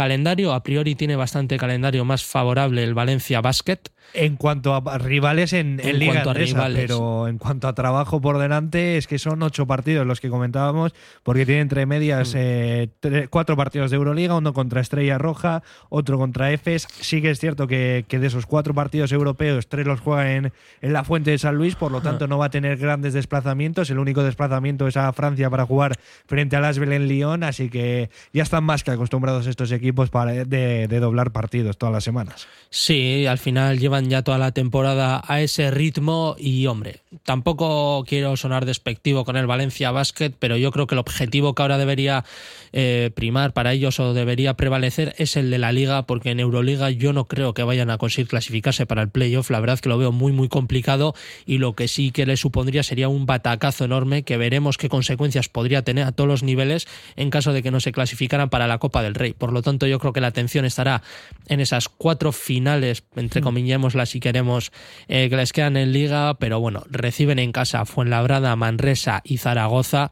Calendario, 0.04 0.54
a 0.54 0.64
priori 0.64 0.96
tiene 0.96 1.18
bastante 1.18 1.58
calendario 1.58 2.06
más 2.06 2.24
favorable 2.24 2.86
el 2.86 2.94
Valencia 2.94 3.42
Basket. 3.42 3.80
En 4.14 4.38
cuanto 4.38 4.74
a 4.74 4.98
rivales 4.98 5.54
en, 5.54 5.80
en 5.82 5.88
En 5.90 6.00
Liga 6.00 6.14
cuanto 6.14 6.30
a 6.30 6.32
Andesa, 6.34 6.56
rivales. 6.56 6.82
pero 6.88 7.28
en 7.28 7.38
cuanto 7.38 7.68
a 7.68 7.76
trabajo 7.76 8.20
por 8.22 8.40
delante, 8.40 8.98
es 8.98 9.06
que 9.06 9.20
son 9.20 9.44
ocho 9.44 9.68
partidos 9.68 10.08
los 10.08 10.20
que 10.20 10.30
comentábamos, 10.30 10.96
porque 11.22 11.46
tiene 11.46 11.62
entre 11.62 11.86
Mm. 11.86 11.90
medias 11.90 12.34
eh, 12.36 12.88
tre- 13.02 13.28
cuatro 13.30 13.56
partidos 13.56 13.92
de 13.92 13.98
Euroliga, 13.98 14.36
uno 14.36 14.52
contra 14.54 14.82
Estrella 14.82 15.18
Roja, 15.20 15.62
otro 15.90 16.18
contra 16.18 16.52
EFES. 16.54 16.88
Sí 17.02 17.22
que 17.22 17.30
es 17.30 17.40
cierto 17.40 17.68
que, 17.68 18.06
que 18.08 18.18
de 18.18 18.28
esos 18.28 18.48
cuatro 18.48 18.74
partidos 18.74 19.12
europeos, 19.12 19.68
tres 19.68 19.86
los 19.86 20.00
juega 20.00 20.34
en, 20.34 20.54
en 20.82 20.94
la 20.94 21.04
Fuente 21.04 21.30
de 21.32 21.38
San 21.38 21.56
Luis, 21.56 21.76
por 21.76 21.92
lo 21.92 22.02
tanto 22.02 22.26
no 22.26 22.38
va 22.40 22.46
a 22.46 22.50
tener 22.50 22.78
grandes 22.78 23.14
desplazamientos. 23.14 23.90
El 23.92 24.00
único 24.00 24.24
desplazamiento 24.24 24.88
es 24.88 24.98
a 24.98 25.12
Francia 25.14 25.50
para 25.52 25.66
jugar 25.68 25.92
frente 26.26 26.56
al 26.56 26.66
Asbel 26.66 26.94
en 26.94 27.08
Lyon, 27.10 27.44
así 27.44 27.70
que 27.70 28.10
ya 28.34 28.42
están 28.42 28.64
más 28.64 28.84
que 28.84 28.90
acostumbrados 28.92 29.46
estos 29.46 29.72
equipos 29.72 29.89
para, 29.94 30.32
de, 30.46 30.88
doblar 31.00 31.32
partidos 31.32 31.78
todas 31.78 31.94
las 31.94 32.04
semanas. 32.04 32.48
Sí, 32.70 33.26
al 33.26 33.38
final 33.38 33.80
llevan 33.80 34.10
ya 34.10 34.22
toda 34.22 34.38
la 34.38 34.52
temporada 34.52 35.24
a 35.28 35.42
ese 35.42 35.72
ritmo 35.72 36.36
y 36.38 36.68
hombre, 36.68 37.02
tampoco 37.24 38.04
quiero 38.08 38.38
sonar 38.38 38.66
despectivo 38.66 39.26
con 39.26 39.38
el 39.38 39.48
Valencia 39.48 39.92
Basket, 39.92 40.34
pero 40.38 40.58
yo 40.58 40.72
creo 40.72 40.88
que 40.88 40.96
el 40.96 41.00
objetivo 41.00 41.56
que 41.56 41.62
ahora 41.62 41.78
debería 41.78 42.26
eh, 42.72 43.12
primar 43.16 43.54
para 43.54 43.74
ellos 43.74 44.00
o 44.00 44.14
debería 44.14 44.56
prevalecer 44.56 45.16
es 45.18 45.36
el 45.36 45.50
de 45.50 45.58
la 45.58 45.72
liga, 45.72 46.04
porque 46.06 46.32
en 46.32 46.40
Euroliga 46.40 46.90
yo 46.92 47.14
no 47.14 47.26
creo 47.26 47.54
que 47.54 47.64
vayan 47.64 47.90
a 47.90 47.98
conseguir 47.98 48.28
clasificarse 48.28 48.86
para 48.86 49.02
el 49.02 49.10
playoff, 49.10 49.50
la 49.50 49.60
verdad 49.60 49.80
que 49.80 49.90
lo 49.90 49.98
veo 49.98 50.12
muy 50.12 50.32
muy 50.32 50.50
complicado 50.50 51.16
y 51.46 51.58
lo 51.58 51.74
que 51.74 51.88
sí 51.88 52.12
que 52.12 52.26
le 52.26 52.38
supondría 52.38 52.84
sería 52.84 53.10
un 53.10 53.26
batacazo 53.26 53.86
enorme 53.86 54.24
que 54.24 54.38
veremos 54.38 54.78
qué 54.78 54.90
consecuencias 54.90 55.50
podría 55.50 55.84
tener 55.84 56.06
a 56.06 56.12
todos 56.12 56.28
los 56.28 56.44
niveles 56.44 56.88
en 57.16 57.30
caso 57.30 57.54
de 57.54 57.64
que 57.64 57.72
no 57.72 57.80
se 57.80 57.92
clasificaran 57.92 58.50
para 58.50 58.68
la 58.68 58.78
Copa 58.78 59.04
del 59.04 59.16
Rey. 59.16 59.34
Por 59.34 59.54
lo 59.54 59.62
tanto, 59.62 59.69
yo 59.78 60.00
creo 60.00 60.14
que 60.14 60.22
la 60.22 60.28
atención 60.28 60.66
estará 60.66 61.02
en 61.48 61.60
esas 61.60 61.90
cuatro 61.90 62.32
finales, 62.32 63.04
entre 63.16 63.42
comillémoslas 63.42 64.10
si 64.10 64.20
queremos, 64.20 64.72
eh, 65.08 65.30
que 65.30 65.36
les 65.36 65.54
quedan 65.54 65.78
en 65.78 65.92
liga, 65.92 66.36
pero 66.36 66.60
bueno, 66.60 66.84
reciben 66.90 67.40
en 67.40 67.52
casa 67.52 67.86
Fuenlabrada, 67.86 68.56
Manresa 68.56 69.22
y 69.24 69.38
Zaragoza 69.38 70.12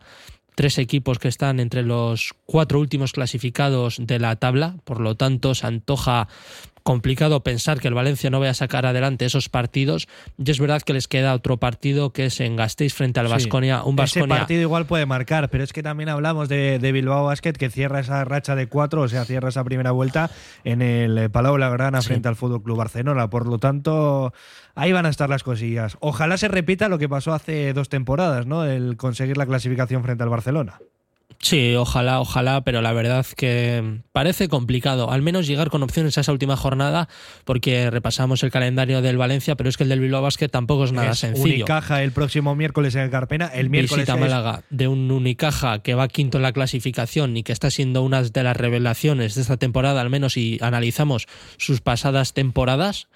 tres 0.58 0.80
equipos 0.80 1.20
que 1.20 1.28
están 1.28 1.60
entre 1.60 1.84
los 1.84 2.34
cuatro 2.48 2.80
últimos 2.80 3.12
clasificados 3.12 3.98
de 4.00 4.18
la 4.18 4.36
tabla, 4.38 4.78
por 4.86 5.00
lo 5.00 5.16
tanto 5.16 5.54
se 5.54 5.68
antoja 5.68 6.28
complicado 6.88 7.44
pensar 7.44 7.80
que 7.82 7.90
el 7.90 7.94
Valencia 7.94 8.30
no 8.30 8.40
vaya 8.40 8.52
a 8.52 8.56
sacar 8.56 8.86
adelante 8.86 9.26
esos 9.26 9.50
partidos 9.50 10.08
y 10.38 10.50
es 10.50 10.58
verdad 10.60 10.82
que 10.82 10.94
les 10.94 11.08
queda 11.10 11.34
otro 11.34 11.58
partido 11.58 12.14
que 12.14 12.28
es 12.28 12.40
en 12.40 12.56
Gasteiz 12.56 12.94
frente 12.94 13.20
al 13.20 13.28
Sí. 13.28 13.34
Vasconia, 13.34 13.84
un 13.84 14.00
Ese 14.00 14.24
partido 14.26 14.62
igual 14.62 14.86
puede 14.86 15.06
marcar, 15.06 15.50
pero 15.50 15.64
es 15.66 15.74
que 15.74 15.84
también 15.84 16.08
hablamos 16.08 16.48
de, 16.48 16.80
de 16.80 16.92
Bilbao 16.94 17.26
Basket 17.26 17.54
que 17.54 17.70
cierra 17.70 18.00
esa 18.00 18.24
racha 18.24 18.56
de 18.56 18.68
cuatro, 18.68 19.02
o 19.02 19.08
sea, 19.10 19.26
cierra 19.26 19.50
esa 19.50 19.64
primera 19.66 19.92
vuelta 19.92 20.32
en 20.64 20.82
el 20.82 21.30
Palau 21.30 21.58
Lagrana 21.58 22.02
Sí. 22.02 22.08
frente 22.08 22.30
al 22.30 22.36
Fútbol 22.38 22.64
Club 22.64 22.78
Barcelona. 22.78 23.30
Por 23.30 23.48
lo 23.48 23.58
tanto, 23.60 24.34
ahí 24.76 24.94
van 24.94 25.06
a 25.06 25.10
estar 25.10 25.30
las 25.30 25.44
cosillas. 25.44 25.98
Ojalá 26.00 26.38
se 26.38 26.48
repita 26.48 26.88
lo 26.88 26.98
que 26.98 27.10
pasó 27.10 27.34
hace 27.34 27.74
dos 27.74 27.90
temporadas, 27.90 28.46
¿no? 28.46 28.64
El 28.64 28.96
conseguir 28.96 29.36
la 29.38 29.46
clasificación 29.46 30.04
frente 30.04 30.24
al 30.24 30.30
Barcelona. 30.30 30.80
Sí, 31.40 31.76
ojalá, 31.76 32.20
ojalá, 32.20 32.62
pero 32.62 32.82
la 32.82 32.94
verdad 32.94 33.26
que 33.36 34.02
parece 34.12 34.50
complicado, 34.50 35.12
al 35.12 35.22
menos 35.22 35.46
llegar 35.46 35.70
con 35.70 35.84
opciones 35.84 36.18
a 36.18 36.22
esa 36.22 36.32
última 36.32 36.58
jornada, 36.58 37.08
porque 37.46 37.92
repasamos 37.92 38.42
el 38.44 38.50
calendario 38.52 39.02
del 39.04 39.18
Valencia, 39.18 39.56
pero 39.56 39.70
es 39.70 39.78
que 39.78 39.84
el 39.84 39.90
del 39.90 40.00
Bilbao 40.00 40.22
Basket 40.24 40.50
tampoco 40.50 40.86
es 40.86 40.92
nada 40.94 41.12
Es 41.12 41.20
sencillo. 41.20 41.46
Unicaja 41.66 42.02
el 42.04 42.12
próximo 42.12 42.56
miércoles 42.56 42.96
en 42.96 43.02
el 43.02 43.12
Carpena. 43.12 43.48
El 43.48 43.70
miércoles 43.70 44.06
Visita 44.08 44.16
es- 44.16 44.20
Málaga 44.20 44.64
de 44.72 44.88
un 44.88 45.12
Unicaja 45.12 45.80
que 45.84 45.94
va 45.94 46.08
quinto 46.08 46.38
en 46.40 46.42
la 46.42 46.54
clasificación 46.54 47.38
y 47.38 47.44
que 47.44 47.54
está 47.54 47.70
siendo 47.70 48.02
una 48.02 48.24
de 48.24 48.44
las 48.44 48.58
revelaciones 48.58 49.36
de 49.36 49.42
esta 49.42 49.58
temporada, 49.58 50.02
al 50.02 50.10
menos 50.10 50.34
si 50.34 50.58
analizamos 50.62 51.28
sus 51.58 51.82
pasadas 51.82 52.34
temporadas. 52.34 53.08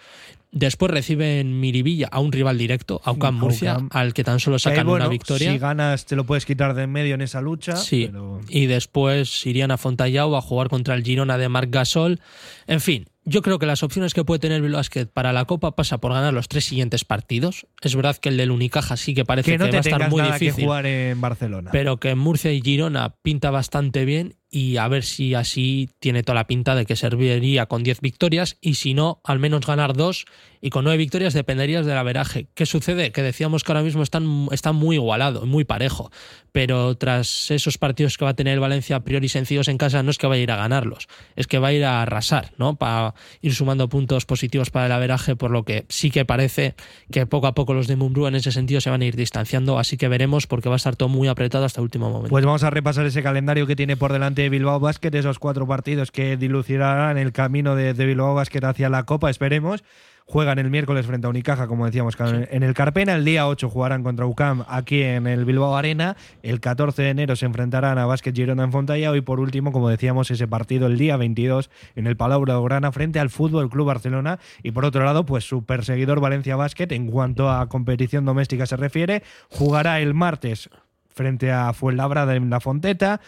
Después 0.54 0.91
reciben 0.91 1.62
Miribilla 1.62 2.10
a 2.12 2.20
un 2.20 2.34
rival 2.34 2.58
directo, 2.58 2.99
a 3.06 3.12
UCAM 3.14 3.36
Murcia, 3.39 3.72
Aucam. 3.74 3.89
al 3.93 4.14
que 4.14 4.26
tan 4.26 4.41
solo 4.41 4.60
sacan 4.60 4.86
bueno, 4.86 5.06
una 5.06 5.10
victoria. 5.10 5.49
Si 5.54 5.58
ganas, 5.58 6.06
te 6.06 6.18
lo 6.18 6.26
puedes 6.26 6.45
quitar 6.45 6.74
de 6.74 6.84
en 6.84 6.91
medio 6.91 7.16
en 7.16 7.22
esa 7.22 7.39
lucha. 7.41 7.78
Sí, 7.78 8.08
pero- 8.12 8.41
y 8.49 8.66
después 8.66 9.45
irían 9.45 9.72
a 9.72 9.78
Fontallao 9.78 10.36
a 10.36 10.41
jugar 10.41 10.68
contra 10.68 10.93
el 10.95 11.04
Girona 11.04 11.38
de 11.38 11.47
Marc 11.47 11.70
Gasol. 11.72 12.20
En 12.68 12.82
fin, 12.82 13.08
yo 13.24 13.41
creo 13.43 13.60
que 13.60 13.66
las 13.66 13.82
opciones 13.82 14.14
que 14.14 14.26
puede 14.26 14.39
tener 14.39 14.62
Basket 14.70 15.06
para 15.06 15.32
la 15.32 15.45
Copa 15.45 15.74
pasa 15.76 15.99
por 15.99 16.12
ganar 16.12 16.34
los 16.34 16.49
tres 16.49 16.66
siguientes 16.66 17.06
partidos. 17.06 17.66
Es 17.82 17.95
verdad 17.95 18.18
que 18.18 18.28
el 18.28 18.36
del 18.36 18.52
Unicaja 18.52 18.97
sí 18.97 19.14
que 19.14 19.24
parece 19.24 19.52
Que 19.52 19.58
no 19.58 19.70
va 19.70 19.78
a 19.78 19.80
estar 19.80 20.10
muy 20.10 20.22
nada 20.22 20.38
que 20.38 20.45
difícil. 20.45 20.66
jugar 20.66 20.86
en 20.86 21.22
Barcelona. 21.22 21.70
Pero 21.72 21.97
que 21.97 22.14
Murcia 22.16 22.52
y 22.52 22.62
Girona 22.62 23.16
pinta 23.22 23.52
bastante 23.52 24.04
bien 24.04 24.36
y 24.52 24.76
a 24.76 24.88
ver 24.89 25.04
si 25.04 25.34
así 25.34 25.89
tiene 25.99 26.24
toda 26.24 26.36
la 26.36 26.47
pinta 26.47 26.76
de 26.76 26.86
que 26.86 26.97
serviría 26.97 27.68
con 27.68 27.84
10 27.84 28.02
victorias 28.02 28.58
y 28.60 28.76
si 28.76 28.93
no, 28.93 29.22
al 29.24 29.39
menos 29.39 29.66
ganar 29.66 29.93
dos 29.93 30.26
y 30.62 30.70
con 30.70 30.84
nueve 30.84 30.97
victorias 30.97 31.34
dependerías 31.34 31.86
del 31.86 31.97
averaje. 31.97 32.47
¿Qué 32.54 32.66
sucede? 32.66 33.12
Que 33.12 33.24
decíamos 33.24 33.64
que 33.64 33.72
ahora 33.72 33.82
mismo 33.82 34.04
están, 34.04 34.47
está 34.52 34.74
muy 34.74 34.97
igualado, 34.97 35.45
muy 35.45 35.64
parejo, 35.64 36.12
pero 36.52 36.95
tras 36.95 37.49
esos 37.49 37.78
partidos 37.78 38.18
que 38.18 38.26
va 38.26 38.32
a 38.32 38.34
tener 38.36 38.54
el 38.54 38.60
Valencia 38.60 38.97
a 38.97 39.04
priori 39.04 39.30
sencillos 39.30 39.70
en 39.70 39.78
casa 39.78 40.04
no 40.04 40.12
es 40.12 40.18
que 40.18 40.28
vaya 40.28 40.41
a 40.41 40.43
ir 40.43 40.52
a 40.52 40.58
ganarlos, 40.58 41.08
es 41.36 41.47
que 41.47 41.58
va 41.58 41.70
a 41.70 41.74
ir 41.74 41.84
a 41.84 42.04
arrasar, 42.04 42.52
¿no? 42.58 42.76
Para 42.76 43.16
ir 43.41 43.56
sumando 43.56 43.89
puntos 43.89 44.26
positivos 44.26 44.70
para 44.70 44.86
el 44.86 44.91
averaje, 44.91 45.36
por 45.36 45.49
lo 45.49 45.64
que 45.64 45.86
sí 45.89 46.12
que 46.12 46.26
parece 46.26 46.76
que 47.10 47.26
poco 47.26 47.47
a 47.47 47.56
poco 47.56 47.74
los 47.74 47.88
de 47.88 47.95
Mumbrú 47.95 48.28
en 48.28 48.36
ese 48.36 48.52
sentido 48.52 48.82
se 48.82 48.89
van 48.89 49.02
a 49.02 49.06
ir 49.06 49.16
distanciando, 49.16 49.80
así 49.80 49.97
que 49.97 50.10
veremos 50.10 50.45
porque 50.45 50.70
va 50.70 50.76
a 50.76 50.78
estar 50.78 50.95
todo 50.95 51.10
muy 51.10 51.28
apretado 51.28 51.66
hasta 51.66 51.82
el 51.82 51.84
último 51.84 52.10
momento. 52.10 52.30
Pues 52.30 52.45
vamos 52.45 52.64
a 52.64 52.70
repasar 52.70 53.06
ese 53.06 53.24
calendario 53.24 53.66
que 53.66 53.76
tiene 53.76 53.97
por 53.97 54.14
delante 54.14 54.41
Bilbao 54.50 54.80
Basket, 54.80 55.12
esos 55.14 55.39
cuatro 55.39 55.68
partidos 55.68 56.12
que 56.12 56.38
dilucidarán 56.38 57.18
el 57.18 57.32
camino 57.32 57.76
de, 57.76 57.94
de 57.94 58.06
Bilbao 58.06 58.34
Basket 58.34 58.64
hacia 58.64 58.89
la 58.89 59.04
Copa, 59.04 59.30
esperemos. 59.30 59.84
Juegan 60.32 60.60
el 60.60 60.70
miércoles 60.70 61.06
frente 61.06 61.28
a 61.28 61.30
Unicaja, 61.30 61.68
como 61.68 61.86
decíamos, 61.86 62.16
en 62.20 62.64
el 62.64 62.74
Carpena. 62.74 63.16
El 63.16 63.26
día 63.26 63.50
8 63.50 63.70
jugarán 63.70 64.02
contra 64.02 64.26
UCAM 64.26 64.64
aquí 64.70 65.02
en 65.02 65.28
el 65.28 65.44
Bilbao 65.44 65.76
Arena. 65.76 66.16
El 66.42 66.62
14 66.62 67.02
de 67.02 67.10
enero 67.10 67.36
se 67.36 67.46
enfrentarán 67.46 67.98
a 67.98 68.06
Basket 68.06 68.32
Girona 68.32 68.64
en 68.64 68.72
Fontallao. 68.72 69.18
Y 69.18 69.22
por 69.22 69.42
último, 69.42 69.74
como 69.74 69.89
decíamos, 69.89 70.32
ese 70.32 70.48
partido 70.48 70.88
el 70.88 70.98
día 70.98 71.18
22 71.18 71.70
en 71.98 72.08
el 72.08 72.16
Palau 72.16 72.39
Blaugrana 72.39 72.94
frente 72.94 73.20
al 73.20 73.30
Fútbol 73.30 73.70
Club 73.70 73.88
Barcelona. 73.88 74.39
Y 74.64 74.72
por 74.72 74.86
otro 74.86 75.04
lado, 75.04 75.26
pues 75.26 75.44
su 75.44 75.66
perseguidor 75.66 76.22
Valencia 76.22 76.56
Basket, 76.56 76.88
en 76.92 77.08
cuanto 77.08 77.50
a 77.50 77.68
competición 77.68 78.24
doméstica 78.24 78.66
se 78.66 78.78
refiere, 78.78 79.24
jugará 79.50 80.00
el 80.00 80.14
martes 80.14 80.70
frente 81.10 81.52
a 81.52 81.74
Fuenlabrada 81.74 82.36
en 82.36 82.50
La 82.50 82.62
Fonteta. 82.62 83.20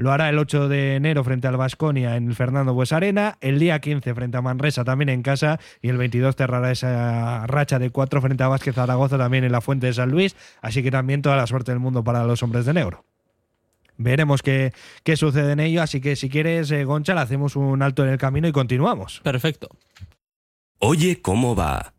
Lo 0.00 0.12
hará 0.12 0.30
el 0.30 0.38
8 0.38 0.70
de 0.70 0.96
enero 0.96 1.22
frente 1.24 1.46
al 1.46 1.58
Vasconia 1.58 2.16
en 2.16 2.28
el 2.28 2.34
Fernando 2.34 2.72
Bues 2.72 2.90
Arena. 2.90 3.36
El 3.42 3.58
día 3.58 3.80
15 3.80 4.14
frente 4.14 4.38
a 4.38 4.40
Manresa 4.40 4.82
también 4.82 5.10
en 5.10 5.20
casa. 5.20 5.60
Y 5.82 5.90
el 5.90 5.98
22 5.98 6.36
cerrará 6.36 6.70
esa 6.70 7.46
racha 7.46 7.78
de 7.78 7.90
4 7.90 8.22
frente 8.22 8.42
a 8.42 8.48
Vázquez 8.48 8.76
Zaragoza 8.76 9.18
también 9.18 9.44
en 9.44 9.52
la 9.52 9.60
Fuente 9.60 9.88
de 9.88 9.92
San 9.92 10.10
Luis. 10.10 10.36
Así 10.62 10.82
que 10.82 10.90
también 10.90 11.20
toda 11.20 11.36
la 11.36 11.46
suerte 11.46 11.72
del 11.72 11.80
mundo 11.80 12.02
para 12.02 12.24
los 12.24 12.42
hombres 12.42 12.64
de 12.64 12.72
negro. 12.72 13.04
Veremos 13.98 14.40
qué, 14.40 14.72
qué 15.04 15.18
sucede 15.18 15.52
en 15.52 15.60
ello. 15.60 15.82
Así 15.82 16.00
que 16.00 16.16
si 16.16 16.30
quieres, 16.30 16.70
eh, 16.70 16.84
Goncha, 16.84 17.12
le 17.12 17.20
hacemos 17.20 17.54
un 17.54 17.82
alto 17.82 18.02
en 18.02 18.08
el 18.08 18.16
camino 18.16 18.48
y 18.48 18.52
continuamos. 18.52 19.20
Perfecto. 19.22 19.68
Oye, 20.78 21.20
¿cómo 21.20 21.54
va? 21.54 21.92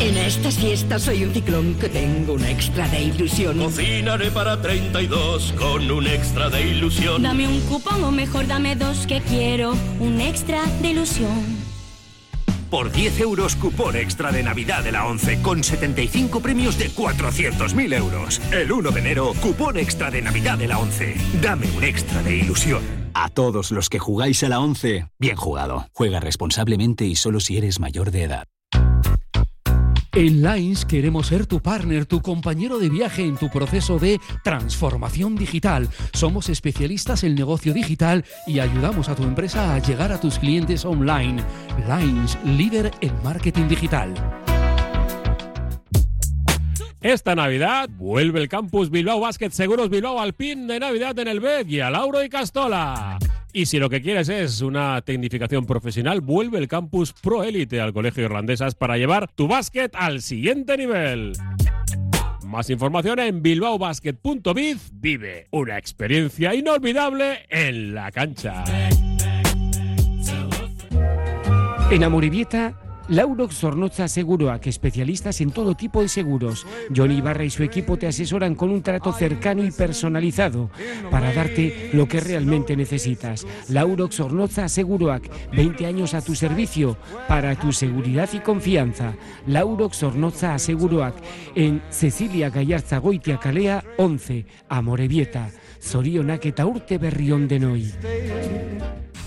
En 0.00 0.16
estas 0.16 0.56
fiestas 0.58 1.02
soy 1.02 1.24
un 1.24 1.34
ciclón 1.34 1.74
que 1.74 1.88
tengo 1.88 2.34
un 2.34 2.44
extra 2.44 2.86
de 2.88 3.02
ilusión. 3.02 3.58
Cocinaré 3.58 4.30
para 4.30 4.60
32 4.62 5.54
con 5.58 5.90
un 5.90 6.06
extra 6.06 6.48
de 6.48 6.68
ilusión. 6.68 7.20
Dame 7.20 7.48
un 7.48 7.60
cupón 7.62 8.04
o 8.04 8.12
mejor 8.12 8.46
dame 8.46 8.76
dos 8.76 9.08
que 9.08 9.20
quiero 9.20 9.74
un 9.98 10.20
extra 10.20 10.64
de 10.80 10.90
ilusión. 10.90 11.68
Por 12.70 12.92
10 12.92 13.20
euros 13.20 13.56
cupón 13.56 13.96
extra 13.96 14.30
de 14.30 14.42
Navidad 14.44 14.84
de 14.84 14.92
la 14.92 15.06
11 15.06 15.42
con 15.42 15.64
75 15.64 16.40
premios 16.40 16.78
de 16.78 16.90
400.000 16.90 17.94
euros. 17.94 18.40
El 18.52 18.70
1 18.70 18.90
de 18.92 19.00
enero, 19.00 19.32
cupón 19.40 19.78
extra 19.78 20.10
de 20.12 20.22
Navidad 20.22 20.58
de 20.58 20.68
la 20.68 20.78
11. 20.78 21.16
Dame 21.42 21.66
un 21.76 21.82
extra 21.82 22.22
de 22.22 22.36
ilusión. 22.36 22.82
A 23.14 23.30
todos 23.30 23.72
los 23.72 23.88
que 23.88 23.98
jugáis 23.98 24.44
a 24.44 24.48
la 24.48 24.60
11, 24.60 25.08
bien 25.18 25.36
jugado. 25.36 25.88
Juega 25.92 26.20
responsablemente 26.20 27.04
y 27.04 27.16
solo 27.16 27.40
si 27.40 27.56
eres 27.56 27.80
mayor 27.80 28.12
de 28.12 28.22
edad. 28.22 28.44
En 30.18 30.42
Lines 30.42 30.84
queremos 30.84 31.28
ser 31.28 31.46
tu 31.46 31.60
partner, 31.60 32.04
tu 32.04 32.20
compañero 32.20 32.80
de 32.80 32.88
viaje 32.88 33.22
en 33.22 33.36
tu 33.36 33.48
proceso 33.48 34.00
de 34.00 34.20
transformación 34.42 35.36
digital. 35.36 35.88
Somos 36.12 36.48
especialistas 36.48 37.22
en 37.22 37.36
negocio 37.36 37.72
digital 37.72 38.24
y 38.44 38.58
ayudamos 38.58 39.08
a 39.08 39.14
tu 39.14 39.22
empresa 39.22 39.76
a 39.76 39.78
llegar 39.78 40.10
a 40.10 40.18
tus 40.18 40.40
clientes 40.40 40.84
online. 40.84 41.40
Lines, 41.86 42.36
líder 42.44 42.90
en 43.00 43.12
marketing 43.22 43.68
digital. 43.68 44.12
Esta 47.00 47.36
Navidad 47.36 47.88
vuelve 47.88 48.40
el 48.40 48.48
campus 48.48 48.90
Bilbao 48.90 49.20
Basket 49.20 49.50
Seguros 49.50 49.88
Bilbao 49.88 50.20
al 50.20 50.32
pin 50.32 50.66
de 50.66 50.80
Navidad 50.80 51.16
en 51.20 51.28
el 51.28 51.38
BED 51.38 51.68
y 51.68 51.78
a 51.78 51.90
Lauro 51.90 52.24
y 52.24 52.28
Castola. 52.28 53.20
Y 53.52 53.66
si 53.66 53.78
lo 53.78 53.88
que 53.88 54.02
quieres 54.02 54.28
es 54.28 54.60
una 54.60 55.00
tecnificación 55.02 55.64
profesional, 55.64 56.20
vuelve 56.20 56.58
el 56.58 56.68
campus 56.68 57.12
Pro 57.12 57.42
Elite 57.44 57.80
al 57.80 57.92
Colegio 57.92 58.24
Irlandesas 58.24 58.74
para 58.74 58.98
llevar 58.98 59.28
tu 59.32 59.48
básquet 59.48 59.94
al 59.94 60.20
siguiente 60.20 60.76
nivel. 60.76 61.32
Más 62.46 62.70
información 62.70 63.18
en 63.18 63.42
bilbaobasket.biz. 63.42 64.90
Vive 64.94 65.48
una 65.50 65.76
experiencia 65.76 66.54
inolvidable 66.54 67.46
en 67.48 67.94
la 67.94 68.10
cancha. 68.10 68.64
En 71.90 72.04
Amoribieta, 72.04 72.87
Laurox 73.08 73.56
Zornoza 73.56 74.06
Seguroac, 74.06 74.66
especialistas 74.66 75.40
en 75.40 75.50
todo 75.50 75.74
tipo 75.74 76.02
de 76.02 76.08
seguros. 76.08 76.66
Johnny 76.94 77.16
Ibarra 77.16 77.44
y 77.44 77.50
su 77.50 77.62
equipo 77.62 77.96
te 77.96 78.06
asesoran 78.06 78.54
con 78.54 78.70
un 78.70 78.82
trato 78.82 79.12
cercano 79.12 79.64
y 79.64 79.70
personalizado 79.70 80.70
para 81.10 81.32
darte 81.32 81.90
lo 81.94 82.06
que 82.06 82.20
realmente 82.20 82.76
necesitas. 82.76 83.46
Laurox 83.70 84.16
Zornoza 84.16 84.68
Seguroac, 84.68 85.22
20 85.52 85.86
años 85.86 86.12
a 86.12 86.20
tu 86.20 86.34
servicio 86.34 86.98
para 87.26 87.56
tu 87.56 87.72
seguridad 87.72 88.28
y 88.32 88.40
confianza. 88.40 89.14
Laurox 89.46 89.98
Zornoza 89.98 90.58
Seguroac, 90.58 91.14
en 91.54 91.82
Cecilia 91.88 92.50
Gallarza 92.50 92.98
Goitia 92.98 93.38
Calea 93.38 93.84
11, 93.96 94.44
Amorebieta. 94.68 95.50
Zorionak 95.80 96.46
eta 96.46 96.66
urte 96.66 96.98
berrión 96.98 97.48
de 97.48 97.58
noi. 97.58 97.92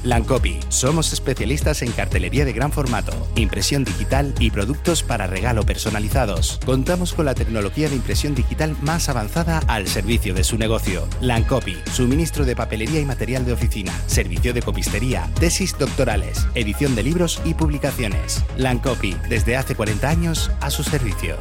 Lancopi. 0.04 0.60
Somos 0.70 1.14
especialistas 1.14 1.84
en 1.84 1.92
cartelería 1.92 2.44
de 2.44 2.54
gran 2.54 2.72
formato, 2.72 3.12
impresión 3.36 3.84
digital 3.84 4.34
y 4.40 4.50
productos 4.50 5.04
para 5.04 5.28
regalo 5.28 5.64
personalizados. 5.64 6.60
Contamos 6.66 7.14
con 7.14 7.26
la 7.26 7.36
tecnología 7.36 7.88
de 7.88 7.96
impresión 7.96 8.34
digital 8.34 8.76
más 8.82 9.10
avanzada 9.10 9.62
al 9.68 9.88
servicio 9.88 10.34
de 10.34 10.44
su 10.44 10.58
negocio. 10.58 11.08
Lancopi. 11.22 11.78
Suministro 11.92 12.46
de 12.46 12.56
papelería 12.56 13.00
y 13.00 13.06
material 13.06 13.46
de 13.46 13.54
oficina, 13.54 13.94
servicio 14.08 14.54
de 14.54 14.64
copistería, 14.64 15.30
tesis 15.40 15.78
doctorales, 15.78 16.48
edición 16.56 16.96
de 16.96 17.04
libros 17.04 17.40
y 17.46 17.54
publicaciones. 17.54 18.44
Lancopi. 18.58 19.16
Desde 19.30 19.56
hace 19.56 19.76
40 19.76 20.10
años 20.10 20.52
a 20.62 20.72
su 20.72 20.84
servicio. 20.84 21.38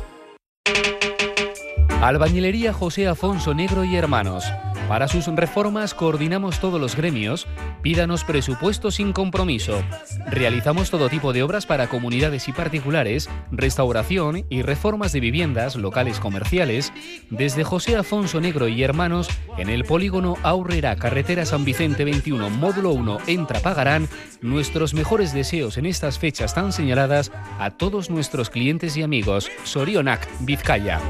Albañilería 2.02 2.72
José 2.72 3.08
Afonso 3.08 3.52
Negro 3.54 3.84
y 3.84 3.96
Hermanos. 3.96 4.44
Para 4.90 5.06
sus 5.06 5.24
reformas 5.26 5.94
coordinamos 5.94 6.58
todos 6.58 6.80
los 6.80 6.96
gremios. 6.96 7.46
Pídanos 7.80 8.24
presupuesto 8.24 8.90
sin 8.90 9.12
compromiso. 9.12 9.80
Realizamos 10.26 10.90
todo 10.90 11.08
tipo 11.08 11.32
de 11.32 11.44
obras 11.44 11.64
para 11.64 11.86
comunidades 11.86 12.48
y 12.48 12.52
particulares, 12.52 13.30
restauración 13.52 14.46
y 14.50 14.62
reformas 14.62 15.12
de 15.12 15.20
viviendas, 15.20 15.76
locales 15.76 16.18
comerciales, 16.18 16.92
desde 17.30 17.62
José 17.62 17.94
Afonso 17.94 18.40
Negro 18.40 18.66
y 18.66 18.82
Hermanos 18.82 19.28
en 19.58 19.68
el 19.68 19.84
polígono 19.84 20.34
Aurrera, 20.42 20.96
carretera 20.96 21.46
San 21.46 21.64
Vicente 21.64 22.04
21, 22.04 22.50
módulo 22.50 22.90
1, 22.90 23.18
en 23.28 23.46
Trapagarán. 23.46 24.08
Nuestros 24.40 24.92
mejores 24.92 25.32
deseos 25.32 25.78
en 25.78 25.86
estas 25.86 26.18
fechas 26.18 26.52
tan 26.52 26.72
señaladas 26.72 27.30
a 27.60 27.70
todos 27.70 28.10
nuestros 28.10 28.50
clientes 28.50 28.96
y 28.96 29.04
amigos. 29.04 29.52
Sorionac, 29.62 30.28
Vizcaya. 30.40 31.00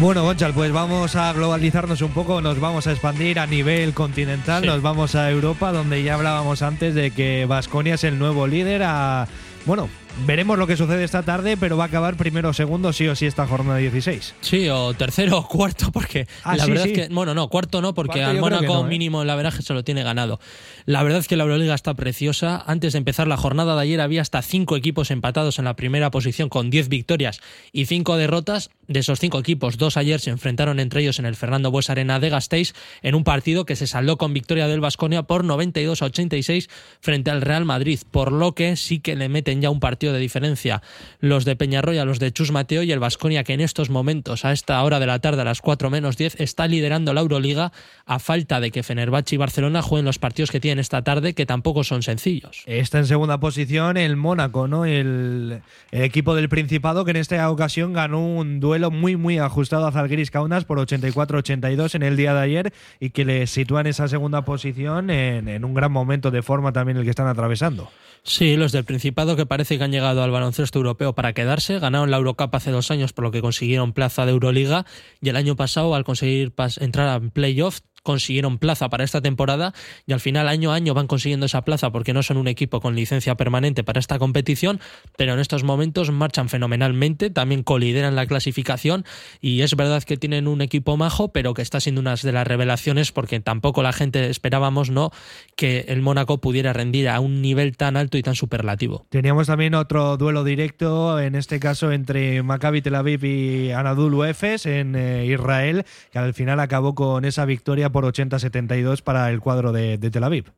Bueno, 0.00 0.24
Gonchal, 0.24 0.52
pues 0.52 0.72
vamos 0.72 1.14
a 1.14 1.32
globalizarnos 1.32 2.02
un 2.02 2.10
poco, 2.10 2.40
nos 2.40 2.58
vamos 2.60 2.86
a 2.86 2.90
expandir 2.92 3.38
a 3.38 3.46
nivel 3.46 3.94
continental, 3.94 4.62
Sí. 4.62 4.66
nos 4.68 4.82
vamos 4.82 5.14
a 5.14 5.30
Europa, 5.30 5.72
donde 5.72 6.02
ya 6.02 6.14
hablábamos 6.14 6.62
antes 6.62 6.94
de 6.94 7.12
que 7.12 7.46
Vasconia 7.46 7.94
es 7.94 8.04
el 8.04 8.18
nuevo 8.18 8.46
líder 8.46 8.82
a. 8.84 9.28
Bueno, 9.66 9.88
veremos 10.26 10.58
lo 10.58 10.66
que 10.66 10.76
sucede 10.76 11.04
esta 11.04 11.22
tarde, 11.22 11.56
pero 11.56 11.76
va 11.76 11.84
a 11.84 11.86
acabar 11.88 12.16
primero 12.16 12.50
o 12.50 12.52
segundo 12.52 12.92
sí 12.92 13.06
o 13.08 13.16
sí 13.16 13.26
esta 13.26 13.46
jornada 13.46 13.78
16. 13.78 14.34
Sí, 14.40 14.68
o 14.68 14.94
tercero 14.94 15.38
o 15.38 15.48
cuarto, 15.48 15.90
porque 15.92 16.26
Ah, 16.42 16.56
la 16.56 16.64
sí, 16.64 16.70
verdad 16.70 16.84
sí. 16.84 16.92
es 16.92 17.08
que, 17.08 17.14
bueno, 17.14 17.34
no, 17.34 17.48
cuarto 17.48 17.80
no, 17.82 17.94
porque 17.94 18.20
Cuarto 18.20 18.30
al 18.30 18.38
Mónaco 18.38 18.74
no, 18.74 18.86
¿eh? 18.86 18.88
mínimo 18.88 19.22
el 19.22 19.30
averaje 19.30 19.62
se 19.62 19.74
lo 19.74 19.82
tiene 19.84 20.02
ganado. 20.02 20.40
La 20.86 21.02
verdad 21.02 21.20
es 21.20 21.28
que 21.28 21.36
la 21.36 21.44
Euroliga 21.44 21.74
está 21.74 21.94
preciosa. 21.94 22.62
Antes 22.66 22.92
de 22.92 22.98
empezar 22.98 23.26
la 23.26 23.36
jornada 23.36 23.74
de 23.74 23.82
ayer 23.82 24.00
había 24.00 24.22
hasta 24.22 24.42
cinco 24.42 24.76
equipos 24.76 25.10
empatados 25.10 25.58
en 25.58 25.64
la 25.64 25.74
primera 25.74 26.10
posición 26.10 26.48
con 26.48 26.70
10 26.70 26.88
victorias 26.88 27.40
y 27.72 27.86
cinco 27.86 28.16
derrotas. 28.16 28.70
De 28.86 29.00
esos 29.00 29.18
cinco 29.18 29.38
equipos, 29.38 29.78
dos 29.78 29.96
ayer 29.96 30.20
se 30.20 30.28
enfrentaron 30.28 30.78
entre 30.78 31.00
ellos 31.00 31.18
en 31.18 31.24
el 31.24 31.36
Fernando 31.36 31.70
Bues 31.70 31.88
Arena 31.88 32.20
de 32.20 32.28
Gasteiz 32.28 32.74
en 33.02 33.14
un 33.14 33.24
partido 33.24 33.64
que 33.64 33.76
se 33.76 33.86
saldó 33.86 34.18
con 34.18 34.34
victoria 34.34 34.68
del 34.68 34.80
Vasconia 34.80 35.22
por 35.22 35.42
92 35.42 36.02
a 36.02 36.04
86 36.04 36.68
frente 37.00 37.30
al 37.30 37.40
Real 37.40 37.64
Madrid, 37.64 37.98
por 38.10 38.30
lo 38.30 38.54
que 38.54 38.76
sí 38.76 39.00
que 39.00 39.16
le 39.16 39.30
meten 39.30 39.62
ya 39.62 39.70
un 39.70 39.80
partido 39.80 40.03
de 40.12 40.18
diferencia 40.18 40.82
los 41.20 41.44
de 41.44 41.56
Peñarroya, 41.56 42.04
los 42.04 42.18
de 42.18 42.32
Chus 42.32 42.50
Mateo 42.50 42.82
y 42.82 42.92
el 42.92 42.98
Vasconia 42.98 43.44
que 43.44 43.54
en 43.54 43.60
estos 43.60 43.90
momentos, 43.90 44.44
a 44.44 44.52
esta 44.52 44.82
hora 44.82 45.00
de 45.00 45.06
la 45.06 45.18
tarde, 45.18 45.42
a 45.42 45.44
las 45.44 45.60
4 45.60 45.90
menos 45.90 46.16
10, 46.16 46.40
está 46.40 46.66
liderando 46.66 47.12
la 47.14 47.20
Euroliga 47.20 47.72
a 48.06 48.18
falta 48.18 48.60
de 48.60 48.70
que 48.70 48.82
Fenerbahce 48.82 49.34
y 49.34 49.38
Barcelona 49.38 49.82
jueguen 49.82 50.04
los 50.04 50.18
partidos 50.18 50.50
que 50.50 50.60
tienen 50.60 50.78
esta 50.78 51.02
tarde, 51.02 51.34
que 51.34 51.46
tampoco 51.46 51.84
son 51.84 52.02
sencillos. 52.02 52.62
Está 52.66 52.98
en 52.98 53.06
segunda 53.06 53.38
posición 53.38 53.96
el 53.96 54.16
Mónaco, 54.16 54.68
¿no? 54.68 54.84
El, 54.84 55.62
equipo 55.92 56.34
del 56.34 56.48
Principado 56.48 57.04
que 57.04 57.12
en 57.12 57.16
esta 57.16 57.48
ocasión 57.50 57.92
ganó 57.92 58.26
un 58.26 58.60
duelo 58.60 58.90
muy 58.90 59.16
muy 59.16 59.38
ajustado 59.38 59.86
a 59.86 59.92
Zalgiris 59.92 60.30
Kaunas 60.30 60.64
por 60.64 60.78
84-82 60.78 61.94
en 61.94 62.02
el 62.02 62.16
día 62.16 62.34
de 62.34 62.40
ayer 62.40 62.72
y 63.00 63.10
que 63.10 63.24
le 63.24 63.46
sitúa 63.46 63.80
en 63.80 63.86
esa 63.86 64.08
segunda 64.08 64.44
posición 64.44 65.10
en 65.10 65.64
un 65.64 65.74
gran 65.74 65.92
momento 65.92 66.30
de 66.30 66.42
forma 66.42 66.72
también 66.72 66.98
el 66.98 67.04
que 67.04 67.10
están 67.10 67.28
atravesando. 67.28 67.90
Sí, 68.26 68.56
los 68.56 68.72
del 68.72 68.84
Principado 68.86 69.36
que 69.36 69.44
parece 69.44 69.76
que 69.76 69.84
han 69.84 69.92
llegado 69.92 70.22
al 70.22 70.30
baloncesto 70.30 70.78
europeo 70.78 71.14
para 71.14 71.34
quedarse, 71.34 71.78
ganaron 71.78 72.10
la 72.10 72.16
Eurocup 72.16 72.54
hace 72.54 72.70
dos 72.70 72.90
años 72.90 73.12
por 73.12 73.22
lo 73.24 73.30
que 73.30 73.42
consiguieron 73.42 73.92
plaza 73.92 74.24
de 74.24 74.32
Euroliga. 74.32 74.86
Y 75.20 75.28
el 75.28 75.36
año 75.36 75.56
pasado 75.56 75.94
al 75.94 76.04
conseguir 76.04 76.54
entrar 76.80 77.22
en 77.22 77.30
playoff 77.30 77.80
consiguieron 78.04 78.58
plaza 78.58 78.88
para 78.88 79.02
esta 79.02 79.20
temporada. 79.20 79.74
Y 80.06 80.12
al 80.12 80.20
final 80.20 80.46
año 80.46 80.70
a 80.70 80.76
año 80.76 80.94
van 80.94 81.08
consiguiendo 81.08 81.46
esa 81.46 81.64
plaza 81.64 81.90
porque 81.90 82.12
no 82.12 82.22
son 82.22 82.36
un 82.36 82.46
equipo 82.46 82.80
con 82.80 82.94
licencia 82.94 83.34
permanente 83.34 83.82
para 83.82 83.98
esta 83.98 84.20
competición, 84.20 84.78
pero 85.16 85.32
en 85.32 85.40
estos 85.40 85.64
momentos 85.64 86.10
marchan 86.12 86.48
fenomenalmente, 86.48 87.30
también 87.30 87.64
colideran 87.64 88.14
la 88.14 88.26
clasificación. 88.26 89.04
Y 89.40 89.62
es 89.62 89.74
verdad 89.74 90.04
que 90.04 90.16
tienen 90.16 90.46
un 90.46 90.60
equipo 90.60 90.96
majo, 90.96 91.32
pero 91.32 91.54
que 91.54 91.62
está 91.62 91.80
siendo 91.80 92.00
una 92.02 92.14
de 92.14 92.32
las 92.32 92.46
revelaciones 92.46 93.10
porque 93.10 93.40
tampoco 93.40 93.82
la 93.82 93.92
gente 93.92 94.28
esperábamos 94.28 94.90
no 94.90 95.10
que 95.56 95.86
el 95.88 96.02
Mónaco 96.02 96.38
pudiera 96.38 96.72
rendir 96.74 97.08
a 97.08 97.20
un 97.20 97.40
nivel 97.40 97.76
tan 97.76 97.96
alto 97.96 98.13
y 98.16 98.22
tan 98.22 98.34
superlativo. 98.34 99.06
Teníamos 99.10 99.46
también 99.46 99.74
otro 99.74 100.16
duelo 100.16 100.44
directo, 100.44 101.20
en 101.20 101.34
este 101.34 101.60
caso 101.60 101.92
entre 101.92 102.42
Maccabi 102.42 102.82
Tel 102.82 102.94
Aviv 102.94 103.24
y 103.24 103.72
Anadolu 103.72 104.24
Efes 104.24 104.66
en 104.66 104.96
eh, 104.96 105.26
Israel, 105.26 105.84
que 106.10 106.18
al 106.18 106.34
final 106.34 106.60
acabó 106.60 106.94
con 106.94 107.24
esa 107.24 107.44
victoria 107.44 107.90
por 107.90 108.04
80-72 108.04 109.02
para 109.02 109.30
el 109.30 109.40
cuadro 109.40 109.72
de, 109.72 109.98
de 109.98 110.10
Tel 110.10 110.24
Aviv. 110.24 110.52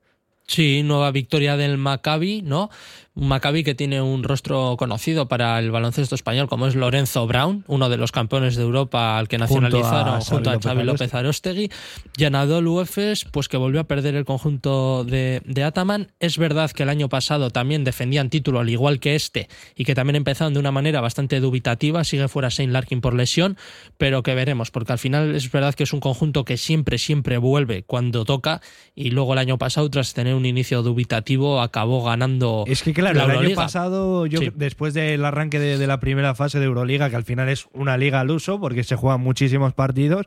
Sí, 0.47 0.83
nueva 0.85 1.11
victoria 1.11 1.57
del 1.57 1.77
Maccabi, 1.77 2.43
¿no? 2.43 2.71
Un 3.15 3.29
Maccabi 3.29 3.65
que 3.65 3.75
tiene 3.75 4.03
un 4.03 4.23
rostro 4.23 4.77
conocido 4.79 5.27
para 5.27 5.59
el 5.59 5.71
baloncesto 5.71 6.15
español, 6.15 6.49
como 6.49 6.67
es 6.67 6.75
Lorenzo 6.75 7.27
Brown, 7.27 7.65
uno 7.67 7.89
de 7.89 7.97
los 7.97 8.13
campeones 8.13 8.57
de 8.57 8.63
Europa 8.63 9.17
al 9.17 9.27
que 9.27 9.39
nacionalizaron 9.39 10.21
junto 10.21 10.51
a 10.51 10.61
Xavi 10.61 10.85
López 10.85 11.15
Arostegui. 11.15 11.71
Y 12.19 12.25
Anadolu 12.25 12.83
Efes, 12.83 13.25
pues 13.25 13.49
que 13.49 13.57
volvió 13.57 13.81
a 13.81 13.85
perder 13.85 14.17
el 14.17 14.27
conjunto 14.27 15.03
de, 15.05 15.41
de 15.47 15.65
Ataman. 15.65 16.13
Es 16.21 16.37
verdad 16.37 16.71
que 16.71 16.83
el 16.83 16.91
año 16.91 17.09
pasado 17.09 17.49
también 17.51 17.85
defendían 17.85 18.29
título, 18.29 18.61
al 18.61 18.69
igual 18.69 19.01
que 19.01 19.15
este, 19.15 19.49
y 19.75 19.85
que 19.85 19.95
también 19.95 20.17
empezaron 20.17 20.53
de 20.53 20.61
una 20.61 20.71
manera 20.71 21.01
bastante 21.01 21.41
dubitativa. 21.41 22.05
Sigue 22.05 22.29
fuera 22.29 22.51
Shane 22.51 22.73
Larkin 22.73 23.01
por 23.01 23.15
lesión, 23.15 23.57
pero 23.97 24.23
que 24.23 24.35
veremos, 24.35 24.71
porque 24.71 24.93
al 24.93 24.99
final 24.99 25.35
es 25.35 25.51
verdad 25.51 25.75
que 25.75 25.85
es 25.85 25.95
un 25.95 26.01
conjunto 26.01 26.45
que 26.45 26.59
siempre, 26.59 26.99
siempre 26.99 27.39
vuelve 27.39 27.83
cuando 27.83 28.27
toca, 28.27 28.61
y 28.95 29.11
luego 29.11 29.33
el 29.33 29.39
año 29.39 29.57
pasado, 29.57 29.89
tras 29.89 30.13
tener 30.13 30.36
un 30.37 30.47
inicio 30.47 30.83
dubitativo, 30.83 31.61
acabó 31.61 32.05
ganando. 32.05 32.65
Es 32.67 32.83
que 32.83 32.93
claro, 32.93 33.27
la 33.27 33.35
el 33.35 33.47
año 33.47 33.55
pasado, 33.57 34.27
yo 34.27 34.39
Sí. 34.41 34.51
después 34.55 34.95
del 34.95 35.25
arranque 35.25 35.59
de, 35.59 35.79
de 35.79 35.87
la 35.87 35.99
primera 36.01 36.35
fase 36.35 36.59
de 36.59 36.67
Euroliga, 36.67 37.11
que 37.11 37.17
al 37.17 37.25
final 37.25 37.49
es 37.49 37.67
una 37.73 37.97
liga 37.97 38.21
al 38.21 38.31
uso, 38.31 38.61
porque 38.61 38.85
se 38.85 38.97
juegan 38.97 39.21
muchísimos 39.21 39.73
partidos, 39.73 40.27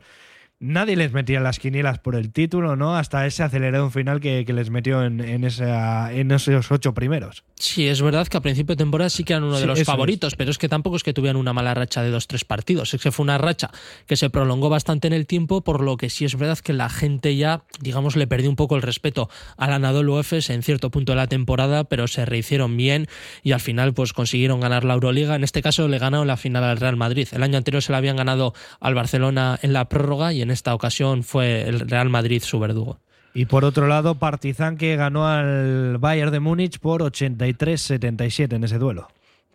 nadie 0.60 0.94
les 0.94 1.12
metía 1.12 1.40
las 1.40 1.58
quinielas 1.58 1.98
por 1.98 2.14
el 2.14 2.32
título, 2.32 2.76
¿no? 2.76 2.96
Hasta 2.96 3.26
ese 3.26 3.42
acelerón 3.42 3.90
final 3.90 4.20
que, 4.20 4.44
que 4.44 4.52
les 4.52 4.70
metió 4.70 5.02
en, 5.02 5.20
en, 5.20 5.44
esa, 5.44 6.12
en 6.12 6.30
esos 6.30 6.70
ocho 6.70 6.94
primeros. 6.94 7.44
Sí, 7.56 7.88
es 7.88 8.00
verdad 8.00 8.26
que 8.28 8.36
a 8.36 8.40
principio 8.40 8.74
de 8.74 8.78
temporada 8.78 9.10
sí 9.10 9.24
que 9.24 9.32
eran 9.32 9.44
uno 9.44 9.56
Sí, 9.56 9.62
de 9.62 9.66
los 9.66 9.82
favoritos, 9.84 10.36
pero 10.36 10.50
es 10.50 10.58
que 10.58 10.68
tampoco 10.68 10.96
es 10.96 11.02
que 11.02 11.12
tuvieran 11.12 11.36
una 11.36 11.52
mala 11.52 11.74
racha 11.74 12.02
de 12.02 12.10
dos, 12.10 12.26
tres 12.26 12.44
partidos. 12.44 12.94
Es 12.94 13.02
que 13.02 13.10
fue 13.10 13.22
una 13.22 13.38
racha 13.38 13.70
que 14.06 14.16
se 14.16 14.30
prolongó 14.30 14.68
bastante 14.68 15.08
en 15.08 15.14
el 15.14 15.26
tiempo, 15.26 15.62
por 15.62 15.82
lo 15.82 15.96
que 15.96 16.10
sí 16.10 16.24
es 16.24 16.36
verdad 16.36 16.58
que 16.58 16.72
la 16.72 16.88
gente 16.88 17.36
ya, 17.36 17.64
digamos, 17.80 18.16
le 18.16 18.26
perdió 18.26 18.48
un 18.50 18.56
poco 18.56 18.76
el 18.76 18.82
respeto 18.82 19.28
al 19.56 19.72
Anadolu 19.72 20.18
Efes 20.18 20.50
en 20.50 20.62
cierto 20.62 20.90
punto 20.90 21.12
de 21.12 21.16
la 21.16 21.26
temporada, 21.26 21.84
pero 21.84 22.06
se 22.06 22.24
rehicieron 22.26 22.76
bien 22.76 23.08
y 23.42 23.52
al 23.52 23.60
final 23.60 23.94
pues 23.94 24.12
consiguieron 24.12 24.60
ganar 24.60 24.84
la 24.84 24.94
Euroliga. 24.94 25.36
En 25.36 25.44
este 25.44 25.62
caso 25.62 25.88
le 25.88 25.98
ganaron 25.98 26.26
la 26.26 26.36
final 26.36 26.64
al 26.64 26.76
Real 26.76 26.96
Madrid. 26.96 27.28
El 27.32 27.42
año 27.42 27.56
anterior 27.56 27.82
se 27.82 27.92
la 27.92 27.98
habían 27.98 28.16
ganado 28.16 28.54
al 28.80 28.94
Barcelona 28.94 29.58
en 29.62 29.72
la 29.72 29.88
prórroga 29.88 30.32
y 30.32 30.42
en 30.42 30.49
esta 30.50 30.74
ocasión 30.74 31.22
fue 31.22 31.68
el 31.68 31.80
Real 31.80 32.10
Madrid 32.10 32.42
su 32.42 32.58
verdugo. 32.58 32.98
Y 33.32 33.44
por 33.46 33.64
otro 33.64 33.86
lado, 33.86 34.16
Partizan 34.16 34.76
que 34.76 34.96
ganó 34.96 35.26
al 35.28 35.98
Bayern 35.98 36.32
de 36.32 36.40
Múnich 36.40 36.78
por 36.80 37.02
83-77 37.02 38.54
en 38.54 38.64
ese 38.64 38.78
duelo. 38.78 39.08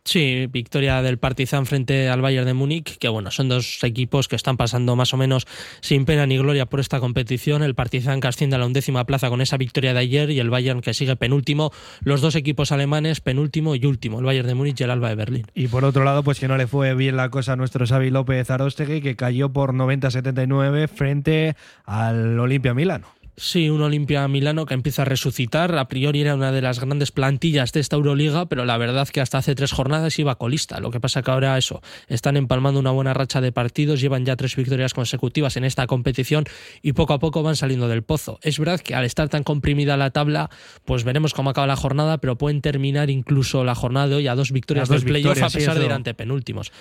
Sí, 0.08 0.46
victoria 0.52 1.02
del 1.02 1.18
Partizan 1.18 1.66
frente 1.66 2.10
al 2.10 2.22
Bayern 2.22 2.46
de 2.46 2.54
Múnich, 2.54 3.00
que 3.00 3.10
bueno, 3.10 3.32
son 3.32 3.50
dos 3.50 3.84
equipos 3.84 4.28
que 4.28 4.36
están 4.36 4.56
pasando 4.56 4.96
más 4.96 5.16
o 5.16 5.18
menos 5.18 5.48
sin 5.82 6.06
pena 6.06 6.28
ni 6.28 6.38
gloria 6.38 6.68
por 6.68 6.80
esta 6.80 7.00
competición. 7.00 7.64
El 7.64 7.74
Partizan 7.74 8.22
que 8.22 8.28
asciende 8.28 8.56
a 8.56 8.60
la 8.60 8.68
undécima 8.68 9.04
plaza 9.06 9.30
con 9.30 9.42
esa 9.42 9.58
victoria 9.58 9.96
de 9.96 10.00
ayer 10.00 10.30
y 10.30 10.40
el 10.40 10.52
Bayern 10.52 10.82
que 10.82 10.94
sigue 10.94 11.16
penúltimo. 11.16 11.72
Los 12.02 12.22
dos 12.22 12.36
equipos 12.36 12.72
alemanes 12.72 13.20
penúltimo 13.20 13.74
y 13.74 13.84
último, 13.88 14.20
el 14.20 14.26
Bayern 14.26 14.48
de 14.48 14.54
Múnich 14.54 14.80
y 14.80 14.84
el 14.84 14.92
Alba 14.92 15.10
de 15.10 15.16
Berlín. 15.16 15.48
Y 15.56 15.70
por 15.70 15.84
otro 15.84 16.04
lado, 16.04 16.22
pues 16.22 16.40
que 16.40 16.48
no 16.48 16.56
le 16.56 16.68
fue 16.68 16.94
bien 16.94 17.18
la 17.18 17.30
cosa 17.30 17.54
a 17.54 17.56
nuestro 17.56 17.88
Xavi 17.88 18.12
López 18.12 18.52
Arostegui, 18.52 19.02
que 19.02 19.16
cayó 19.16 19.52
por 19.52 19.74
90-79 19.74 20.88
frente 20.88 21.56
al 21.84 22.40
Olimpia 22.40 22.76
Milano. 22.76 23.08
Sí, 23.38 23.70
un 23.70 23.82
Olimpia 23.82 24.26
Milano 24.30 24.66
que 24.66 24.74
empieza 24.74 25.02
a 25.02 25.06
resucitar. 25.06 25.78
A 25.78 25.90
priori 25.90 26.22
era 26.22 26.36
una 26.36 26.54
de 26.54 26.62
las 26.62 26.80
grandes 26.80 27.12
plantillas 27.12 27.74
de 27.74 27.82
esta 27.82 27.98
Euroliga, 27.98 28.46
pero 28.46 28.64
la 28.64 28.78
verdad 28.78 29.10
que 29.10 29.20
hasta 29.20 29.40
hace 29.40 29.56
tres 29.56 29.74
jornadas 29.74 30.18
iba 30.20 30.36
colista. 30.36 30.80
Lo 30.80 30.90
que 30.90 31.02
pasa 31.02 31.22
que 31.22 31.32
ahora 31.32 31.58
eso, 31.58 31.82
están 32.08 32.38
empalmando 32.38 32.80
una 32.80 32.92
buena 32.92 33.14
racha 33.14 33.42
de 33.42 33.52
partidos, 33.52 34.00
llevan 34.00 34.26
ya 34.26 34.38
tres 34.38 34.56
victorias 34.56 34.94
consecutivas 34.94 35.58
en 35.58 35.66
esta 35.66 35.86
competición 35.86 36.46
y 36.82 36.94
poco 36.94 37.14
a 37.14 37.20
poco 37.20 37.44
van 37.44 37.58
saliendo 37.58 37.90
del 37.90 38.04
pozo. 38.04 38.40
Es 38.42 38.58
verdad 38.58 38.80
que 38.80 38.96
al 38.96 39.04
estar 39.04 39.28
tan 39.28 39.44
comprimida 39.44 39.98
la 39.98 40.12
tabla, 40.12 40.50
pues 40.86 41.04
veremos 41.04 41.34
cómo 41.34 41.50
acaba 41.50 41.68
la 41.68 41.76
jornada, 41.76 42.20
pero 42.20 42.38
pueden 42.38 42.62
terminar 42.62 43.10
incluso 43.10 43.66
la 43.66 43.76
jornada 43.76 44.08
de 44.08 44.16
hoy 44.16 44.28
a 44.30 44.36
dos 44.36 44.54
victorias 44.54 44.90
A 44.90 44.94
dos 44.94 45.04
del 45.04 45.12
playoff 45.12 45.44
a 45.44 45.50
sí, 45.50 45.58
pesar 45.58 45.78
de 45.78 45.86
ir 45.86 45.92
ante 45.92 46.14
penúltimos. 46.14 46.72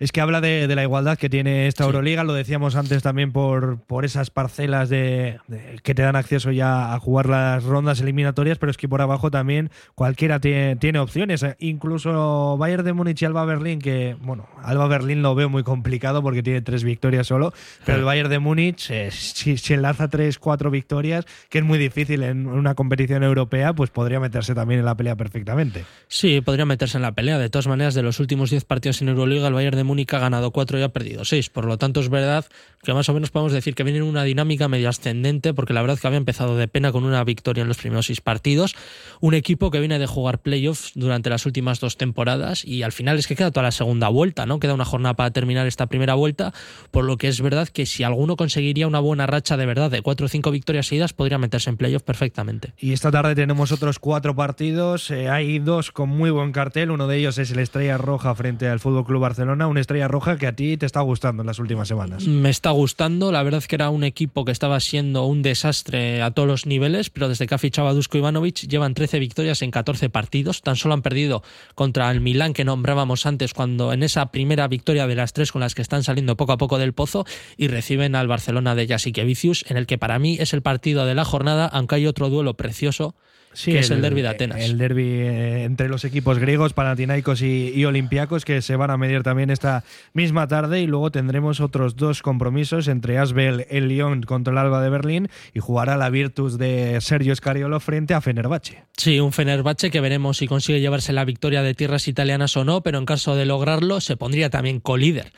Es 0.00 0.12
que 0.12 0.20
habla 0.20 0.40
de, 0.40 0.66
de 0.66 0.74
la 0.74 0.82
igualdad 0.82 1.16
que 1.18 1.30
tiene 1.30 1.66
esta 1.66 1.84
Euroliga, 1.84 2.24
lo 2.24 2.34
decíamos 2.34 2.74
antes 2.76 3.02
también 3.02 3.32
por, 3.32 3.78
por 3.80 4.04
esas 4.04 4.30
parcelas 4.30 4.88
de, 4.88 5.38
de- 5.48 5.78
que 5.82 5.94
te 5.94 6.02
dan 6.02 6.16
acceso 6.16 6.50
ya 6.50 6.94
a 6.94 6.98
jugar 6.98 7.28
las 7.28 7.62
rondas 7.64 8.00
eliminatorias, 8.00 8.58
pero 8.58 8.70
es 8.70 8.76
que 8.76 8.88
por 8.88 9.00
abajo 9.00 9.30
también 9.30 9.70
cualquiera 9.94 10.40
tiene, 10.40 10.76
tiene 10.76 10.98
opciones. 10.98 11.42
Eh, 11.42 11.56
Incluso 11.58 12.56
Bayern 12.58 12.84
de 12.84 12.92
Múnich 12.92 13.22
y 13.22 13.24
Alba 13.24 13.44
Berlín, 13.44 13.78
que 13.78 14.16
bueno, 14.20 14.48
Alba 14.62 14.88
Berlín 14.88 15.22
lo 15.22 15.34
veo 15.34 15.48
muy 15.48 15.62
complicado 15.62 16.22
porque 16.22 16.42
tiene 16.42 16.60
tres 16.62 16.82
victorias 16.82 17.26
solo, 17.26 17.52
pero 17.84 17.98
el 17.98 18.04
Bayern 18.04 18.30
de 18.30 18.38
Múnich, 18.40 18.90
eh, 18.90 19.10
si, 19.12 19.56
si 19.56 19.74
enlaza 19.74 20.08
tres, 20.08 20.38
cuatro 20.38 20.70
victorias, 20.70 21.24
que 21.48 21.58
es 21.58 21.64
muy 21.64 21.78
difícil 21.78 22.22
en 22.24 22.46
una 22.46 22.74
competición 22.74 23.22
europea, 23.22 23.72
pues 23.74 23.90
podría 23.90 24.18
meterse 24.18 24.54
también 24.54 24.80
en 24.80 24.86
la 24.86 24.96
pelea 24.96 25.14
perfectamente. 25.16 25.84
Sí, 26.08 26.40
podría 26.40 26.64
meterse 26.66 26.98
en 26.98 27.02
la 27.02 27.12
pelea. 27.12 27.38
De 27.38 27.48
todas 27.48 27.66
maneras, 27.68 27.94
de 27.94 28.02
los 28.02 28.18
últimos 28.18 28.50
10 28.50 28.64
partidos 28.64 29.00
en 29.02 29.08
Euroliga, 29.08 29.46
el 29.48 29.54
Bayern 29.54 29.76
de 29.76 29.83
Múnich 29.84 30.12
ha 30.14 30.18
ganado 30.18 30.50
4 30.50 30.78
y 30.78 30.82
ha 30.82 30.88
perdido 30.88 31.24
6. 31.24 31.50
Por 31.50 31.66
lo 31.66 31.78
tanto, 31.78 32.00
es 32.00 32.08
verdad 32.08 32.46
que 32.82 32.92
más 32.92 33.08
o 33.08 33.14
menos 33.14 33.30
podemos 33.30 33.52
decir 33.52 33.74
que 33.74 33.82
viene 33.82 33.98
en 33.98 34.04
una 34.04 34.24
dinámica 34.24 34.68
medio 34.68 34.88
ascendente, 34.88 35.54
porque 35.54 35.72
la 35.72 35.82
verdad 35.82 35.98
que 35.98 36.06
había 36.06 36.18
empezado 36.18 36.56
de 36.56 36.68
pena 36.68 36.92
con 36.92 37.04
una 37.04 37.24
victoria 37.24 37.62
en 37.62 37.68
los 37.68 37.78
primeros 37.78 38.06
6 38.06 38.20
partidos. 38.20 38.74
Un 39.20 39.34
equipo 39.34 39.70
que 39.70 39.80
viene 39.80 39.98
de 39.98 40.06
jugar 40.06 40.40
playoffs 40.40 40.92
durante 40.94 41.30
las 41.30 41.46
últimas 41.46 41.80
dos 41.80 41.96
temporadas 41.96 42.64
y 42.64 42.82
al 42.82 42.92
final 42.92 43.18
es 43.18 43.26
que 43.26 43.36
queda 43.36 43.50
toda 43.50 43.64
la 43.64 43.72
segunda 43.72 44.08
vuelta, 44.08 44.46
¿no? 44.46 44.60
Queda 44.60 44.74
una 44.74 44.84
jornada 44.84 45.14
para 45.14 45.30
terminar 45.30 45.66
esta 45.66 45.86
primera 45.86 46.14
vuelta, 46.14 46.52
por 46.90 47.04
lo 47.04 47.16
que 47.16 47.28
es 47.28 47.40
verdad 47.40 47.68
que 47.68 47.86
si 47.86 48.02
alguno 48.02 48.36
conseguiría 48.36 48.86
una 48.86 49.00
buena 49.00 49.26
racha 49.26 49.56
de 49.56 49.66
verdad 49.66 49.90
de 49.90 50.02
4 50.02 50.26
o 50.26 50.28
5 50.28 50.50
victorias 50.50 50.86
seguidas, 50.86 51.12
podría 51.12 51.38
meterse 51.38 51.70
en 51.70 51.76
playoff 51.76 52.02
perfectamente. 52.02 52.72
Y 52.78 52.92
esta 52.92 53.10
tarde 53.10 53.34
tenemos 53.34 53.72
otros 53.72 53.98
cuatro 53.98 54.34
partidos. 54.34 55.10
Eh, 55.10 55.28
hay 55.28 55.58
dos 55.58 55.90
con 55.90 56.08
muy 56.08 56.30
buen 56.30 56.52
cartel. 56.52 56.90
Uno 56.90 57.06
de 57.06 57.18
ellos 57.18 57.38
es 57.38 57.50
el 57.50 57.58
Estrella 57.58 57.98
Roja 57.98 58.34
frente 58.34 58.68
al 58.68 58.80
Fútbol 58.80 59.04
Club 59.04 59.20
Barcelona. 59.20 59.66
Una 59.74 59.80
estrella 59.80 60.06
roja 60.06 60.38
que 60.38 60.46
a 60.46 60.54
ti 60.54 60.76
te 60.76 60.86
está 60.86 61.00
gustando 61.00 61.42
en 61.42 61.48
las 61.48 61.58
últimas 61.58 61.88
semanas. 61.88 62.28
Me 62.28 62.48
está 62.48 62.70
gustando, 62.70 63.32
la 63.32 63.42
verdad 63.42 63.64
que 63.64 63.74
era 63.74 63.90
un 63.90 64.04
equipo 64.04 64.44
que 64.44 64.52
estaba 64.52 64.78
siendo 64.78 65.24
un 65.24 65.42
desastre 65.42 66.22
a 66.22 66.30
todos 66.30 66.46
los 66.46 66.66
niveles, 66.66 67.10
pero 67.10 67.28
desde 67.28 67.48
que 67.48 67.56
ha 67.56 67.58
fichado 67.58 67.92
Dusko 67.92 68.16
Ivanovic 68.18 68.68
llevan 68.68 68.94
13 68.94 69.18
victorias 69.18 69.62
en 69.62 69.72
14 69.72 70.10
partidos, 70.10 70.62
tan 70.62 70.76
solo 70.76 70.94
han 70.94 71.02
perdido 71.02 71.42
contra 71.74 72.08
el 72.12 72.20
Milán 72.20 72.52
que 72.52 72.64
nombrábamos 72.64 73.26
antes 73.26 73.52
cuando 73.52 73.92
en 73.92 74.04
esa 74.04 74.30
primera 74.30 74.68
victoria 74.68 75.08
de 75.08 75.16
las 75.16 75.32
tres 75.32 75.50
con 75.50 75.60
las 75.60 75.74
que 75.74 75.82
están 75.82 76.04
saliendo 76.04 76.36
poco 76.36 76.52
a 76.52 76.56
poco 76.56 76.78
del 76.78 76.92
pozo 76.92 77.26
y 77.56 77.66
reciben 77.66 78.14
al 78.14 78.28
Barcelona 78.28 78.76
de 78.76 78.86
Jasikevicius 78.86 79.64
en 79.68 79.76
el 79.76 79.86
que 79.86 79.98
para 79.98 80.20
mí 80.20 80.36
es 80.38 80.54
el 80.54 80.62
partido 80.62 81.04
de 81.04 81.16
la 81.16 81.24
jornada, 81.24 81.66
aunque 81.66 81.96
hay 81.96 82.06
otro 82.06 82.30
duelo 82.30 82.54
precioso 82.54 83.16
que 83.64 83.78
es 83.78 83.90
el 83.90 84.02
derby 84.02 84.22
de 84.22 84.28
Atenas. 84.28 84.60
El 84.60 84.78
derby 84.78 85.04
eh, 85.04 85.64
entre 85.64 85.88
los 85.88 86.04
equipos 86.04 86.38
griegos, 86.38 86.72
Panathinaikos 86.72 87.42
y, 87.42 87.72
y 87.74 87.84
Olympiacos, 87.84 88.44
que 88.44 88.62
se 88.62 88.76
van 88.76 88.90
a 88.90 88.96
medir 88.96 89.22
también 89.22 89.50
esta 89.50 89.84
misma 90.12 90.48
tarde. 90.48 90.80
Y 90.80 90.86
luego 90.86 91.10
tendremos 91.10 91.60
otros 91.60 91.96
dos 91.96 92.22
compromisos 92.22 92.88
entre 92.88 93.18
Asbel, 93.18 93.66
el 93.70 93.88
Lyon 93.88 94.22
contra 94.22 94.52
el 94.52 94.58
Alba 94.58 94.82
de 94.82 94.90
Berlín 94.90 95.28
y 95.52 95.60
jugará 95.60 95.96
la 95.96 96.10
Virtus 96.10 96.58
de 96.58 97.00
Sergio 97.00 97.34
Scariolo 97.34 97.80
frente 97.80 98.14
a 98.14 98.20
Fenerbahce. 98.20 98.84
Sí, 98.96 99.20
un 99.20 99.32
Fenerbahce 99.32 99.90
que 99.90 100.00
veremos 100.00 100.38
si 100.38 100.46
consigue 100.46 100.80
llevarse 100.80 101.12
la 101.12 101.24
victoria 101.24 101.62
de 101.62 101.74
tierras 101.74 102.08
italianas 102.08 102.56
o 102.56 102.64
no, 102.64 102.82
pero 102.82 102.98
en 102.98 103.06
caso 103.06 103.36
de 103.36 103.44
lograrlo 103.44 104.00
se 104.00 104.16
pondría 104.16 104.50
también 104.50 104.80
colíder. 104.80 105.32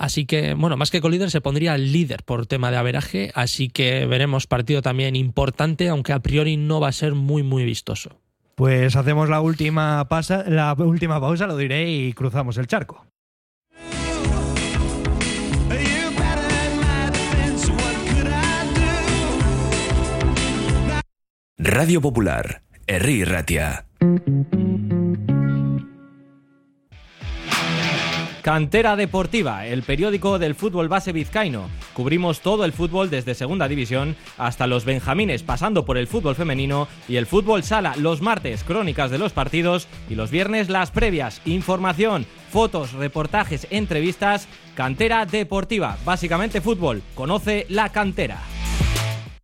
Así 0.00 0.24
que, 0.24 0.54
bueno, 0.54 0.78
más 0.78 0.90
que 0.90 1.02
colíder 1.02 1.30
se 1.30 1.42
pondría 1.42 1.76
líder 1.76 2.22
por 2.24 2.46
tema 2.46 2.70
de 2.70 2.78
averaje, 2.78 3.32
así 3.34 3.68
que 3.68 4.06
veremos 4.06 4.46
partido 4.46 4.80
también 4.80 5.14
importante, 5.14 5.90
aunque 5.90 6.14
a 6.14 6.20
priori 6.20 6.56
no 6.56 6.80
va 6.80 6.88
a 6.88 6.92
ser 6.92 7.14
muy, 7.14 7.42
muy 7.42 7.66
vistoso. 7.66 8.18
Pues 8.54 8.96
hacemos 8.96 9.28
la 9.28 9.42
última, 9.42 10.08
pasa, 10.08 10.42
la 10.48 10.72
última 10.72 11.20
pausa, 11.20 11.46
lo 11.46 11.54
diré, 11.58 11.90
y 11.90 12.14
cruzamos 12.14 12.56
el 12.56 12.66
charco. 12.66 13.06
Radio 21.58 22.00
Popular, 22.00 22.62
Herri 22.86 23.24
Ratia. 23.24 23.84
Cantera 28.50 28.96
Deportiva, 28.96 29.64
el 29.64 29.84
periódico 29.84 30.40
del 30.40 30.56
fútbol 30.56 30.88
base 30.88 31.12
vizcaíno. 31.12 31.70
Cubrimos 31.94 32.40
todo 32.40 32.64
el 32.64 32.72
fútbol 32.72 33.08
desde 33.08 33.36
Segunda 33.36 33.68
División 33.68 34.16
hasta 34.38 34.66
los 34.66 34.84
Benjamines, 34.84 35.44
pasando 35.44 35.84
por 35.84 35.96
el 35.96 36.08
fútbol 36.08 36.34
femenino 36.34 36.88
y 37.08 37.14
el 37.14 37.26
fútbol 37.26 37.62
sala. 37.62 37.94
Los 37.96 38.22
martes, 38.22 38.64
crónicas 38.64 39.12
de 39.12 39.18
los 39.18 39.32
partidos 39.32 39.86
y 40.08 40.16
los 40.16 40.32
viernes, 40.32 40.68
las 40.68 40.90
previas. 40.90 41.40
Información, 41.44 42.26
fotos, 42.50 42.92
reportajes, 42.92 43.68
entrevistas. 43.70 44.48
Cantera 44.74 45.26
Deportiva, 45.26 45.96
básicamente 46.04 46.60
fútbol. 46.60 47.02
Conoce 47.14 47.66
la 47.68 47.90
cantera. 47.90 48.38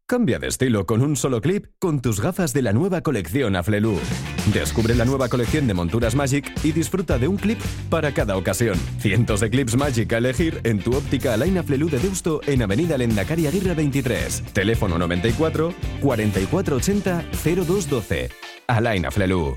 Cambia 0.08 0.38
de 0.38 0.46
estilo 0.46 0.86
con 0.86 1.02
un 1.02 1.16
solo 1.16 1.40
clip 1.40 1.66
con 1.80 2.00
tus 2.00 2.20
gafas 2.20 2.52
de 2.52 2.62
la 2.62 2.72
nueva 2.72 3.00
colección 3.00 3.56
Aflelu. 3.56 3.98
Descubre 4.54 4.94
la 4.94 5.04
nueva 5.04 5.28
colección 5.28 5.66
de 5.66 5.74
monturas 5.74 6.14
Magic 6.14 6.48
y 6.62 6.70
disfruta 6.70 7.18
de 7.18 7.26
un 7.26 7.36
clip 7.36 7.58
para 7.90 8.14
cada 8.14 8.36
ocasión. 8.36 8.78
Cientos 9.00 9.40
de 9.40 9.50
clips 9.50 9.76
Magic 9.76 10.12
a 10.12 10.18
elegir 10.18 10.60
en 10.62 10.78
tu 10.78 10.94
óptica 10.94 11.34
Alain 11.34 11.58
Aflelu 11.58 11.88
de 11.88 11.98
Deusto 11.98 12.40
en 12.46 12.62
Avenida 12.62 12.96
Lendakari 12.96 13.48
Aguirre 13.48 13.74
23. 13.74 14.44
Teléfono 14.52 14.96
94 14.96 15.74
4480 16.00 17.24
0212. 17.42 18.30
Alain 18.68 19.06
Aflelu. 19.06 19.56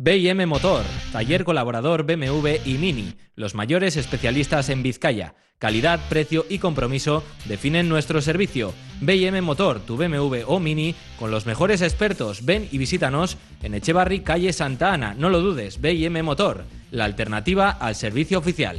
BM 0.00 0.46
Motor, 0.46 0.84
taller 1.10 1.42
colaborador 1.42 2.04
BMW 2.04 2.60
y 2.64 2.74
Mini, 2.74 3.14
los 3.34 3.56
mayores 3.56 3.96
especialistas 3.96 4.68
en 4.68 4.84
Vizcaya. 4.84 5.34
Calidad, 5.58 5.98
precio 6.08 6.46
y 6.48 6.60
compromiso 6.60 7.24
definen 7.46 7.88
nuestro 7.88 8.20
servicio. 8.20 8.72
BM 9.00 9.42
Motor, 9.42 9.80
tu 9.80 9.96
BMW 9.96 10.44
o 10.46 10.60
Mini, 10.60 10.94
con 11.18 11.32
los 11.32 11.46
mejores 11.46 11.82
expertos. 11.82 12.44
Ven 12.44 12.68
y 12.70 12.78
visítanos 12.78 13.38
en 13.60 13.74
Echevarri, 13.74 14.20
calle 14.20 14.52
Santa 14.52 14.92
Ana. 14.92 15.14
No 15.14 15.30
lo 15.30 15.40
dudes, 15.40 15.80
BM 15.80 16.22
Motor, 16.22 16.62
la 16.92 17.04
alternativa 17.04 17.68
al 17.68 17.96
servicio 17.96 18.38
oficial. 18.38 18.78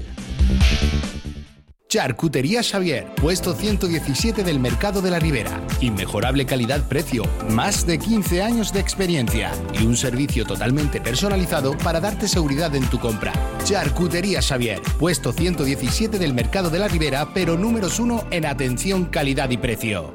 Charcutería 1.90 2.62
Xavier, 2.62 3.08
puesto 3.16 3.56
117 3.56 4.44
del 4.44 4.60
Mercado 4.60 5.02
de 5.02 5.10
la 5.10 5.18
Ribera. 5.18 5.60
Inmejorable 5.82 6.46
calidad-precio, 6.46 7.24
más 7.50 7.88
de 7.88 7.98
15 7.98 8.44
años 8.44 8.72
de 8.72 8.80
experiencia 8.80 9.52
y 9.74 9.88
un 9.88 9.98
servicio 9.98 10.46
totalmente 10.46 11.02
personalizado 11.02 11.76
para 11.80 12.00
darte 12.00 12.28
seguridad 12.28 12.76
en 12.76 12.88
tu 12.92 13.00
compra. 13.00 13.34
Charcutería 13.64 14.40
Xavier, 14.40 14.80
puesto 15.00 15.34
117 15.34 16.20
del 16.20 16.36
Mercado 16.36 16.70
de 16.70 16.78
la 16.78 16.88
Ribera, 16.88 17.34
pero 17.34 17.58
números 17.58 18.00
uno 18.00 18.24
en 18.30 18.46
atención, 18.46 19.06
calidad 19.06 19.50
y 19.50 19.58
precio. 19.58 20.14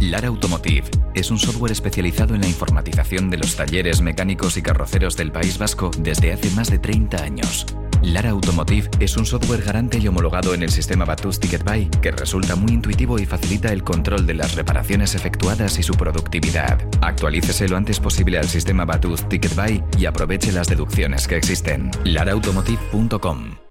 Lara 0.00 0.28
Automotive 0.28 0.90
es 1.14 1.30
un 1.30 1.38
software 1.38 1.72
especializado 1.72 2.34
en 2.34 2.42
la 2.42 2.48
informatización 2.48 3.30
de 3.30 3.38
los 3.38 3.56
talleres 3.56 4.02
mecánicos 4.02 4.58
y 4.58 4.62
carroceros 4.62 5.16
del 5.16 5.32
País 5.32 5.56
Vasco 5.56 5.90
desde 5.98 6.34
hace 6.34 6.50
más 6.50 6.70
de 6.70 6.78
30 6.78 7.22
años. 7.22 7.64
Lara 8.02 8.30
Automotive 8.30 8.90
es 8.98 9.16
un 9.16 9.24
software 9.24 9.62
garante 9.62 9.98
y 9.98 10.08
homologado 10.08 10.54
en 10.54 10.62
el 10.62 10.70
sistema 10.70 11.04
Batus 11.04 11.38
Ticket 11.38 11.64
Buy 11.64 11.88
que 12.00 12.10
resulta 12.10 12.56
muy 12.56 12.72
intuitivo 12.72 13.18
y 13.18 13.26
facilita 13.26 13.72
el 13.72 13.84
control 13.84 14.26
de 14.26 14.34
las 14.34 14.54
reparaciones 14.54 15.14
efectuadas 15.14 15.78
y 15.78 15.82
su 15.82 15.94
productividad. 15.94 16.80
Actualícese 17.00 17.68
lo 17.68 17.76
antes 17.76 18.00
posible 18.00 18.38
al 18.38 18.48
sistema 18.48 18.84
Batus 18.84 19.28
Ticket 19.28 19.54
Buy 19.54 19.84
y 19.98 20.06
aproveche 20.06 20.52
las 20.52 20.68
deducciones 20.68 21.28
que 21.28 21.36
existen. 21.36 21.90
laraautomotive.com 22.04 23.61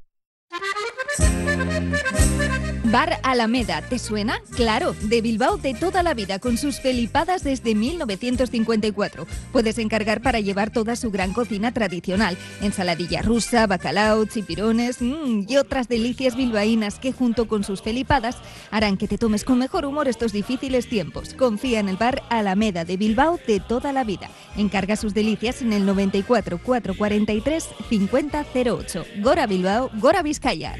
Bar 2.92 3.22
Alameda, 3.24 3.82
¿te 3.82 3.98
suena? 3.98 4.42
Claro, 4.54 4.94
de 5.04 5.22
Bilbao 5.22 5.56
de 5.56 5.74
toda 5.74 6.04
la 6.04 6.14
vida, 6.14 6.40
con 6.40 6.58
sus 6.58 6.82
felipadas 6.82 7.42
desde 7.42 7.74
1954. 7.74 9.28
Puedes 9.54 9.78
encargar 9.78 10.22
para 10.22 10.42
llevar 10.42 10.72
toda 10.72 10.98
su 10.98 11.10
gran 11.10 11.32
cocina 11.32 11.74
tradicional, 11.74 12.38
ensaladilla 12.62 13.22
rusa, 13.22 13.66
bacalao, 13.66 14.26
chipirones 14.26 15.02
mm, 15.02 15.46
y 15.48 15.56
otras 15.56 15.88
delicias 15.88 16.36
bilbaínas 16.36 17.00
que 17.00 17.14
junto 17.14 17.48
con 17.48 17.64
sus 17.64 17.82
felipadas 17.82 18.36
harán 18.72 18.98
que 18.98 19.08
te 19.08 19.18
tomes 19.18 19.46
con 19.46 19.58
mejor 19.58 19.86
humor 19.86 20.10
estos 20.10 20.34
difíciles 20.34 20.90
tiempos. 20.90 21.34
Confía 21.34 21.80
en 21.80 21.88
el 21.88 21.96
Bar 21.96 22.22
Alameda 22.30 22.84
de 22.84 22.98
Bilbao 22.98 23.40
de 23.48 23.62
toda 23.62 23.94
la 23.94 24.04
vida. 24.04 24.30
Encarga 24.58 24.98
sus 24.98 25.14
delicias 25.14 25.62
en 25.62 25.72
el 25.72 25.86
94 25.86 26.60
443 26.62 27.70
5008. 27.90 29.06
Gora 29.22 29.48
Bilbao, 29.48 29.90
Gora 29.94 30.22
Vizcaya. 30.24 30.76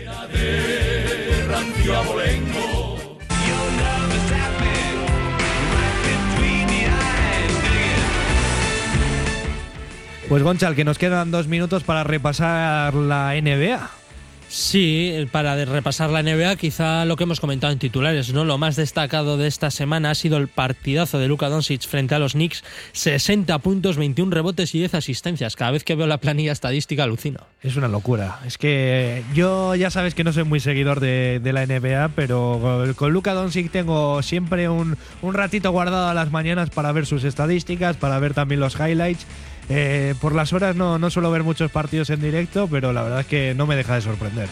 Pues 10.32 10.44
Gonchal, 10.44 10.76
que 10.76 10.86
nos 10.86 10.98
quedan 10.98 11.30
dos 11.30 11.48
minutos 11.48 11.84
para 11.84 12.06
repasar 12.06 12.94
la 12.94 13.34
NBA. 13.34 14.01
Sí, 14.54 15.14
para 15.32 15.56
de- 15.56 15.64
repasar 15.64 16.10
la 16.10 16.22
NBA, 16.22 16.58
quizá 16.58 17.06
lo 17.06 17.16
que 17.16 17.24
hemos 17.24 17.40
comentado 17.40 17.72
en 17.72 17.80
titulares, 17.80 18.34
¿no? 18.34 18.44
Lo 18.44 18.58
más 18.58 18.76
destacado 18.76 19.38
de 19.38 19.48
esta 19.48 19.72
semana 19.72 20.12
ha 20.12 20.16
sido 20.16 20.36
el 20.38 20.50
partidazo 20.50 21.20
de 21.20 21.30
Luka 21.30 21.48
Doncic 21.48 21.88
frente 21.88 22.16
a 22.16 22.20
los 22.20 22.34
Knicks, 22.34 22.62
60 22.92 23.58
puntos, 23.60 23.96
21 23.96 24.30
rebotes 24.30 24.76
y 24.76 24.80
10 24.80 24.96
asistencias. 24.96 25.56
Cada 25.56 25.72
vez 25.72 25.86
que 25.86 25.96
veo 25.96 26.06
la 26.06 26.18
planilla 26.18 26.52
estadística 26.52 27.04
alucino. 27.06 27.40
Es 27.64 27.78
una 27.78 27.88
locura. 27.88 28.40
Es 28.46 28.58
que 28.58 29.24
yo 29.34 29.74
ya 29.76 29.90
sabes 29.90 30.16
que 30.16 30.26
no 30.26 30.34
soy 30.34 30.44
muy 30.44 30.60
seguidor 30.60 31.00
de, 31.00 31.40
de 31.42 31.54
la 31.54 31.66
NBA, 31.66 32.10
pero 32.14 32.94
con 32.98 33.14
Luka 33.14 33.34
Doncic 33.34 33.72
tengo 33.72 34.22
siempre 34.22 34.68
un, 34.68 34.98
un 35.22 35.34
ratito 35.34 35.72
guardado 35.72 36.10
a 36.10 36.14
las 36.14 36.30
mañanas 36.30 36.70
para 36.72 36.92
ver 36.92 37.06
sus 37.06 37.24
estadísticas, 37.24 37.96
para 37.96 38.20
ver 38.20 38.34
también 38.34 38.60
los 38.60 38.76
highlights. 38.76 39.26
Eh, 39.70 40.16
por 40.20 40.36
las 40.36 40.54
horas 40.54 40.76
no, 40.76 41.00
no 41.00 41.10
suelo 41.10 41.32
ver 41.32 41.44
muchos 41.44 41.72
partidos 41.72 42.10
en 42.10 42.22
directo, 42.22 42.68
pero 42.70 42.94
la 42.94 43.04
verdad 43.04 43.22
es 43.22 43.28
que 43.28 43.54
no 43.56 43.66
me 43.68 43.76
deja 43.76 43.96
de 43.96 44.02
sorprender. 44.02 44.50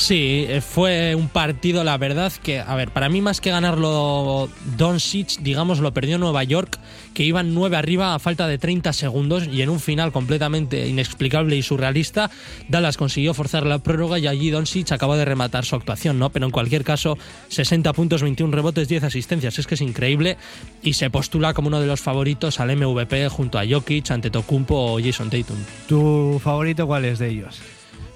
Sí, 0.00 0.46
eh, 0.48 0.62
fue 0.62 1.14
un 1.14 1.28
partido, 1.28 1.84
la 1.84 1.98
verdad, 1.98 2.32
que, 2.42 2.58
a 2.58 2.74
ver, 2.74 2.90
para 2.90 3.10
mí 3.10 3.20
más 3.20 3.42
que 3.42 3.50
ganarlo 3.50 4.48
Doncic, 4.78 5.40
digamos, 5.40 5.80
lo 5.80 5.92
perdió 5.92 6.16
Nueva 6.16 6.42
York, 6.42 6.78
que 7.12 7.22
iban 7.22 7.52
9 7.52 7.76
arriba 7.76 8.14
a 8.14 8.18
falta 8.18 8.48
de 8.48 8.56
30 8.56 8.94
segundos 8.94 9.46
y 9.46 9.60
en 9.60 9.68
un 9.68 9.78
final 9.78 10.10
completamente 10.10 10.88
inexplicable 10.88 11.54
y 11.54 11.62
surrealista, 11.62 12.30
Dallas 12.66 12.96
consiguió 12.96 13.34
forzar 13.34 13.66
la 13.66 13.80
prórroga 13.80 14.18
y 14.18 14.26
allí 14.26 14.48
Doncic 14.48 14.90
acabó 14.90 15.16
de 15.16 15.26
rematar 15.26 15.66
su 15.66 15.76
actuación, 15.76 16.18
¿no? 16.18 16.30
Pero 16.30 16.46
en 16.46 16.50
cualquier 16.50 16.82
caso, 16.82 17.18
60 17.48 17.92
puntos, 17.92 18.22
21 18.22 18.54
rebotes, 18.54 18.88
10 18.88 19.04
asistencias, 19.04 19.58
es 19.58 19.66
que 19.66 19.74
es 19.74 19.82
increíble 19.82 20.38
y 20.82 20.94
se 20.94 21.10
postula 21.10 21.52
como 21.52 21.68
uno 21.68 21.78
de 21.78 21.86
los 21.86 22.00
favoritos 22.00 22.58
al 22.58 22.74
MVP 22.74 23.28
junto 23.28 23.58
a 23.58 23.66
Jokic, 23.68 24.10
Antetokounmpo 24.10 24.94
o 24.94 24.98
Jason 24.98 25.28
Tatum. 25.28 25.58
¿Tu 25.86 26.40
favorito 26.42 26.86
cuál 26.86 27.04
es 27.04 27.18
de 27.18 27.28
ellos? 27.28 27.60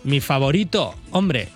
Mi 0.03 0.21
favorito, 0.21 0.95
hombre, 1.13 1.49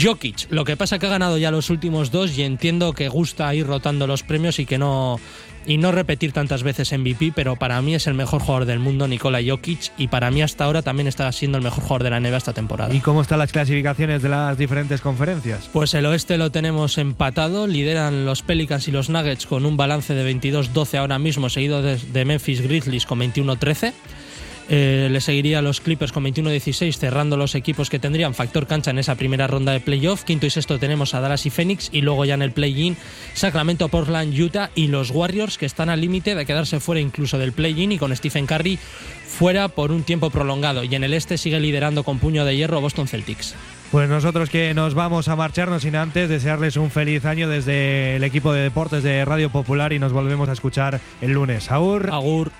Jokic. 0.00 0.46
Lo 0.50 0.64
que 0.64 0.76
pasa 0.76 0.98
que 0.98 1.06
ha 1.06 1.10
ganado 1.10 1.38
ya 1.38 1.50
los 1.50 1.70
últimos 1.70 2.10
dos 2.10 2.36
y 2.36 2.42
entiendo 2.42 2.92
que 2.92 3.08
gusta 3.08 3.54
ir 3.54 3.66
rotando 3.66 4.06
los 4.06 4.22
premios 4.22 4.58
y 4.58 4.66
que 4.66 4.78
no 4.78 5.18
y 5.66 5.76
no 5.76 5.92
repetir 5.92 6.32
tantas 6.32 6.62
veces 6.62 6.92
MVP, 6.92 7.32
pero 7.36 7.56
para 7.56 7.80
mí 7.82 7.94
es 7.94 8.06
el 8.06 8.14
mejor 8.14 8.40
jugador 8.40 8.64
del 8.64 8.78
mundo, 8.78 9.06
Nikola 9.06 9.40
Jokic, 9.46 9.92
y 9.98 10.08
para 10.08 10.30
mí 10.30 10.40
hasta 10.40 10.64
ahora 10.64 10.80
también 10.80 11.08
está 11.08 11.30
siendo 11.30 11.58
el 11.58 11.64
mejor 11.64 11.82
jugador 11.82 12.04
de 12.04 12.10
la 12.10 12.20
NBA 12.20 12.38
esta 12.38 12.54
temporada. 12.54 12.94
¿Y 12.94 13.00
cómo 13.00 13.20
están 13.20 13.38
las 13.38 13.52
clasificaciones 13.52 14.22
de 14.22 14.30
las 14.30 14.56
diferentes 14.56 15.02
conferencias? 15.02 15.68
Pues 15.70 15.92
el 15.92 16.06
oeste 16.06 16.38
lo 16.38 16.50
tenemos 16.50 16.96
empatado, 16.96 17.66
lideran 17.66 18.24
los 18.24 18.42
Pelicans 18.42 18.88
y 18.88 18.92
los 18.92 19.10
Nuggets 19.10 19.46
con 19.46 19.66
un 19.66 19.76
balance 19.76 20.14
de 20.14 20.34
22-12 20.34 20.98
ahora 20.98 21.18
mismo, 21.18 21.50
seguido 21.50 21.82
de, 21.82 21.96
de 21.98 22.24
Memphis 22.24 22.62
Grizzlies 22.62 23.04
con 23.04 23.20
21-13. 23.20 23.92
Eh, 24.70 25.08
le 25.10 25.20
seguiría 25.20 25.60
a 25.60 25.62
los 25.62 25.80
Clippers 25.80 26.12
con 26.12 26.24
21-16, 26.24 26.96
cerrando 26.96 27.36
los 27.36 27.54
equipos 27.54 27.88
que 27.88 27.98
tendrían 27.98 28.34
factor 28.34 28.66
cancha 28.66 28.90
en 28.90 28.98
esa 28.98 29.14
primera 29.14 29.46
ronda 29.46 29.72
de 29.72 29.80
playoff. 29.80 30.24
Quinto 30.24 30.46
y 30.46 30.50
sexto 30.50 30.78
tenemos 30.78 31.14
a 31.14 31.20
Dallas 31.20 31.46
y 31.46 31.50
Phoenix, 31.50 31.88
y 31.90 32.02
luego 32.02 32.24
ya 32.26 32.34
en 32.34 32.42
el 32.42 32.52
play-in, 32.52 32.96
Sacramento, 33.32 33.88
Portland, 33.88 34.38
Utah 34.38 34.70
y 34.74 34.88
los 34.88 35.10
Warriors, 35.10 35.56
que 35.56 35.66
están 35.66 35.88
al 35.88 36.00
límite 36.00 36.34
de 36.34 36.44
quedarse 36.44 36.80
fuera 36.80 37.00
incluso 37.00 37.38
del 37.38 37.52
play-in 37.52 37.92
y 37.92 37.98
con 37.98 38.14
Stephen 38.14 38.46
Curry 38.46 38.78
fuera 39.26 39.68
por 39.68 39.90
un 39.90 40.02
tiempo 40.02 40.30
prolongado. 40.30 40.84
Y 40.84 40.94
en 40.94 41.04
el 41.04 41.14
este 41.14 41.38
sigue 41.38 41.60
liderando 41.60 42.02
con 42.02 42.18
puño 42.18 42.44
de 42.44 42.56
hierro 42.56 42.80
Boston 42.80 43.08
Celtics. 43.08 43.54
Pues 43.90 44.08
nosotros 44.08 44.50
que 44.50 44.74
nos 44.74 44.92
vamos 44.92 45.28
a 45.28 45.36
marcharnos 45.36 45.82
sin 45.82 45.96
antes 45.96 46.28
desearles 46.28 46.76
un 46.76 46.90
feliz 46.90 47.24
año 47.24 47.48
desde 47.48 48.16
el 48.16 48.24
equipo 48.24 48.52
de 48.52 48.62
deportes 48.62 49.02
de 49.02 49.24
Radio 49.24 49.48
Popular 49.48 49.94
y 49.94 49.98
nos 49.98 50.12
volvemos 50.12 50.50
a 50.50 50.52
escuchar 50.52 51.00
el 51.22 51.32
lunes. 51.32 51.70
Agur. 51.70 52.10
Agur. 52.12 52.52